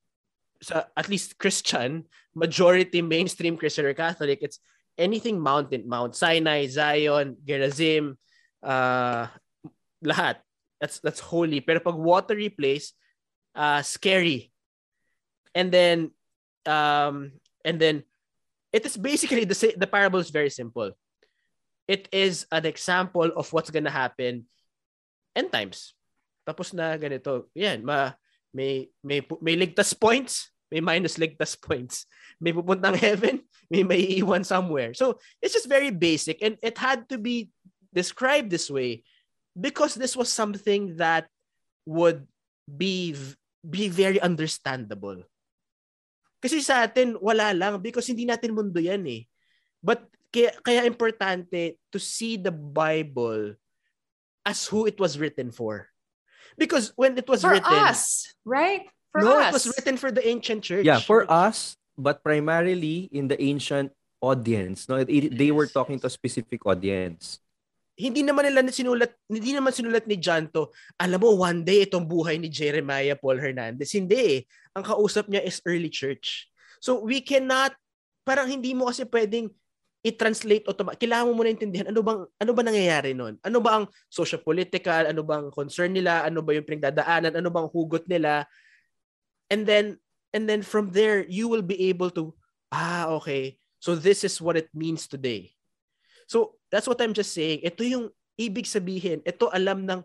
sa 0.64 0.88
at 0.96 1.06
least 1.12 1.36
Christian, 1.36 2.08
majority 2.32 3.04
mainstream 3.04 3.60
Christian 3.60 3.84
or 3.86 3.94
Catholic, 3.94 4.40
it's 4.40 4.58
anything 4.98 5.38
mountain, 5.38 5.86
Mount 5.86 6.18
Sinai, 6.18 6.66
Zion, 6.66 7.38
Gerizim, 7.46 8.18
uh, 8.60 9.30
lahat. 10.04 10.42
That's 10.82 10.98
that's 11.00 11.22
holy. 11.22 11.62
Pero 11.62 11.78
pag 11.78 11.94
watery 11.94 12.50
place, 12.50 12.92
uh, 13.54 13.82
scary. 13.82 14.50
And 15.54 15.70
then, 15.72 16.10
um, 16.66 17.38
and 17.64 17.78
then, 17.80 18.04
it 18.74 18.84
is 18.84 18.98
basically 18.98 19.46
the 19.46 19.56
the 19.78 19.88
parable 19.88 20.18
is 20.18 20.30
very 20.30 20.50
simple. 20.50 20.92
It 21.88 22.06
is 22.12 22.44
an 22.52 22.66
example 22.66 23.32
of 23.32 23.48
what's 23.54 23.72
gonna 23.72 23.94
happen 23.94 24.44
end 25.34 25.50
times. 25.54 25.94
Tapos 26.42 26.74
na 26.74 26.98
ganito. 26.98 27.48
Yan, 27.54 27.84
ma, 27.84 28.12
may, 28.52 28.90
may, 29.04 29.22
may 29.40 29.54
ligtas 29.56 29.94
points, 29.94 30.50
may 30.70 30.80
minus 30.80 31.16
ligtas 31.16 31.56
points. 31.60 32.06
May 32.40 32.52
pupuntang 32.52 32.96
heaven, 32.96 33.42
may 33.72 33.82
maiiwan 33.82 34.44
somewhere. 34.44 34.94
So, 34.94 35.18
it's 35.42 35.54
just 35.54 35.68
very 35.68 35.90
basic 35.90 36.42
and 36.42 36.56
it 36.62 36.78
had 36.78 37.08
to 37.10 37.18
be 37.18 37.50
described 37.92 38.50
this 38.50 38.70
way 38.70 39.02
because 39.58 39.94
this 39.94 40.14
was 40.14 40.30
something 40.30 40.96
that 41.02 41.26
would 41.88 42.28
be 42.68 43.16
be 43.64 43.88
very 43.88 44.20
understandable. 44.20 45.24
Kasi 46.38 46.62
sa 46.62 46.86
atin, 46.86 47.18
wala 47.18 47.50
lang 47.50 47.82
because 47.82 48.06
hindi 48.06 48.22
natin 48.22 48.54
mundo 48.54 48.78
yan 48.78 49.02
eh. 49.10 49.26
But 49.82 50.06
kaya, 50.30 50.54
kaya 50.62 50.86
importante 50.86 51.82
to 51.90 51.98
see 51.98 52.38
the 52.38 52.54
Bible 52.54 53.58
as 54.46 54.66
who 54.70 54.86
it 54.86 55.00
was 55.02 55.18
written 55.18 55.50
for. 55.50 55.90
Because 56.54 56.94
when 56.94 57.18
it 57.18 57.26
was 57.26 57.42
For 57.42 57.54
written, 57.54 57.74
us, 57.86 58.26
right? 58.46 58.86
For 59.18 59.26
no, 59.26 59.34
us. 59.42 59.50
it 59.50 59.54
was 59.58 59.66
written 59.74 59.96
for 59.98 60.10
the 60.14 60.22
ancient 60.22 60.62
church. 60.62 60.86
Yeah, 60.86 61.02
for 61.02 61.26
us, 61.26 61.74
but 61.98 62.22
primarily 62.22 63.10
in 63.10 63.26
the 63.26 63.38
ancient 63.42 63.90
audience. 64.22 64.86
No, 64.86 65.02
It- 65.02 65.34
they 65.34 65.50
were 65.50 65.66
talking 65.66 65.98
to 66.02 66.06
a 66.06 66.12
specific 66.12 66.62
audience. 66.62 67.42
hindi 67.98 68.22
naman 68.22 68.46
nila 68.46 68.62
sinulat, 68.70 69.10
hindi 69.26 69.50
naman 69.50 69.74
sinulat 69.74 70.06
ni 70.06 70.22
John 70.22 70.46
to, 70.54 70.70
alam 71.02 71.18
mo, 71.18 71.34
one 71.34 71.66
day 71.66 71.82
itong 71.82 72.06
buhay 72.06 72.38
ni 72.38 72.46
Jeremiah 72.46 73.18
Paul 73.18 73.42
Hernandez. 73.42 73.90
Hindi 73.90 74.14
eh. 74.14 74.40
Ang 74.78 74.86
kausap 74.86 75.26
niya 75.26 75.42
is 75.42 75.58
early 75.66 75.90
church. 75.90 76.46
So 76.78 77.02
we 77.02 77.18
cannot, 77.18 77.74
parang 78.22 78.46
hindi 78.46 78.70
mo 78.70 78.86
kasi 78.86 79.02
pwedeng 79.02 79.50
i-translate 80.06 80.70
automatic. 80.70 81.02
Kailangan 81.02 81.26
mo 81.26 81.42
muna 81.42 81.50
intindihan 81.50 81.90
ano 81.90 82.00
bang 82.06 82.20
ano 82.22 82.50
ba 82.54 82.62
nangyayari 82.62 83.18
noon? 83.18 83.34
Ano 83.42 83.58
ba 83.58 83.82
ang 83.82 83.90
socio-political, 84.06 85.10
ano 85.10 85.26
bang 85.26 85.50
concern 85.50 85.90
nila, 85.90 86.22
ano 86.22 86.38
ba 86.38 86.54
yung 86.54 86.62
pinagdadaanan, 86.70 87.34
ano 87.34 87.48
bang 87.50 87.66
hugot 87.66 88.06
nila? 88.06 88.46
And 89.50 89.66
then 89.66 89.98
and 90.32 90.48
then 90.48 90.62
from 90.62 90.92
there 90.92 91.24
you 91.24 91.48
will 91.48 91.64
be 91.64 91.88
able 91.88 92.10
to 92.16 92.34
ah 92.72 93.08
okay. 93.20 93.58
So 93.80 93.94
this 93.94 94.24
is 94.24 94.40
what 94.40 94.56
it 94.56 94.68
means 94.74 95.06
today. 95.06 95.54
So 96.26 96.60
that's 96.70 96.86
what 96.86 97.00
I'm 97.00 97.14
just 97.14 97.32
saying. 97.32 97.64
Ito 97.64 97.82
yung 97.84 98.06
ibig 98.36 98.68
sabihin. 98.68 99.24
Ito 99.24 99.48
alam 99.54 99.88
ng 99.88 100.04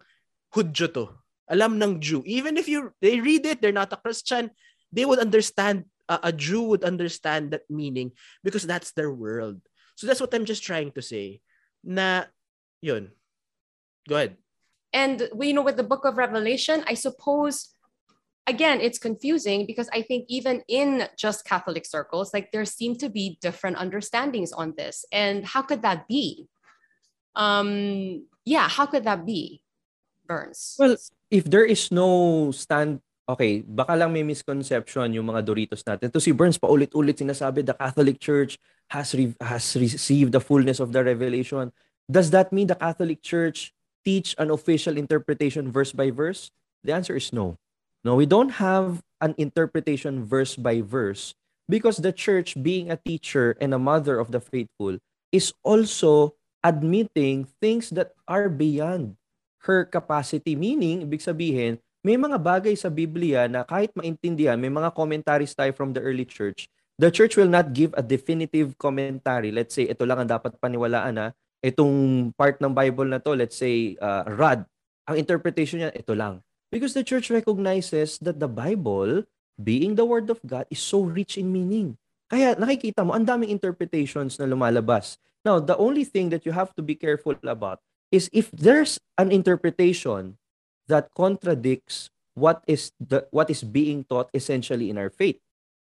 Hudyo 0.56 0.88
to. 0.94 1.06
Alam 1.52 1.76
ng 1.82 2.00
Jew. 2.00 2.24
Even 2.24 2.56
if 2.56 2.70
you 2.70 2.94
they 3.04 3.20
read 3.20 3.44
it, 3.46 3.60
they're 3.60 3.76
not 3.76 3.92
a 3.92 4.00
Christian, 4.00 4.54
they 4.94 5.04
would 5.04 5.20
understand 5.20 5.90
uh, 6.08 6.24
a 6.24 6.32
Jew 6.32 6.64
would 6.72 6.86
understand 6.86 7.52
that 7.52 7.68
meaning 7.70 8.14
because 8.44 8.64
that's 8.64 8.94
their 8.94 9.12
world. 9.12 9.60
So 9.96 10.08
that's 10.08 10.22
what 10.22 10.34
I'm 10.34 10.46
just 10.46 10.64
trying 10.64 10.92
to 10.96 11.02
say. 11.02 11.42
Na 11.84 12.30
yun. 12.80 13.12
Go 14.08 14.16
ahead. 14.16 14.38
And 14.94 15.28
you 15.36 15.54
know, 15.54 15.66
with 15.66 15.78
the 15.78 15.88
book 15.88 16.06
of 16.06 16.18
Revelation, 16.18 16.86
I 16.88 16.94
suppose 16.94 17.73
again, 18.48 18.82
it's 18.82 19.00
confusing 19.00 19.66
because 19.66 19.90
I 19.94 20.02
think 20.02 20.26
even 20.28 20.64
in 20.68 21.08
just 21.18 21.46
Catholic 21.46 21.86
circles, 21.86 22.34
like 22.34 22.52
there 22.52 22.66
seem 22.66 22.96
to 22.98 23.10
be 23.10 23.38
different 23.42 23.78
understandings 23.78 24.52
on 24.52 24.74
this. 24.78 25.06
And 25.12 25.46
how 25.46 25.62
could 25.62 25.82
that 25.84 26.08
be? 26.08 26.48
Um, 27.36 28.28
yeah, 28.46 28.68
how 28.68 28.86
could 28.86 29.06
that 29.06 29.26
be, 29.26 29.64
Burns? 30.28 30.76
Well, 30.78 30.98
if 31.32 31.46
there 31.46 31.66
is 31.66 31.92
no 31.92 32.52
stand, 32.52 33.00
okay, 33.28 33.64
baka 33.66 33.96
lang 33.96 34.14
may 34.14 34.24
misconception 34.24 35.14
yung 35.14 35.26
mga 35.26 35.48
Doritos 35.48 35.84
natin. 35.88 36.12
To 36.12 36.20
si 36.20 36.32
Burns, 36.32 36.60
paulit-ulit 36.60 37.18
sinasabi, 37.18 37.66
the 37.66 37.74
Catholic 37.74 38.20
Church 38.20 38.60
has, 38.92 39.16
re- 39.16 39.36
has 39.42 39.76
received 39.76 40.34
the 40.34 40.42
fullness 40.42 40.80
of 40.80 40.92
the 40.92 41.04
revelation. 41.04 41.72
Does 42.12 42.30
that 42.32 42.52
mean 42.52 42.68
the 42.68 42.76
Catholic 42.76 43.24
Church 43.24 43.74
teach 44.04 44.36
an 44.38 44.52
official 44.52 44.98
interpretation 44.98 45.72
verse 45.72 45.94
by 45.94 46.12
verse? 46.12 46.52
The 46.84 46.94
answer 46.94 47.16
is 47.16 47.32
no. 47.32 47.58
No, 48.04 48.20
we 48.20 48.28
don't 48.28 48.60
have 48.60 49.00
an 49.24 49.32
interpretation 49.40 50.28
verse 50.28 50.60
by 50.60 50.84
verse 50.84 51.32
because 51.72 52.04
the 52.04 52.12
church, 52.12 52.60
being 52.60 52.92
a 52.92 53.00
teacher 53.00 53.56
and 53.64 53.72
a 53.72 53.80
mother 53.80 54.20
of 54.20 54.36
the 54.36 54.44
faithful, 54.44 55.00
is 55.32 55.56
also 55.64 56.36
admitting 56.60 57.48
things 57.64 57.90
that 57.96 58.12
are 58.28 58.52
beyond 58.52 59.16
her 59.64 59.88
capacity. 59.88 60.56
Meaning, 60.60 61.08
ibig 61.08 61.24
sabihin, 61.24 61.80
may 62.04 62.20
mga 62.20 62.36
bagay 62.36 62.76
sa 62.76 62.92
Biblia 62.92 63.48
na 63.48 63.64
kahit 63.64 63.96
maintindihan, 63.96 64.60
may 64.60 64.68
mga 64.68 64.92
commentaries 64.92 65.56
tayo 65.56 65.72
from 65.72 65.96
the 65.96 66.04
early 66.04 66.28
church, 66.28 66.68
the 67.00 67.08
church 67.08 67.40
will 67.40 67.48
not 67.48 67.72
give 67.72 67.96
a 67.96 68.04
definitive 68.04 68.76
commentary. 68.76 69.56
Let's 69.56 69.80
say, 69.80 69.88
ito 69.88 70.04
lang 70.04 70.20
ang 70.20 70.30
dapat 70.30 70.60
paniwalaan 70.60 71.16
na, 71.16 71.26
itong 71.64 72.30
part 72.36 72.60
ng 72.60 72.76
Bible 72.76 73.08
na 73.08 73.24
to, 73.24 73.32
let's 73.32 73.56
say, 73.56 73.96
uh, 74.04 74.28
rod, 74.36 74.68
ang 75.08 75.16
interpretation 75.16 75.80
niya, 75.80 75.96
ito 75.96 76.12
lang. 76.12 76.44
Because 76.74 76.98
the 76.98 77.06
church 77.06 77.30
recognizes 77.30 78.18
that 78.26 78.42
the 78.42 78.50
Bible, 78.50 79.30
being 79.62 79.94
the 79.94 80.10
Word 80.10 80.34
of 80.34 80.42
God, 80.42 80.66
is 80.74 80.82
so 80.82 81.06
rich 81.06 81.38
in 81.38 81.54
meaning. 81.54 82.02
Kaya 82.34 82.58
nakikita 82.58 83.06
mo, 83.06 83.14
ang 83.14 83.30
daming 83.30 83.54
interpretations 83.54 84.42
na 84.42 84.50
lumalabas. 84.50 85.22
Now, 85.46 85.62
the 85.62 85.78
only 85.78 86.02
thing 86.02 86.34
that 86.34 86.50
you 86.50 86.52
have 86.58 86.74
to 86.74 86.82
be 86.82 86.98
careful 86.98 87.38
about 87.46 87.78
is 88.10 88.26
if 88.34 88.50
there's 88.50 88.98
an 89.22 89.30
interpretation 89.30 90.42
that 90.90 91.14
contradicts 91.14 92.10
what 92.34 92.66
is 92.66 92.90
the 92.98 93.30
what 93.30 93.54
is 93.54 93.62
being 93.62 94.02
taught 94.10 94.34
essentially 94.34 94.90
in 94.90 94.98
our 94.98 95.14
faith. 95.14 95.38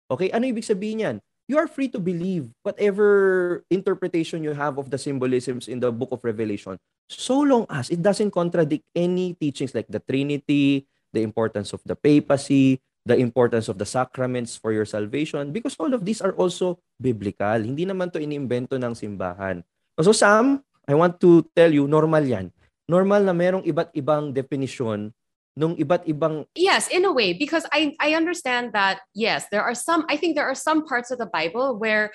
Okay? 0.08 0.32
Ano 0.32 0.48
ibig 0.48 0.64
sabihin 0.64 1.04
niyan? 1.04 1.16
You 1.48 1.56
are 1.56 1.66
free 1.66 1.88
to 1.96 1.98
believe 1.98 2.52
whatever 2.60 3.64
interpretation 3.72 4.44
you 4.44 4.52
have 4.52 4.76
of 4.76 4.92
the 4.92 5.00
symbolisms 5.00 5.66
in 5.66 5.80
the 5.80 5.88
book 5.88 6.12
of 6.12 6.20
Revelation 6.20 6.76
so 7.08 7.40
long 7.40 7.64
as 7.72 7.88
it 7.88 8.04
doesn't 8.04 8.30
contradict 8.30 8.84
any 8.92 9.32
teachings 9.34 9.72
like 9.72 9.88
the 9.88 9.98
Trinity, 9.98 10.84
the 11.12 11.24
importance 11.24 11.72
of 11.72 11.80
the 11.88 11.96
papacy, 11.96 12.78
the 13.08 13.16
importance 13.16 13.72
of 13.72 13.80
the 13.80 13.88
sacraments 13.88 14.60
for 14.60 14.70
your 14.76 14.84
salvation, 14.84 15.50
because 15.50 15.74
all 15.80 15.92
of 15.96 16.04
these 16.04 16.20
are 16.20 16.36
also 16.36 16.76
biblical. 17.00 17.56
Hindi 17.56 17.88
naman 17.88 18.12
to 18.12 18.20
inimbento 18.20 18.76
ng 18.76 18.92
simbahan. 18.92 19.64
So 19.98 20.12
Sam, 20.12 20.60
I 20.84 20.94
want 20.94 21.16
to 21.24 21.42
tell 21.56 21.72
you, 21.72 21.88
normal 21.88 22.22
yan. 22.22 22.52
Normal 22.88 23.24
na 23.24 23.32
merong 23.32 23.64
iba't 23.64 23.92
ibang 23.96 24.32
definition 24.32 25.12
nung 25.58 25.74
iba't 25.74 26.06
ibang 26.06 26.46
yes 26.54 26.86
in 26.86 27.02
a 27.02 27.10
way 27.10 27.34
because 27.34 27.66
i 27.74 27.90
i 27.98 28.14
understand 28.14 28.70
that 28.70 29.02
yes 29.10 29.50
there 29.50 29.62
are 29.66 29.74
some 29.74 30.06
i 30.06 30.14
think 30.14 30.38
there 30.38 30.46
are 30.46 30.54
some 30.54 30.86
parts 30.86 31.10
of 31.10 31.18
the 31.18 31.26
bible 31.26 31.74
where 31.74 32.14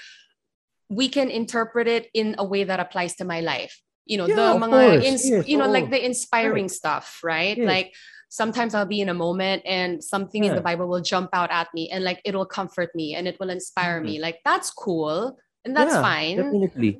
we 0.87 1.09
can 1.11 1.27
interpret 1.29 1.87
it 1.87 2.07
in 2.13 2.35
a 2.39 2.45
way 2.45 2.63
that 2.63 2.79
applies 2.79 3.15
to 3.17 3.25
my 3.25 3.41
life. 3.41 3.81
You 4.05 4.17
know 4.19 4.27
Yeah, 4.27 4.35
the 4.35 4.59
mga 4.61 5.01
ins- 5.03 5.25
Yes, 5.25 5.47
you 5.47 5.57
know 5.57 5.65
like 5.71 5.89
the 5.89 5.97
inspiring 5.99 6.67
stuff 6.69 7.19
right? 7.23 7.55
Yes. 7.57 7.65
like 7.65 7.87
sometimes 8.29 8.75
i'll 8.75 8.85
be 8.89 8.99
in 9.01 9.07
a 9.09 9.15
moment 9.15 9.63
and 9.65 10.03
something 10.03 10.43
in 10.43 10.53
the 10.53 10.61
bible 10.61 10.85
will 10.91 11.01
jump 11.01 11.31
out 11.33 11.49
at 11.49 11.71
me 11.73 11.89
and 11.89 12.03
like 12.03 12.19
it'll 12.27 12.45
comfort 12.45 12.91
me 12.93 13.15
and 13.15 13.27
it 13.27 13.39
will 13.39 13.49
inspire 13.49 14.01
me. 14.03 14.19
Like 14.19 14.39
that's 14.43 14.69
cool 14.71 15.37
and 15.63 15.71
that's 15.75 15.95
Mm-hmm. 15.95 16.03
Yeah, 16.03 16.09
fine. 16.09 16.35
Definitely. 16.41 16.91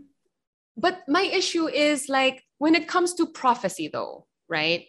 but 0.80 1.04
my 1.08 1.22
issue 1.28 1.68
is 1.70 2.08
like 2.10 2.42
when 2.58 2.74
it 2.74 2.88
comes 2.88 3.14
to 3.20 3.28
prophecy 3.30 3.90
though 3.92 4.26
right 4.50 4.88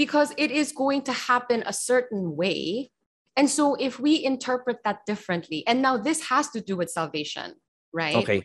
because 0.00 0.32
it 0.40 0.48
is 0.48 0.72
going 0.72 1.04
to 1.04 1.12
happen 1.12 1.60
a 1.68 1.76
certain 1.76 2.32
way 2.32 2.88
and 3.36 3.52
so 3.52 3.76
if 3.76 4.00
we 4.00 4.16
interpret 4.24 4.80
that 4.80 5.04
differently 5.04 5.60
and 5.68 5.84
now 5.84 6.00
this 6.00 6.32
has 6.32 6.48
to 6.48 6.64
do 6.64 6.72
with 6.72 6.88
salvation 6.88 7.52
right 7.92 8.16
Okay. 8.16 8.40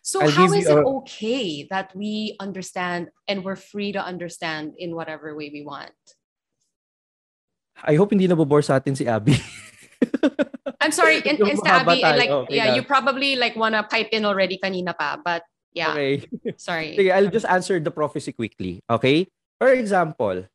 so 0.00 0.24
I'll 0.24 0.32
how 0.32 0.48
give 0.48 0.56
it 0.56 0.72
a- 0.72 0.80
okay 1.04 1.68
that 1.68 1.92
we 1.92 2.32
understand 2.40 3.12
and 3.28 3.44
we're 3.44 3.60
free 3.60 3.92
to 3.92 4.00
understand 4.00 4.72
in 4.80 4.96
whatever 4.96 5.36
way 5.36 5.52
we 5.52 5.60
want 5.60 5.92
I 7.84 8.00
hope 8.00 8.16
hindi 8.16 8.24
nabobore 8.24 8.64
sa 8.64 8.80
atin 8.80 8.96
si 8.96 9.04
Abby. 9.04 9.36
i'm 10.80 10.96
sorry 10.96 11.20
and, 11.28 11.36
Yung 11.36 11.60
and 11.60 11.60
Abby, 11.68 12.00
and 12.00 12.16
like 12.16 12.32
okay 12.32 12.56
yeah 12.56 12.72
you 12.72 12.80
probably 12.88 13.36
like 13.36 13.52
wanna 13.52 13.84
pipe 13.84 14.08
in 14.16 14.24
already 14.24 14.56
kanina 14.56 14.96
pa 14.96 15.20
but 15.20 15.44
yeah 15.76 15.92
Okay. 15.92 16.24
sorry 16.56 16.96
Sige, 16.96 17.12
I'll 17.12 17.28
just 17.28 17.44
answer 17.44 17.76
the 17.76 17.92
prophecy 17.92 18.32
quickly. 18.32 18.80
Okay? 18.88 19.28
For 19.60 19.76
example, 19.76 20.48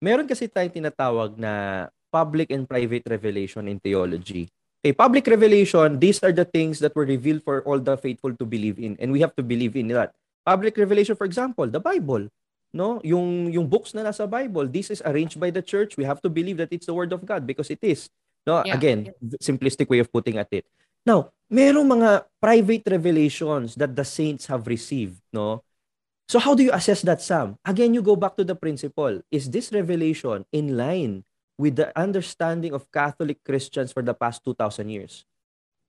meron 0.00 0.26
kasi 0.26 0.48
tayong 0.48 0.72
tinatawag 0.72 1.36
na 1.36 1.86
public 2.10 2.50
and 2.50 2.66
private 2.66 3.06
revelation 3.06 3.68
in 3.68 3.78
theology. 3.78 4.48
Okay, 4.80 4.96
public 4.96 5.28
revelation, 5.28 6.00
these 6.00 6.18
are 6.24 6.32
the 6.32 6.48
things 6.48 6.80
that 6.80 6.96
were 6.96 7.04
revealed 7.04 7.44
for 7.44 7.60
all 7.68 7.76
the 7.78 7.94
faithful 8.00 8.32
to 8.32 8.48
believe 8.48 8.80
in 8.80 8.96
and 8.96 9.12
we 9.12 9.20
have 9.20 9.36
to 9.36 9.44
believe 9.44 9.76
in 9.76 9.92
that. 9.92 10.16
Public 10.42 10.72
revelation, 10.80 11.12
for 11.14 11.28
example, 11.28 11.68
the 11.68 11.78
Bible. 11.78 12.26
No, 12.72 13.02
yung 13.04 13.52
yung 13.52 13.66
books 13.68 13.92
na 13.92 14.06
nasa 14.06 14.24
Bible, 14.24 14.64
this 14.70 14.88
is 14.88 15.04
arranged 15.04 15.36
by 15.36 15.52
the 15.52 15.60
church. 15.60 16.00
We 16.00 16.06
have 16.08 16.22
to 16.24 16.30
believe 16.32 16.56
that 16.64 16.72
it's 16.72 16.88
the 16.88 16.96
word 16.96 17.12
of 17.12 17.20
God 17.26 17.44
because 17.44 17.68
it 17.68 17.82
is. 17.84 18.08
No, 18.48 18.64
Yeah. 18.64 18.72
again, 18.72 19.12
simplistic 19.42 19.90
way 19.92 20.00
of 20.00 20.08
putting 20.08 20.40
at 20.40 20.48
it. 20.48 20.64
Now, 21.04 21.28
merong 21.52 22.00
mga 22.00 22.10
private 22.40 22.88
revelations 22.88 23.76
that 23.76 23.92
the 23.92 24.06
saints 24.06 24.48
have 24.48 24.64
received, 24.64 25.20
no? 25.28 25.60
So 26.30 26.38
how 26.38 26.54
do 26.54 26.62
you 26.62 26.70
assess 26.70 27.02
that, 27.10 27.18
Sam? 27.18 27.58
Again, 27.66 27.90
you 27.90 28.06
go 28.06 28.14
back 28.14 28.38
to 28.38 28.46
the 28.46 28.54
principle. 28.54 29.18
Is 29.34 29.50
this 29.50 29.74
revelation 29.74 30.46
in 30.54 30.78
line 30.78 31.26
with 31.58 31.74
the 31.74 31.90
understanding 31.98 32.70
of 32.70 32.86
Catholic 32.94 33.42
Christians 33.42 33.90
for 33.90 33.98
the 33.98 34.14
past 34.14 34.46
2,000 34.46 34.94
years? 34.94 35.26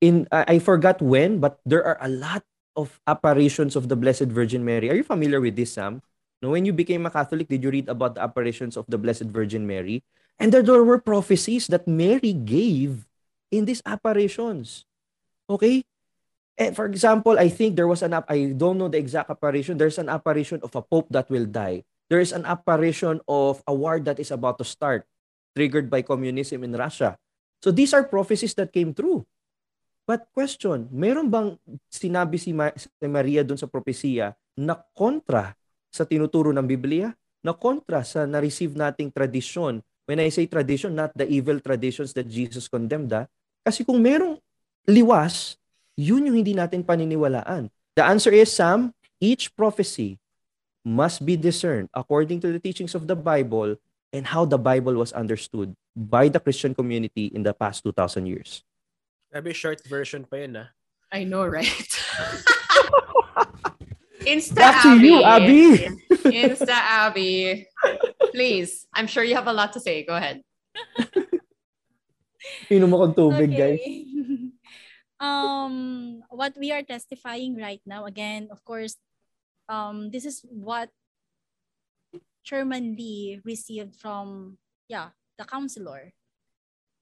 In 0.02 0.26
I 0.34 0.58
forgot 0.58 0.98
when, 0.98 1.38
but 1.38 1.62
there 1.62 1.86
are 1.86 2.02
a 2.02 2.10
lot 2.10 2.42
of 2.74 2.90
apparitions 3.06 3.78
of 3.78 3.86
the 3.86 3.94
Blessed 3.94 4.34
Virgin 4.34 4.66
Mary. 4.66 4.90
Are 4.90 4.98
you 4.98 5.06
familiar 5.06 5.38
with 5.38 5.54
this, 5.54 5.78
Sam? 5.78 6.02
No, 6.42 6.50
when 6.50 6.66
you 6.66 6.74
became 6.74 7.06
a 7.06 7.14
Catholic, 7.14 7.46
did 7.46 7.62
you 7.62 7.70
read 7.70 7.86
about 7.86 8.18
the 8.18 8.26
apparitions 8.26 8.82
of 8.82 8.90
the 8.90 8.98
Blessed 8.98 9.30
Virgin 9.30 9.70
Mary? 9.70 10.02
And 10.42 10.50
there, 10.50 10.66
there 10.66 10.82
were 10.82 10.98
prophecies 10.98 11.70
that 11.70 11.86
Mary 11.86 12.34
gave 12.34 13.06
in 13.54 13.70
these 13.70 13.86
apparitions. 13.86 14.90
Okay? 15.46 15.86
Eh, 16.60 16.72
for 16.76 16.86
example, 16.86 17.40
I 17.40 17.48
think 17.48 17.76
there 17.76 17.88
was 17.88 18.04
an 18.04 18.14
I 18.28 18.52
don't 18.52 18.78
know 18.78 18.92
the 18.92 19.00
exact 19.00 19.32
apparition. 19.32 19.80
There's 19.80 19.98
an 19.98 20.12
apparition 20.12 20.60
of 20.64 20.76
a 20.76 20.84
pope 20.84 21.08
that 21.12 21.32
will 21.32 21.48
die. 21.48 21.84
There 22.12 22.20
is 22.20 22.36
an 22.36 22.44
apparition 22.44 23.24
of 23.24 23.64
a 23.64 23.74
war 23.74 24.00
that 24.04 24.20
is 24.20 24.36
about 24.36 24.60
to 24.60 24.68
start, 24.68 25.08
triggered 25.56 25.88
by 25.88 26.04
communism 26.04 26.68
in 26.68 26.76
Russia. 26.76 27.16
So 27.64 27.72
these 27.72 27.96
are 27.96 28.04
prophecies 28.04 28.52
that 28.60 28.76
came 28.76 28.92
true. 28.92 29.24
But 30.04 30.28
question, 30.36 30.92
meron 30.92 31.32
bang 31.32 31.56
sinabi 31.88 32.36
si, 32.36 32.52
Ma- 32.52 32.76
si 32.76 32.90
Maria 33.08 33.48
dun 33.48 33.56
sa 33.56 33.70
propesiya 33.70 34.36
na 34.60 34.76
kontra 34.92 35.56
sa 35.88 36.04
tinuturo 36.04 36.52
ng 36.52 36.68
Biblia? 36.68 37.16
Na 37.42 37.56
kontra 37.56 38.04
sa 38.04 38.28
na-receive 38.28 38.76
nating 38.76 39.14
tradisyon? 39.14 39.80
When 40.10 40.20
I 40.20 40.34
say 40.34 40.50
tradition, 40.50 40.98
not 40.98 41.16
the 41.16 41.30
evil 41.30 41.64
traditions 41.64 42.12
that 42.18 42.28
Jesus 42.28 42.68
condemned. 42.68 43.14
ah. 43.16 43.30
Kasi 43.64 43.86
kung 43.86 44.02
merong 44.02 44.36
liwas, 44.90 45.61
yun 45.96 46.26
yung 46.26 46.38
hindi 46.38 46.54
natin 46.54 46.84
paniniwalaan. 46.84 47.70
The 47.96 48.04
answer 48.04 48.32
is, 48.32 48.52
Sam, 48.52 48.94
each 49.20 49.54
prophecy 49.56 50.18
must 50.84 51.26
be 51.26 51.38
discerned 51.38 51.90
according 51.94 52.42
to 52.42 52.52
the 52.52 52.60
teachings 52.60 52.96
of 52.96 53.06
the 53.06 53.16
Bible 53.16 53.76
and 54.12 54.26
how 54.26 54.46
the 54.46 54.58
Bible 54.58 54.96
was 54.96 55.14
understood 55.14 55.76
by 55.96 56.28
the 56.28 56.40
Christian 56.40 56.74
community 56.74 57.32
in 57.36 57.44
the 57.44 57.54
past 57.54 57.84
2,000 57.84 58.26
years. 58.26 58.64
Sabi 59.32 59.54
short 59.54 59.80
version 59.88 60.26
pa 60.28 60.44
yun 60.44 60.68
ah. 60.68 60.68
I 61.12 61.24
know, 61.24 61.46
right? 61.46 61.68
Insta 64.22 64.56
Back 64.56 64.84
to 64.84 65.00
you, 65.00 65.24
Abby. 65.24 65.88
Insta 66.30 66.78
Abby. 66.78 67.68
Please. 68.32 68.86
I'm 68.94 69.08
sure 69.08 69.24
you 69.24 69.36
have 69.36 69.48
a 69.48 69.54
lot 69.54 69.74
to 69.74 69.80
say. 69.80 70.06
Go 70.06 70.16
ahead. 70.16 70.42
Inom 72.70 72.94
akong 72.96 73.16
tubig, 73.16 73.52
guys. 73.52 73.80
um, 75.22 76.24
what 76.30 76.58
we 76.58 76.74
are 76.74 76.82
testifying 76.82 77.56
right 77.56 77.82
now, 77.86 78.06
again, 78.06 78.50
of 78.52 78.66
course, 78.66 78.98
um, 79.70 80.10
this 80.10 80.26
is 80.26 80.44
what 80.50 80.90
Chairman 82.44 82.98
Lee 82.98 83.40
received 83.46 83.96
from, 83.96 84.58
yeah, 84.90 85.14
the 85.38 85.46
counselor, 85.46 86.12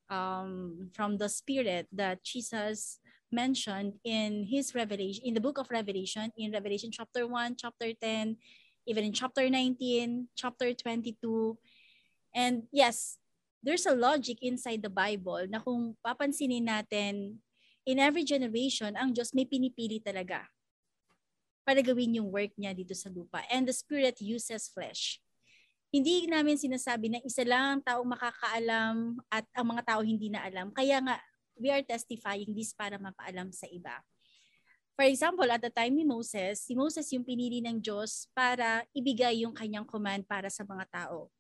um, 0.10 0.92
from 0.94 1.18
the 1.18 1.30
spirit 1.30 1.88
that 1.94 2.22
Jesus 2.24 3.00
mentioned 3.32 3.94
in 4.04 4.44
his 4.44 4.76
revelation, 4.76 5.24
in 5.24 5.34
the 5.34 5.42
book 5.42 5.58
of 5.58 5.72
Revelation, 5.72 6.32
in 6.38 6.52
Revelation 6.52 6.92
chapter 6.92 7.26
1, 7.26 7.56
chapter 7.56 7.94
10, 7.94 8.36
even 8.86 9.04
in 9.06 9.14
chapter 9.14 9.50
19, 9.50 10.28
chapter 10.36 10.74
22. 10.74 11.58
And 12.36 12.64
yes, 12.72 13.18
there's 13.64 13.86
a 13.86 13.96
logic 13.96 14.40
inside 14.42 14.84
the 14.84 14.92
Bible 14.92 15.48
na 15.48 15.60
kung 15.60 15.96
papansinin 16.04 16.68
natin, 16.68 17.40
in 17.90 17.98
every 17.98 18.22
generation, 18.22 18.94
ang 18.94 19.18
Diyos 19.18 19.34
may 19.34 19.50
pinipili 19.50 19.98
talaga 19.98 20.46
para 21.66 21.82
gawin 21.82 22.22
yung 22.22 22.30
work 22.30 22.54
niya 22.54 22.78
dito 22.78 22.94
sa 22.94 23.10
lupa. 23.10 23.42
And 23.50 23.66
the 23.66 23.74
Spirit 23.74 24.22
uses 24.22 24.70
flesh. 24.70 25.18
Hindi 25.90 26.30
namin 26.30 26.54
sinasabi 26.54 27.10
na 27.10 27.20
isa 27.26 27.42
lang 27.42 27.78
ang 27.78 27.82
taong 27.82 28.10
makakaalam 28.14 29.18
at 29.34 29.46
ang 29.58 29.74
mga 29.74 29.82
tao 29.90 30.02
hindi 30.06 30.30
na 30.30 30.46
alam. 30.46 30.70
Kaya 30.70 31.02
nga, 31.02 31.18
we 31.58 31.74
are 31.74 31.82
testifying 31.82 32.54
this 32.54 32.78
para 32.78 33.02
mapaalam 33.02 33.50
sa 33.50 33.66
iba. 33.66 33.98
For 34.94 35.10
example, 35.10 35.50
at 35.50 35.66
the 35.66 35.74
time 35.74 35.98
ni 35.98 36.06
Moses, 36.06 36.62
si 36.62 36.78
Moses 36.78 37.10
yung 37.10 37.26
pinili 37.26 37.58
ng 37.66 37.82
Diyos 37.82 38.30
para 38.38 38.86
ibigay 38.94 39.42
yung 39.42 39.56
kanyang 39.56 39.88
command 39.88 40.30
para 40.30 40.52
sa 40.54 40.62
mga 40.62 40.86
tao. 40.94 41.34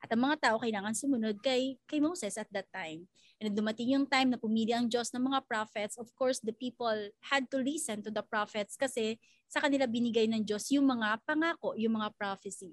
At 0.00 0.08
ang 0.08 0.24
mga 0.24 0.36
tao 0.40 0.56
kailangan 0.60 0.92
sumunod 0.92 1.40
kay, 1.40 1.80
kay 1.88 2.00
Moses 2.00 2.36
at 2.36 2.48
that 2.52 2.68
time. 2.72 3.08
And 3.44 3.52
dumating 3.52 3.92
yung 3.92 4.08
time 4.08 4.32
na 4.32 4.40
pumili 4.40 4.72
ang 4.72 4.88
Diyos 4.88 5.12
ng 5.12 5.20
mga 5.20 5.44
prophets, 5.44 6.00
of 6.00 6.08
course, 6.16 6.40
the 6.40 6.56
people 6.56 6.96
had 7.20 7.44
to 7.52 7.60
listen 7.60 8.00
to 8.00 8.08
the 8.08 8.24
prophets 8.24 8.72
kasi 8.72 9.20
sa 9.44 9.60
kanila 9.60 9.84
binigay 9.84 10.24
ng 10.24 10.40
Diyos 10.40 10.72
yung 10.72 10.88
mga 10.88 11.20
pangako, 11.28 11.76
yung 11.76 12.00
mga 12.00 12.08
prophecy. 12.16 12.72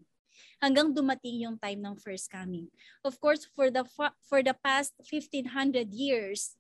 Hanggang 0.64 0.96
dumating 0.96 1.44
yung 1.44 1.60
time 1.60 1.84
ng 1.84 2.00
first 2.00 2.32
coming. 2.32 2.72
Of 3.04 3.20
course, 3.20 3.44
for 3.52 3.68
the 3.68 3.84
for 4.24 4.40
the 4.40 4.56
past 4.64 4.96
1500 5.04 5.92
years, 5.92 6.56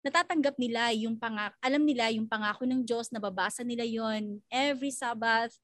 natatanggap 0.00 0.56
nila 0.56 0.96
yung 0.96 1.20
pangako, 1.20 1.52
alam 1.60 1.84
nila 1.84 2.08
yung 2.16 2.24
pangako 2.24 2.64
ng 2.64 2.80
Diyos, 2.80 3.12
nababasa 3.12 3.60
nila 3.60 3.84
yon 3.84 4.40
every 4.48 4.92
Sabbath, 4.92 5.60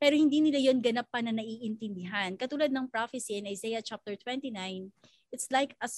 pero 0.00 0.14
hindi 0.14 0.38
nila 0.40 0.60
yon 0.60 0.78
ganap 0.78 1.12
pa 1.12 1.20
na 1.20 1.34
naiintindihan. 1.34 2.36
Katulad 2.40 2.72
ng 2.72 2.86
prophecy 2.88 3.36
in 3.36 3.50
Isaiah 3.50 3.82
chapter 3.82 4.14
29, 4.14 4.92
it's 5.34 5.48
like 5.52 5.74
a, 5.82 5.88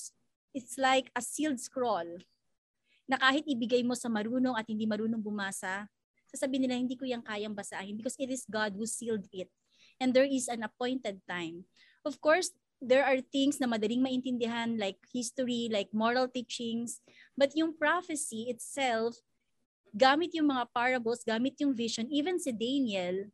it's 0.54 0.78
like 0.78 1.10
a 1.14 1.22
sealed 1.22 1.60
scroll 1.60 2.20
na 3.10 3.18
kahit 3.18 3.42
ibigay 3.46 3.82
mo 3.82 3.98
sa 3.98 4.06
marunong 4.06 4.54
at 4.54 4.66
hindi 4.70 4.86
marunong 4.86 5.18
bumasa, 5.18 5.90
sasabihin 6.30 6.66
nila 6.66 6.78
hindi 6.78 6.94
ko 6.94 7.02
yang 7.02 7.22
kayang 7.26 7.54
basahin 7.54 7.98
because 7.98 8.14
it 8.18 8.30
is 8.30 8.46
God 8.46 8.78
who 8.78 8.86
sealed 8.86 9.26
it. 9.34 9.50
And 9.98 10.14
there 10.14 10.26
is 10.26 10.46
an 10.46 10.62
appointed 10.62 11.18
time. 11.26 11.66
Of 12.06 12.22
course, 12.22 12.54
there 12.80 13.04
are 13.04 13.20
things 13.20 13.60
na 13.60 13.68
madaling 13.68 14.00
maintindihan 14.00 14.78
like 14.80 14.96
history, 15.12 15.68
like 15.68 15.92
moral 15.92 16.30
teachings, 16.30 17.02
but 17.36 17.52
yung 17.52 17.76
prophecy 17.76 18.48
itself, 18.48 19.20
gamit 19.92 20.32
yung 20.32 20.48
mga 20.48 20.70
parables, 20.72 21.26
gamit 21.26 21.58
yung 21.60 21.76
vision, 21.76 22.08
even 22.08 22.40
si 22.40 22.54
Daniel, 22.54 23.28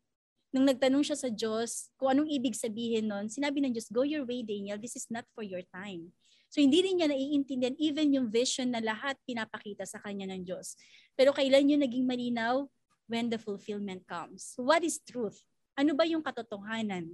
nung 0.51 0.67
nagtanong 0.67 1.05
siya 1.05 1.21
sa 1.21 1.29
Diyos 1.31 1.93
kung 2.01 2.17
anong 2.17 2.33
ibig 2.33 2.57
sabihin 2.57 3.13
nun, 3.13 3.29
sinabi 3.29 3.61
ng 3.61 3.77
Diyos, 3.77 3.93
go 3.93 4.03
your 4.03 4.25
way, 4.25 4.41
Daniel, 4.41 4.81
this 4.81 4.97
is 4.97 5.07
not 5.13 5.29
for 5.37 5.45
your 5.45 5.63
time. 5.69 6.11
So 6.57 6.65
hindi 6.65 6.81
rin 6.81 6.97
niya 6.97 7.13
naiintindihan 7.13 7.77
even 7.77 8.17
yung 8.17 8.33
vision 8.33 8.73
na 8.73 8.81
lahat 8.81 9.21
pinapakita 9.29 9.85
sa 9.85 10.01
kanya 10.01 10.33
ng 10.33 10.41
Diyos. 10.41 10.73
Pero 11.13 11.37
kailan 11.37 11.69
yun 11.69 11.85
naging 11.85 12.09
malinaw? 12.09 12.65
When 13.13 13.29
the 13.29 13.37
fulfillment 13.37 14.09
comes. 14.09 14.57
What 14.57 14.81
is 14.81 14.97
truth? 15.05 15.37
Ano 15.77 15.93
ba 15.93 16.09
yung 16.09 16.25
katotohanan? 16.25 17.13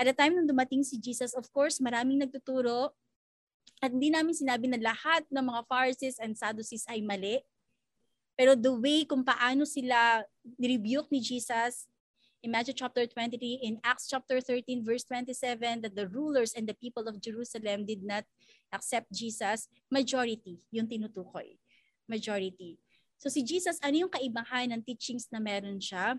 At 0.00 0.08
the 0.08 0.16
time 0.16 0.32
nung 0.32 0.48
dumating 0.48 0.80
si 0.80 0.96
Jesus, 0.96 1.36
of 1.36 1.44
course, 1.52 1.76
maraming 1.76 2.24
nagtuturo 2.24 2.96
at 3.84 3.92
hindi 3.92 4.08
namin 4.08 4.32
sinabi 4.32 4.64
na 4.64 4.80
lahat 4.80 5.28
ng 5.28 5.44
mga 5.52 5.60
Pharisees 5.68 6.16
and 6.16 6.32
Sadducees 6.32 6.88
ay 6.88 7.04
mali. 7.04 7.44
Pero 8.32 8.56
the 8.56 8.72
way 8.72 9.04
kung 9.04 9.20
paano 9.20 9.68
sila 9.68 10.24
rebuke 10.56 11.12
ni 11.12 11.20
Jesus, 11.20 11.84
in 12.42 12.50
Matthew 12.50 12.74
chapter 12.74 13.06
23, 13.06 13.62
in 13.62 13.78
Acts 13.86 14.10
chapter 14.10 14.42
13, 14.42 14.82
verse 14.82 15.06
27, 15.06 15.86
that 15.86 15.94
the 15.94 16.10
rulers 16.10 16.52
and 16.58 16.66
the 16.66 16.74
people 16.74 17.06
of 17.06 17.22
Jerusalem 17.22 17.86
did 17.86 18.02
not 18.02 18.26
accept 18.74 19.14
Jesus, 19.14 19.70
majority 19.86 20.58
yung 20.74 20.90
tinutukoy. 20.90 21.54
Majority. 22.10 22.82
So 23.22 23.30
si 23.30 23.46
Jesus, 23.46 23.78
ano 23.78 23.94
yung 23.94 24.10
kaibahan 24.10 24.74
ng 24.74 24.82
teachings 24.82 25.30
na 25.30 25.38
meron 25.38 25.78
siya? 25.78 26.18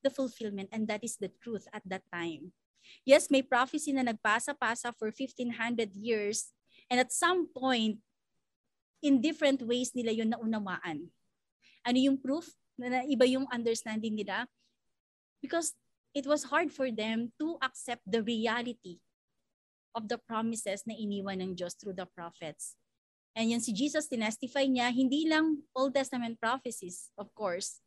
The 0.00 0.08
fulfillment, 0.08 0.72
and 0.72 0.88
that 0.88 1.04
is 1.04 1.20
the 1.20 1.28
truth 1.28 1.68
at 1.76 1.84
that 1.84 2.08
time. 2.08 2.56
Yes, 3.04 3.28
may 3.28 3.44
prophecy 3.44 3.92
na 3.92 4.06
nagpasa-pasa 4.08 4.96
for 4.96 5.12
1500 5.12 5.92
years, 5.92 6.56
and 6.88 6.96
at 6.96 7.12
some 7.12 7.44
point, 7.52 8.00
in 9.04 9.20
different 9.20 9.60
ways 9.60 9.92
nila 9.92 10.16
yun 10.16 10.32
naunawaan. 10.32 11.12
Ano 11.84 11.98
yung 12.00 12.16
proof? 12.16 12.56
Na 12.76 13.04
iba 13.04 13.28
yung 13.28 13.44
understanding 13.52 14.16
nila? 14.16 14.48
Because 15.46 15.78
it 16.10 16.26
was 16.26 16.50
hard 16.50 16.74
for 16.74 16.90
them 16.90 17.30
to 17.38 17.54
accept 17.62 18.02
the 18.02 18.18
reality 18.26 18.98
of 19.94 20.10
the 20.10 20.18
promises 20.18 20.82
na 20.82 20.98
iniwan 20.98 21.38
ng 21.38 21.54
Diyos 21.54 21.78
through 21.78 21.94
the 21.94 22.04
prophets. 22.10 22.74
And 23.38 23.54
yun 23.54 23.62
si 23.62 23.70
Jesus, 23.70 24.10
tinestify 24.10 24.66
niya, 24.66 24.90
hindi 24.90 25.30
lang 25.30 25.62
Old 25.70 25.94
Testament 25.94 26.42
prophecies, 26.42 27.14
of 27.14 27.30
course. 27.30 27.78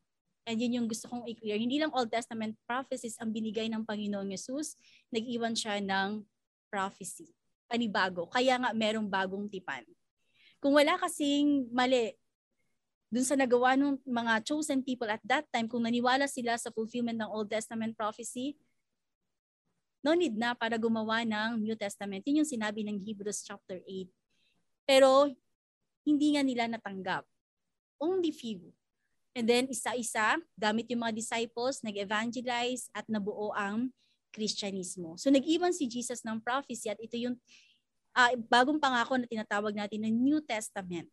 And 0.47 0.55
yun 0.57 0.81
yung 0.81 0.87
gusto 0.87 1.11
kong 1.11 1.27
i-clear. 1.27 1.59
Hindi 1.59 1.83
lang 1.83 1.91
Old 1.91 2.09
Testament 2.09 2.55
prophecies 2.63 3.19
ang 3.19 3.35
binigay 3.35 3.67
ng 3.67 3.83
Panginoong 3.83 4.31
Yesus, 4.31 4.79
nag-iwan 5.11 5.53
siya 5.53 5.83
ng 5.83 6.23
prophecy, 6.71 7.29
panibago. 7.67 8.29
Kaya 8.29 8.55
nga 8.57 8.71
merong 8.73 9.09
bagong 9.09 9.49
tipan. 9.49 9.83
Kung 10.61 10.77
wala 10.77 10.97
kasing 11.01 11.69
mali 11.73 12.13
dun 13.09 13.25
sa 13.25 13.33
nagawa 13.33 13.73
ng 13.73 13.97
mga 14.05 14.33
chosen 14.45 14.85
people 14.85 15.09
at 15.09 15.21
that 15.25 15.45
time, 15.49 15.65
kung 15.65 15.81
naniwala 15.81 16.29
sila 16.29 16.53
sa 16.61 16.69
fulfillment 16.69 17.17
ng 17.17 17.29
Old 17.29 17.49
Testament 17.49 17.97
prophecy, 17.97 18.53
no 20.05 20.13
need 20.13 20.37
na 20.37 20.53
para 20.53 20.77
gumawa 20.77 21.25
ng 21.25 21.59
New 21.59 21.75
Testament. 21.75 22.21
Yun 22.29 22.45
yung 22.45 22.49
sinabi 22.49 22.85
ng 22.85 23.01
Hebrews 23.01 23.41
chapter 23.41 23.81
8. 23.81 24.07
Pero 24.85 25.25
hindi 26.05 26.37
nga 26.37 26.45
nila 26.45 26.69
natanggap. 26.69 27.25
Only 27.99 28.31
few. 28.31 28.71
And 29.33 29.45
then 29.45 29.69
isa-isa, 29.69 30.37
gamit 30.55 30.89
yung 30.89 31.03
mga 31.03 31.17
disciples, 31.17 31.81
nag-evangelize 31.81 32.93
at 32.93 33.05
nabuo 33.09 33.53
ang 33.57 33.93
Kristyanismo. 34.29 35.17
So 35.17 35.33
nag-iwan 35.33 35.73
si 35.73 35.89
Jesus 35.89 36.21
ng 36.21 36.41
prophecy 36.41 36.93
at 36.93 37.01
ito 37.01 37.17
yung 37.17 37.35
uh, 38.13 38.31
bagong 38.49 38.77
pangako 38.77 39.17
na 39.17 39.25
tinatawag 39.25 39.73
natin 39.73 40.05
ng 40.05 40.13
New 40.13 40.39
Testament. 40.45 41.09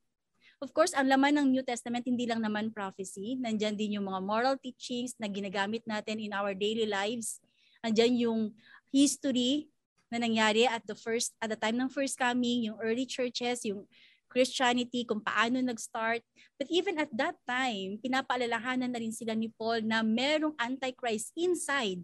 Of 0.57 0.73
course, 0.73 0.97
ang 0.97 1.13
laman 1.13 1.37
ng 1.37 1.49
New 1.53 1.65
Testament, 1.65 2.09
hindi 2.09 2.25
lang 2.25 2.41
naman 2.41 2.73
prophecy. 2.73 3.37
Nandyan 3.37 3.77
din 3.77 4.01
yung 4.01 4.09
mga 4.09 4.21
moral 4.25 4.57
teachings 4.57 5.13
na 5.21 5.29
ginagamit 5.29 5.85
natin 5.85 6.17
in 6.17 6.33
our 6.33 6.57
daily 6.57 6.89
lives. 6.89 7.45
Nandyan 7.85 8.17
yung 8.17 8.41
history 8.89 9.69
na 10.09 10.17
nangyari 10.17 10.65
at 10.65 10.81
the 10.89 10.97
first 10.97 11.37
at 11.45 11.53
the 11.53 11.59
time 11.61 11.77
ng 11.77 11.93
first 11.93 12.17
coming, 12.17 12.73
yung 12.73 12.81
early 12.81 13.05
churches, 13.05 13.69
yung 13.69 13.85
Christianity, 14.33 15.05
kung 15.05 15.21
paano 15.21 15.61
nag-start. 15.61 16.25
But 16.57 16.73
even 16.73 16.97
at 16.97 17.13
that 17.13 17.37
time, 17.45 18.01
pinapaalalahanan 18.01 18.89
na 18.89 19.01
rin 19.01 19.13
sila 19.13 19.37
ni 19.37 19.53
Paul 19.53 19.85
na 19.85 20.01
merong 20.01 20.57
antichrist 20.57 21.37
inside. 21.37 22.01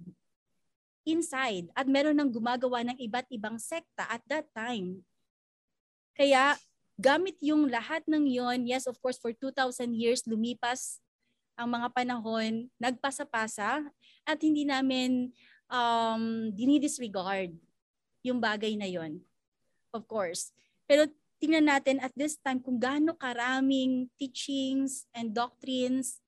Inside. 1.08 1.72
At 1.72 1.88
meron 1.88 2.20
nang 2.20 2.28
gumagawa 2.28 2.84
ng 2.84 3.00
iba't 3.00 3.32
ibang 3.32 3.56
sekta 3.56 4.04
at 4.12 4.20
that 4.28 4.44
time. 4.52 5.00
Kaya 6.12 6.60
gamit 7.00 7.36
yung 7.40 7.68
lahat 7.68 8.04
ng 8.08 8.24
yon, 8.26 8.68
yes, 8.68 8.88
of 8.88 8.98
course, 9.00 9.16
for 9.16 9.32
2,000 9.32 9.92
years, 9.96 10.24
lumipas 10.28 11.00
ang 11.56 11.68
mga 11.68 11.88
panahon, 11.92 12.68
nagpasa-pasa, 12.80 13.84
at 14.24 14.38
hindi 14.40 14.64
namin 14.64 15.30
um, 15.68 16.48
dinidisregard 16.52 17.52
yung 18.22 18.38
bagay 18.38 18.78
na 18.78 18.88
yon. 18.88 19.20
Of 19.92 20.08
course. 20.08 20.54
Pero 20.88 21.08
tingnan 21.42 21.68
natin 21.68 21.98
at 22.00 22.14
this 22.14 22.38
time 22.38 22.62
kung 22.62 22.78
gaano 22.78 23.18
karaming 23.18 24.06
teachings 24.16 25.10
and 25.12 25.34
doctrines 25.34 26.22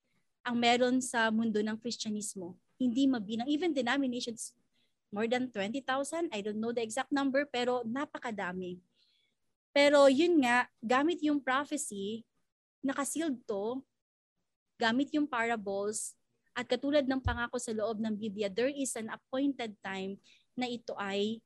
ang 0.44 0.60
meron 0.60 1.00
sa 1.00 1.32
mundo 1.32 1.62
ng 1.64 1.78
Kristyanismo. 1.80 2.58
Hindi 2.76 3.08
mabilang. 3.08 3.48
Even 3.48 3.72
denominations, 3.72 4.52
more 5.08 5.30
than 5.30 5.48
20,000. 5.48 6.28
I 6.34 6.42
don't 6.44 6.60
know 6.60 6.74
the 6.74 6.84
exact 6.84 7.14
number, 7.14 7.48
pero 7.48 7.80
napakadami. 7.86 8.82
Pero 9.74 10.06
yun 10.06 10.38
nga, 10.46 10.70
gamit 10.78 11.18
yung 11.26 11.42
prophecy, 11.42 12.22
nakasealed 12.78 13.42
to, 13.42 13.82
gamit 14.78 15.10
yung 15.10 15.26
parables, 15.26 16.14
at 16.54 16.70
katulad 16.70 17.02
ng 17.02 17.18
pangako 17.18 17.58
sa 17.58 17.74
loob 17.74 17.98
ng 17.98 18.14
Biblia, 18.14 18.46
there 18.46 18.70
is 18.70 18.94
an 18.94 19.10
appointed 19.10 19.74
time 19.82 20.14
na 20.54 20.70
ito 20.70 20.94
ay 20.94 21.42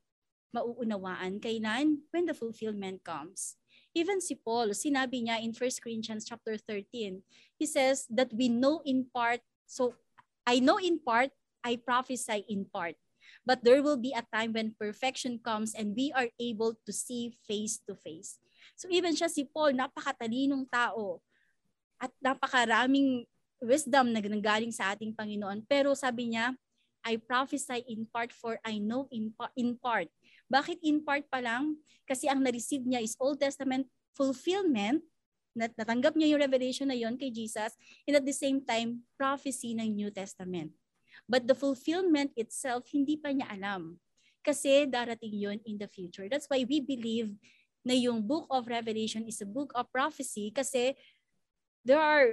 mauunawaan. 0.53 1.41
Kailan? 1.41 2.05
When 2.13 2.29
the 2.29 2.37
fulfillment 2.37 3.01
comes. 3.01 3.57
Even 3.97 4.21
si 4.21 4.37
Paul, 4.37 4.77
sinabi 4.77 5.25
niya 5.25 5.41
in 5.41 5.57
1 5.57 5.81
Corinthians 5.81 6.29
chapter 6.29 6.61
13, 6.61 7.25
he 7.57 7.65
says 7.65 8.05
that 8.13 8.29
we 8.37 8.53
know 8.53 8.85
in 8.85 9.09
part, 9.09 9.41
so 9.65 9.97
I 10.45 10.61
know 10.61 10.77
in 10.77 11.01
part, 11.01 11.33
I 11.65 11.81
prophesy 11.81 12.45
in 12.45 12.69
part. 12.69 13.01
But 13.49 13.65
there 13.65 13.81
will 13.81 13.97
be 13.97 14.13
a 14.13 14.21
time 14.29 14.53
when 14.53 14.77
perfection 14.77 15.41
comes 15.41 15.73
and 15.73 15.97
we 15.97 16.13
are 16.13 16.29
able 16.37 16.77
to 16.85 16.93
see 16.93 17.33
face 17.49 17.81
to 17.89 17.97
face. 17.97 18.37
So 18.77 18.93
even 18.93 19.17
siya 19.17 19.33
si 19.33 19.49
Paul, 19.49 19.73
napakatalinong 19.73 20.69
tao 20.69 21.25
at 21.97 22.13
napakaraming 22.21 23.25
wisdom 23.65 24.13
na 24.13 24.21
nanggaling 24.21 24.69
sa 24.69 24.93
ating 24.93 25.17
Panginoon. 25.17 25.65
Pero 25.65 25.97
sabi 25.97 26.37
niya, 26.37 26.53
I 27.01 27.17
prophesy 27.17 27.89
in 27.89 28.05
part 28.05 28.37
for 28.37 28.61
I 28.61 28.77
know 28.77 29.09
in, 29.09 29.33
in 29.57 29.81
part. 29.81 30.13
Bakit 30.53 30.85
in 30.85 31.01
part 31.01 31.25
pa 31.33 31.41
lang? 31.41 31.81
Kasi 32.05 32.29
ang 32.29 32.45
na-receive 32.45 32.85
niya 32.85 33.01
is 33.01 33.17
Old 33.17 33.41
Testament 33.41 33.89
fulfillment 34.13 35.01
nat 35.59 35.75
natanggap 35.75 36.15
niya 36.15 36.37
yung 36.37 36.43
revelation 36.43 36.87
na 36.87 36.95
yon 36.95 37.19
kay 37.19 37.35
Jesus 37.35 37.75
and 38.07 38.15
at 38.15 38.23
the 38.23 38.35
same 38.35 38.63
time 38.63 39.03
prophecy 39.19 39.75
ng 39.75 39.91
New 39.91 40.11
Testament. 40.15 40.71
But 41.29 41.45
the 41.45 41.55
fulfillment 41.55 42.33
itself 42.41 42.89
hindi 42.89 43.21
pa 43.21 43.31
niya 43.31 43.53
alam 43.53 44.01
kasi 44.41 44.89
darating 44.89 45.37
yon 45.37 45.61
in 45.69 45.77
the 45.77 45.87
future. 45.87 46.25
That's 46.25 46.49
why 46.49 46.65
we 46.65 46.81
believe 46.81 47.37
na 47.85 47.93
yung 47.93 48.25
book 48.25 48.49
of 48.49 48.65
Revelation 48.65 49.29
is 49.29 49.45
a 49.45 49.49
book 49.49 49.71
of 49.77 49.93
prophecy 49.93 50.49
kasi 50.49 50.97
there 51.85 52.01
are 52.01 52.33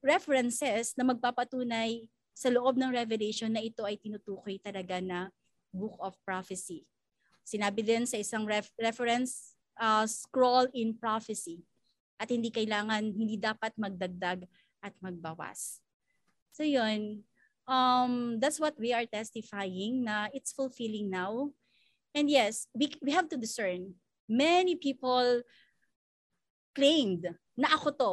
references 0.00 0.96
na 0.96 1.04
magpapatunay 1.04 2.08
sa 2.32 2.48
loob 2.48 2.80
ng 2.80 2.88
Revelation 2.88 3.52
na 3.52 3.60
ito 3.60 3.84
ay 3.84 4.00
tinutukoy 4.00 4.56
talaga 4.56 4.96
na 5.04 5.28
book 5.68 5.96
of 6.00 6.16
prophecy. 6.24 6.88
Sinabi 7.44 7.84
din 7.84 8.08
sa 8.08 8.16
isang 8.16 8.48
ref- 8.48 8.72
reference 8.80 9.52
uh, 9.76 10.08
scroll 10.08 10.68
in 10.72 10.96
prophecy 10.96 11.60
at 12.16 12.32
hindi 12.32 12.48
kailangan, 12.48 13.12
hindi 13.12 13.36
dapat 13.36 13.76
magdagdag 13.76 14.48
at 14.80 14.92
magbawas. 15.04 15.84
So 16.52 16.64
yun, 16.64 17.24
um, 17.70 18.42
that's 18.42 18.58
what 18.58 18.74
we 18.74 18.90
are 18.90 19.06
testifying 19.06 20.02
na 20.02 20.26
it's 20.34 20.50
fulfilling 20.50 21.06
now. 21.06 21.54
And 22.10 22.26
yes, 22.26 22.66
we, 22.74 22.90
we 22.98 23.14
have 23.14 23.30
to 23.30 23.38
discern. 23.38 23.94
Many 24.26 24.74
people 24.74 25.46
claimed 26.74 27.30
na 27.54 27.70
ako 27.70 27.88
to. 27.94 28.12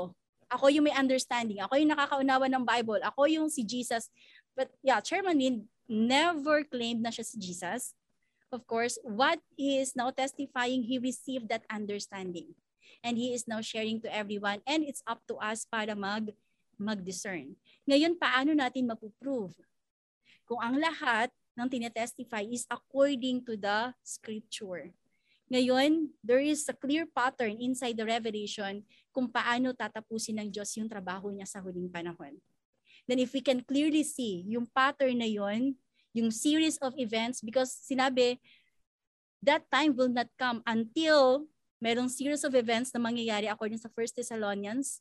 Ako 0.54 0.70
yung 0.70 0.86
may 0.86 0.96
understanding. 0.96 1.60
Ako 1.66 1.76
yung 1.82 1.92
nakakaunawa 1.92 2.46
ng 2.46 2.64
Bible. 2.64 3.02
Ako 3.02 3.26
yung 3.26 3.50
si 3.50 3.66
Jesus. 3.66 4.14
But 4.54 4.70
yeah, 4.86 5.02
Chairman 5.02 5.42
Lin 5.42 5.66
never 5.90 6.62
claimed 6.64 7.02
na 7.02 7.10
siya 7.10 7.26
si 7.26 7.42
Jesus. 7.42 7.98
Of 8.54 8.64
course, 8.64 8.96
what 9.04 9.42
he 9.58 9.82
is 9.82 9.98
now 9.98 10.14
testifying, 10.14 10.86
he 10.86 11.02
received 11.02 11.50
that 11.52 11.68
understanding 11.68 12.56
and 13.04 13.18
He 13.18 13.34
is 13.34 13.48
now 13.48 13.62
sharing 13.62 14.02
to 14.02 14.10
everyone 14.14 14.62
and 14.66 14.84
it's 14.84 15.04
up 15.06 15.22
to 15.28 15.36
us 15.38 15.66
para 15.66 15.94
mag 15.94 16.34
mag-discern. 16.78 17.58
Ngayon, 17.88 18.20
paano 18.20 18.52
natin 18.52 18.84
mapuprove? 18.84 19.56
Kung 20.44 20.60
ang 20.60 20.76
lahat 20.76 21.32
ng 21.56 21.68
tinetestify 21.72 22.44
is 22.46 22.68
according 22.68 23.42
to 23.48 23.56
the 23.56 23.96
scripture. 24.04 24.92
Ngayon, 25.48 26.12
there 26.20 26.44
is 26.44 26.68
a 26.68 26.76
clear 26.76 27.08
pattern 27.08 27.56
inside 27.64 27.96
the 27.96 28.04
revelation 28.04 28.84
kung 29.16 29.32
paano 29.32 29.72
tatapusin 29.72 30.44
ng 30.44 30.52
Diyos 30.52 30.76
yung 30.76 30.92
trabaho 30.92 31.32
niya 31.32 31.48
sa 31.48 31.64
huling 31.64 31.88
panahon. 31.88 32.36
Then 33.08 33.24
if 33.24 33.32
we 33.32 33.40
can 33.40 33.64
clearly 33.64 34.04
see 34.04 34.44
yung 34.52 34.68
pattern 34.68 35.24
na 35.24 35.30
yon, 35.32 35.80
yung 36.12 36.28
series 36.28 36.76
of 36.84 36.92
events, 37.00 37.40
because 37.40 37.72
sinabi, 37.72 38.36
that 39.40 39.64
time 39.72 39.96
will 39.96 40.12
not 40.12 40.28
come 40.36 40.60
until 40.68 41.48
merong 41.80 42.12
series 42.12 42.44
of 42.44 42.52
events 42.52 42.92
na 42.92 43.00
mangyayari 43.00 43.48
according 43.48 43.80
sa 43.80 43.88
1 43.88 44.20
Thessalonians 44.20 45.00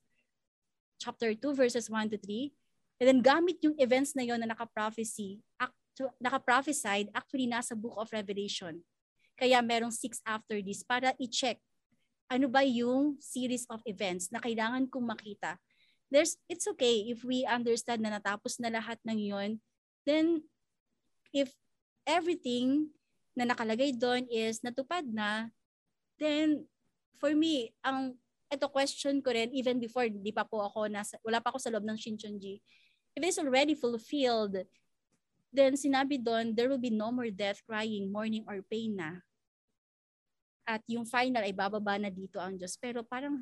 chapter 1.03 1.35
2 1.35 1.43
verses 1.53 1.91
1 1.91 2.15
to 2.15 2.19
3. 2.23 2.55
And 2.97 3.07
then 3.09 3.21
gamit 3.21 3.61
yung 3.61 3.77
events 3.77 4.17
na 4.17 4.25
yon 4.25 4.41
na 4.41 4.57
naka-prophecy, 4.57 5.41
actu- 5.61 6.17
naka-prophesied 6.17 7.13
actually 7.13 7.45
nasa 7.45 7.77
book 7.77 7.93
of 8.01 8.09
Revelation. 8.09 8.81
Kaya 9.37 9.61
merong 9.61 9.93
six 9.93 10.25
after 10.25 10.65
this 10.65 10.81
para 10.81 11.13
i-check 11.21 11.61
ano 12.27 12.51
ba 12.51 12.65
yung 12.67 13.21
series 13.23 13.69
of 13.71 13.79
events 13.87 14.33
na 14.35 14.43
kailangan 14.43 14.91
kong 14.91 15.07
makita. 15.07 15.61
There's, 16.11 16.39
it's 16.51 16.67
okay 16.75 17.07
if 17.11 17.23
we 17.23 17.47
understand 17.47 18.03
na 18.03 18.19
natapos 18.19 18.59
na 18.59 18.71
lahat 18.71 18.99
ng 19.07 19.19
yon, 19.19 19.51
then 20.07 20.43
if 21.31 21.55
everything 22.07 22.91
na 23.37 23.47
nakalagay 23.47 23.95
doon 23.95 24.27
is 24.31 24.63
natupad 24.63 25.07
na, 25.07 25.53
then 26.19 26.65
for 27.21 27.35
me, 27.35 27.75
ang 27.85 28.17
ito 28.47 28.67
question 28.71 29.19
ko 29.19 29.35
rin 29.35 29.51
even 29.51 29.83
before 29.83 30.07
di 30.07 30.31
pa 30.31 30.47
po 30.47 30.63
ako 30.63 30.87
nasa 30.87 31.19
wala 31.27 31.43
pa 31.43 31.51
ako 31.51 31.59
sa 31.59 31.71
loob 31.75 31.83
ng 31.83 31.99
Shinchonji. 31.99 32.63
If 33.17 33.25
it's 33.25 33.41
already 33.41 33.73
fulfilled, 33.73 34.61
then 35.49 35.73
sinabi 35.73 36.21
doon 36.21 36.53
there 36.53 36.69
will 36.69 36.81
be 36.81 36.93
no 36.93 37.09
more 37.09 37.33
death, 37.33 37.65
crying, 37.65 38.13
mourning 38.13 38.45
or 38.45 38.61
pain 38.61 38.93
na. 38.93 39.25
At 40.69 40.85
yung 40.85 41.09
final 41.09 41.41
ay 41.41 41.57
bababa 41.57 41.97
na 41.97 42.13
dito 42.13 42.37
ang 42.37 42.61
Diyos. 42.61 42.77
Pero 42.77 43.01
parang 43.01 43.41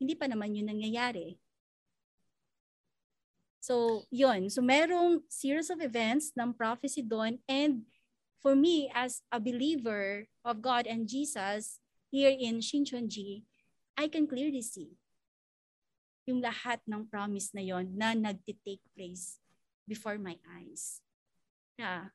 hindi 0.00 0.16
pa 0.16 0.24
naman 0.24 0.56
yun 0.56 0.72
nangyayari. 0.72 1.36
So, 3.60 4.08
yun. 4.08 4.48
So, 4.48 4.64
merong 4.64 5.20
series 5.28 5.68
of 5.68 5.84
events 5.84 6.32
ng 6.32 6.56
prophecy 6.56 7.04
doon. 7.04 7.44
And 7.44 7.84
for 8.40 8.56
me, 8.56 8.88
as 8.96 9.20
a 9.28 9.36
believer 9.36 10.24
of 10.40 10.64
God 10.64 10.88
and 10.88 11.04
Jesus, 11.04 11.76
here 12.08 12.32
in 12.32 12.64
Shincheonji, 12.64 13.44
I 14.00 14.08
can 14.08 14.24
clearly 14.24 14.64
see 14.64 14.96
yung 16.28 16.40
lahat 16.40 16.80
ng 16.84 17.08
promise 17.08 17.52
na 17.56 17.64
yon 17.64 17.88
na 17.96 18.12
nagtitake 18.12 18.84
place 18.92 19.40
before 19.88 20.18
my 20.20 20.36
eyes. 20.56 21.00
Yeah. 21.80 22.12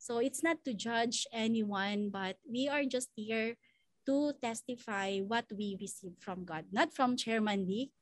So 0.00 0.18
it's 0.24 0.40
not 0.40 0.64
to 0.64 0.72
judge 0.72 1.28
anyone, 1.30 2.08
but 2.08 2.40
we 2.48 2.66
are 2.66 2.88
just 2.88 3.12
here 3.12 3.60
to 4.08 4.32
testify 4.40 5.20
what 5.20 5.44
we 5.52 5.76
received 5.76 6.24
from 6.24 6.48
God. 6.48 6.64
Not 6.72 6.96
from 6.96 7.12
Chairman 7.12 7.68
Lee, 7.68 7.92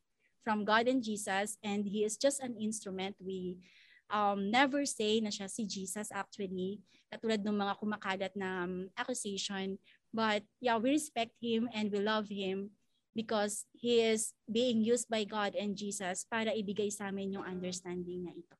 from 0.47 0.63
God 0.63 0.87
and 0.87 1.03
Jesus, 1.03 1.59
and 1.67 1.83
he 1.83 2.07
is 2.07 2.15
just 2.15 2.39
an 2.39 2.55
instrument. 2.55 3.19
We 3.19 3.59
um, 4.07 4.55
never 4.55 4.87
say 4.87 5.19
na 5.19 5.35
siya 5.35 5.51
si 5.51 5.67
Jesus 5.67 6.15
actually, 6.15 6.79
katulad 7.11 7.43
ng 7.43 7.59
mga 7.59 7.75
kumakalat 7.83 8.33
na 8.39 8.71
um, 8.71 8.87
accusation. 8.95 9.83
But 10.15 10.47
yeah, 10.63 10.79
we 10.79 10.95
respect 10.95 11.35
him 11.43 11.67
and 11.75 11.91
we 11.91 11.99
love 11.99 12.31
him 12.31 12.76
because 13.17 13.65
he 13.73 14.05
is 14.05 14.37
being 14.45 14.85
used 14.85 15.09
by 15.09 15.25
God 15.25 15.57
and 15.57 15.73
Jesus 15.73 16.29
para 16.29 16.53
ibigay 16.53 16.93
sa 16.93 17.09
amin 17.09 17.41
yung 17.41 17.49
understanding 17.49 18.29
na 18.29 18.37
ito. 18.37 18.57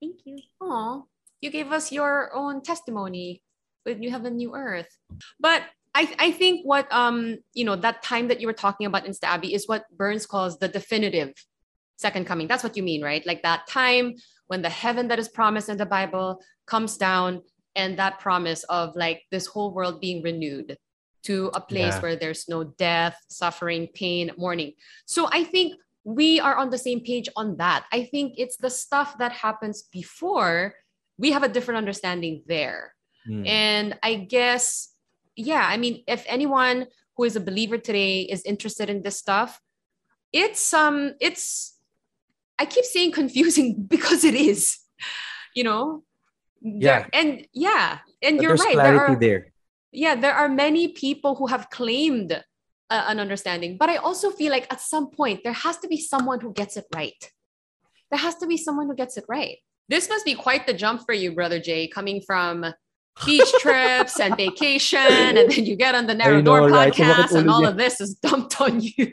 Thank 0.00 0.26
you. 0.26 0.38
Oh, 0.60 1.06
you 1.40 1.50
gave 1.50 1.72
us 1.72 1.90
your 1.90 2.30
own 2.34 2.62
testimony 2.62 3.42
with 3.84 3.98
New 3.98 4.10
Heaven, 4.10 4.36
New 4.36 4.54
Earth. 4.54 4.88
But 5.40 5.62
I, 5.94 6.14
I 6.18 6.30
think 6.32 6.66
what 6.66 6.90
um 6.92 7.38
you 7.54 7.64
know 7.64 7.76
that 7.76 8.02
time 8.02 8.28
that 8.28 8.40
you 8.40 8.46
were 8.46 8.56
talking 8.56 8.86
about 8.86 9.06
in 9.06 9.12
Stabby 9.12 9.54
is 9.54 9.66
what 9.66 9.84
Burns 9.96 10.26
calls 10.26 10.58
the 10.58 10.68
definitive 10.68 11.32
second 11.96 12.26
coming. 12.26 12.46
That's 12.46 12.62
what 12.62 12.76
you 12.76 12.82
mean, 12.82 13.02
right? 13.02 13.24
Like 13.26 13.42
that 13.42 13.66
time 13.66 14.14
when 14.48 14.60
the 14.60 14.68
heaven 14.68 15.08
that 15.08 15.18
is 15.18 15.28
promised 15.28 15.68
in 15.68 15.78
the 15.78 15.86
Bible 15.86 16.40
comes 16.66 16.98
down 16.98 17.40
and 17.74 17.98
that 17.98 18.20
promise 18.20 18.64
of 18.64 18.94
like 18.96 19.22
this 19.30 19.46
whole 19.46 19.72
world 19.72 20.00
being 20.00 20.22
renewed 20.22 20.76
to 21.26 21.50
a 21.54 21.60
place 21.60 21.94
yeah. 21.94 22.00
where 22.00 22.16
there's 22.16 22.48
no 22.48 22.64
death, 22.64 23.18
suffering, 23.28 23.88
pain, 23.94 24.30
mourning. 24.36 24.72
So 25.06 25.28
I 25.32 25.44
think 25.44 25.74
we 26.04 26.38
are 26.38 26.54
on 26.54 26.70
the 26.70 26.78
same 26.78 27.00
page 27.00 27.28
on 27.36 27.56
that. 27.56 27.84
I 27.92 28.04
think 28.04 28.34
it's 28.38 28.56
the 28.56 28.70
stuff 28.70 29.18
that 29.18 29.32
happens 29.32 29.82
before 29.90 30.74
we 31.18 31.32
have 31.32 31.42
a 31.42 31.48
different 31.48 31.78
understanding 31.78 32.42
there. 32.46 32.94
Mm. 33.28 33.48
And 33.48 33.98
I 34.02 34.14
guess, 34.14 34.94
yeah, 35.34 35.66
I 35.66 35.76
mean, 35.76 36.04
if 36.06 36.24
anyone 36.28 36.86
who 37.16 37.24
is 37.24 37.34
a 37.34 37.40
believer 37.40 37.78
today 37.78 38.20
is 38.20 38.42
interested 38.44 38.88
in 38.88 39.02
this 39.02 39.18
stuff, 39.18 39.60
it's 40.32 40.72
um 40.74 41.14
it's 41.20 41.76
I 42.58 42.66
keep 42.66 42.84
saying 42.84 43.12
confusing 43.12 43.82
because 43.88 44.22
it 44.24 44.34
is, 44.34 44.78
you 45.54 45.64
know, 45.64 46.04
yeah. 46.62 47.00
There, 47.00 47.10
and 47.12 47.46
yeah, 47.52 47.98
and 48.22 48.36
but 48.36 48.42
you're 48.42 48.54
right. 48.54 48.72
Clarity 48.74 48.98
there, 48.98 49.06
are, 49.06 49.16
there. 49.16 49.52
Yeah, 49.96 50.14
there 50.14 50.34
are 50.34 50.48
many 50.48 50.88
people 50.88 51.36
who 51.36 51.46
have 51.46 51.70
claimed 51.70 52.32
uh, 52.32 53.04
an 53.08 53.18
understanding, 53.18 53.78
but 53.78 53.88
I 53.88 53.96
also 53.96 54.30
feel 54.30 54.52
like 54.52 54.70
at 54.70 54.80
some 54.80 55.10
point 55.10 55.40
there 55.42 55.54
has 55.54 55.78
to 55.78 55.88
be 55.88 55.96
someone 55.96 56.40
who 56.40 56.52
gets 56.52 56.76
it 56.76 56.84
right. 56.94 57.32
There 58.10 58.20
has 58.20 58.36
to 58.36 58.46
be 58.46 58.58
someone 58.58 58.86
who 58.88 58.94
gets 58.94 59.16
it 59.16 59.24
right. 59.26 59.56
This 59.88 60.08
must 60.08 60.26
be 60.26 60.34
quite 60.34 60.66
the 60.66 60.74
jump 60.74 61.02
for 61.06 61.14
you, 61.14 61.32
brother 61.32 61.58
Jay, 61.58 61.88
coming 61.88 62.20
from 62.20 62.66
beach 63.24 63.50
trips 63.60 64.20
and 64.20 64.36
vacation, 64.36 64.98
and 65.00 65.50
then 65.50 65.64
you 65.64 65.76
get 65.76 65.94
on 65.94 66.06
the 66.06 66.14
Narrow 66.14 66.42
Door 66.42 66.68
right? 66.68 66.92
podcast, 66.92 67.34
and 67.34 67.48
all 67.48 67.64
of 67.66 67.78
this 67.78 68.00
is 68.00 68.14
dumped 68.16 68.60
on 68.60 68.80
you. 68.80 69.10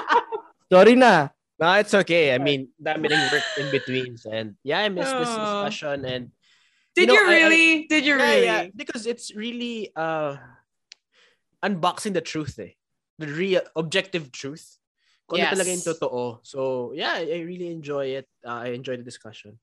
Sorry 0.72 0.94
na. 0.94 1.28
No, 1.58 1.72
it's 1.74 1.94
okay. 1.94 2.34
I 2.34 2.38
mean, 2.38 2.68
that 2.80 3.00
ring 3.00 3.12
work 3.32 3.42
in 3.58 3.70
between. 3.70 4.16
And 4.30 4.56
yeah, 4.62 4.80
I 4.80 4.88
missed 4.88 5.12
this 5.12 5.28
oh. 5.30 5.64
discussion. 5.64 6.04
And 6.04 6.30
did 6.96 7.08
you, 7.08 7.14
know, 7.14 7.20
you 7.20 7.28
really? 7.28 7.72
I, 7.72 7.76
I, 7.76 7.86
Did 7.88 8.06
you 8.06 8.16
yeah, 8.16 8.24
really? 8.24 8.44
Yeah, 8.44 8.66
because 8.74 9.06
it's 9.06 9.36
really 9.36 9.92
uh 9.94 10.36
unboxing 11.62 12.14
the 12.14 12.24
truth 12.24 12.58
eh. 12.58 12.72
The 13.18 13.28
real 13.28 13.62
objective 13.76 14.32
truth. 14.32 14.80
Kung 15.28 15.40
ano 15.40 15.50
Yes. 15.50 15.54
talaga 15.58 15.70
yung 15.74 15.84
totoo. 15.84 16.24
So, 16.46 16.92
yeah, 16.94 17.18
I 17.18 17.42
really 17.44 17.68
enjoy 17.68 18.16
it. 18.22 18.28
Uh, 18.46 18.64
I 18.64 18.78
enjoy 18.78 18.96
the 18.96 19.02
discussion. 19.02 19.58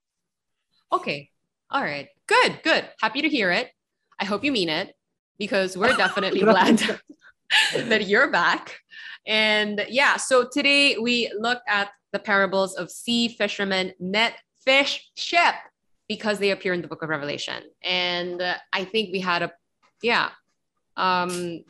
Okay. 0.91 1.31
All 1.71 1.81
right. 1.81 2.09
Good, 2.27 2.61
good. 2.63 2.86
Happy 3.01 3.21
to 3.23 3.29
hear 3.29 3.49
it. 3.49 3.71
I 4.19 4.25
hope 4.25 4.43
you 4.43 4.51
mean 4.51 4.69
it 4.69 4.93
because 5.39 5.77
we're 5.77 5.95
definitely 5.95 6.41
glad 6.45 6.84
that 7.73 8.05
you're 8.05 8.29
back. 8.29 8.77
And 9.25 9.86
yeah, 9.88 10.17
so 10.17 10.45
today 10.45 10.97
we 10.99 11.31
look 11.39 11.63
at 11.65 11.89
the 12.11 12.19
parables 12.19 12.75
of 12.75 12.91
sea 12.91 13.29
fishermen, 13.29 13.93
net, 13.99 14.36
fish, 14.65 15.09
ship, 15.15 15.55
because 16.07 16.39
they 16.39 16.51
appear 16.51 16.73
in 16.73 16.81
the 16.81 16.87
book 16.87 17.01
of 17.01 17.09
Revelation. 17.09 17.63
And 17.83 18.41
uh, 18.41 18.55
I 18.71 18.83
think 18.83 19.11
we 19.11 19.19
had 19.19 19.43
a, 19.43 19.51
yeah, 20.01 20.29
um, 20.97 21.63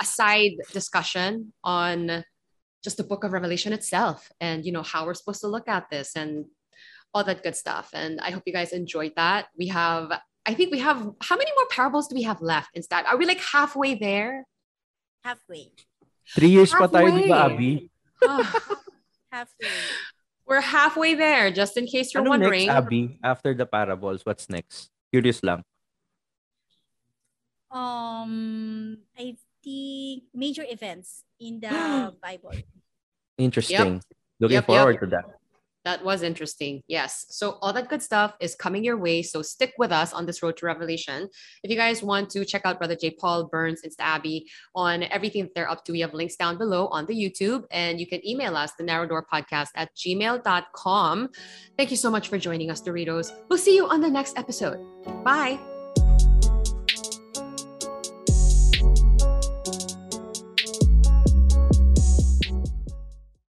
a 0.00 0.04
side 0.04 0.52
discussion 0.72 1.52
on 1.62 2.24
just 2.82 2.96
the 2.96 3.04
book 3.04 3.24
of 3.24 3.32
Revelation 3.32 3.72
itself 3.72 4.30
and, 4.40 4.66
you 4.66 4.72
know, 4.72 4.82
how 4.82 5.06
we're 5.06 5.14
supposed 5.14 5.40
to 5.42 5.46
look 5.46 5.68
at 5.68 5.88
this 5.90 6.16
and 6.16 6.46
all 7.14 7.22
that 7.24 7.42
good 7.42 7.54
stuff. 7.54 7.90
And 7.94 8.20
I 8.20 8.30
hope 8.30 8.42
you 8.46 8.52
guys 8.52 8.72
enjoyed 8.72 9.12
that. 9.16 9.46
We 9.56 9.68
have, 9.68 10.10
I 10.44 10.54
think 10.54 10.72
we 10.72 10.80
have, 10.80 10.98
how 11.20 11.36
many 11.36 11.50
more 11.56 11.66
parables 11.70 12.08
do 12.08 12.16
we 12.16 12.22
have 12.22 12.40
left 12.40 12.70
instead? 12.74 13.06
Are 13.06 13.16
we 13.16 13.26
like 13.26 13.38
halfway 13.38 13.94
there? 13.94 14.44
Halfway. 15.22 15.70
Three 16.34 16.48
years 16.48 16.72
pa 16.72 16.88
tayo, 16.88 17.14
di 17.14 17.28
ba, 17.28 17.46
Halfway. 17.46 17.54
Abby? 17.54 17.90
Ah, 18.26 18.60
Halfway. 19.32 19.68
We're 20.52 20.60
halfway 20.60 21.16
there, 21.16 21.48
just 21.50 21.80
in 21.80 21.88
case 21.88 22.12
you're 22.12 22.20
Ano 22.20 22.36
wondering. 22.36 22.68
next, 22.68 22.76
Abby? 22.76 23.16
After 23.24 23.56
the 23.56 23.64
parables, 23.64 24.20
what's 24.28 24.52
next? 24.52 24.92
Curious 25.08 25.40
lang. 25.40 25.64
Um, 27.72 28.98
I 29.16 29.32
think 29.64 30.24
major 30.36 30.60
events 30.68 31.24
in 31.40 31.56
the 31.60 31.72
Bible. 32.22 32.52
Interesting. 33.40 34.04
Looking 34.36 34.60
Yep, 34.60 34.68
yep. 34.68 34.76
forward 34.76 35.00
to 35.00 35.06
that. 35.16 35.24
That 35.84 36.04
was 36.04 36.22
interesting. 36.22 36.82
Yes. 36.86 37.26
So 37.30 37.58
all 37.60 37.72
that 37.72 37.88
good 37.88 38.02
stuff 38.02 38.34
is 38.40 38.54
coming 38.54 38.84
your 38.84 38.96
way. 38.96 39.22
So 39.22 39.42
stick 39.42 39.74
with 39.78 39.92
us 39.92 40.12
on 40.12 40.26
this 40.26 40.42
road 40.42 40.56
to 40.58 40.66
revelation. 40.66 41.28
If 41.62 41.70
you 41.70 41.76
guys 41.76 42.02
want 42.02 42.30
to 42.30 42.44
check 42.44 42.62
out 42.64 42.78
Brother 42.78 42.96
J. 42.96 43.10
Paul 43.10 43.48
Burns, 43.48 43.82
and 43.82 43.92
Abby 43.98 44.48
on 44.74 45.02
everything 45.04 45.44
that 45.44 45.54
they're 45.54 45.70
up 45.70 45.84
to, 45.84 45.92
we 45.92 46.00
have 46.00 46.14
links 46.14 46.36
down 46.36 46.58
below 46.58 46.86
on 46.88 47.06
the 47.06 47.14
YouTube. 47.14 47.64
And 47.70 48.00
you 48.00 48.06
can 48.06 48.26
email 48.26 48.56
us, 48.56 48.72
the 48.78 48.84
narrow 48.84 49.06
door 49.06 49.26
podcast 49.32 49.68
at 49.74 49.94
gmail.com. 49.96 51.28
Thank 51.76 51.90
you 51.90 51.96
so 51.96 52.10
much 52.10 52.28
for 52.28 52.38
joining 52.38 52.70
us, 52.70 52.80
Doritos. 52.80 53.32
We'll 53.48 53.58
see 53.58 53.74
you 53.74 53.86
on 53.88 54.00
the 54.00 54.10
next 54.10 54.38
episode. 54.38 54.78
Bye. 55.24 55.71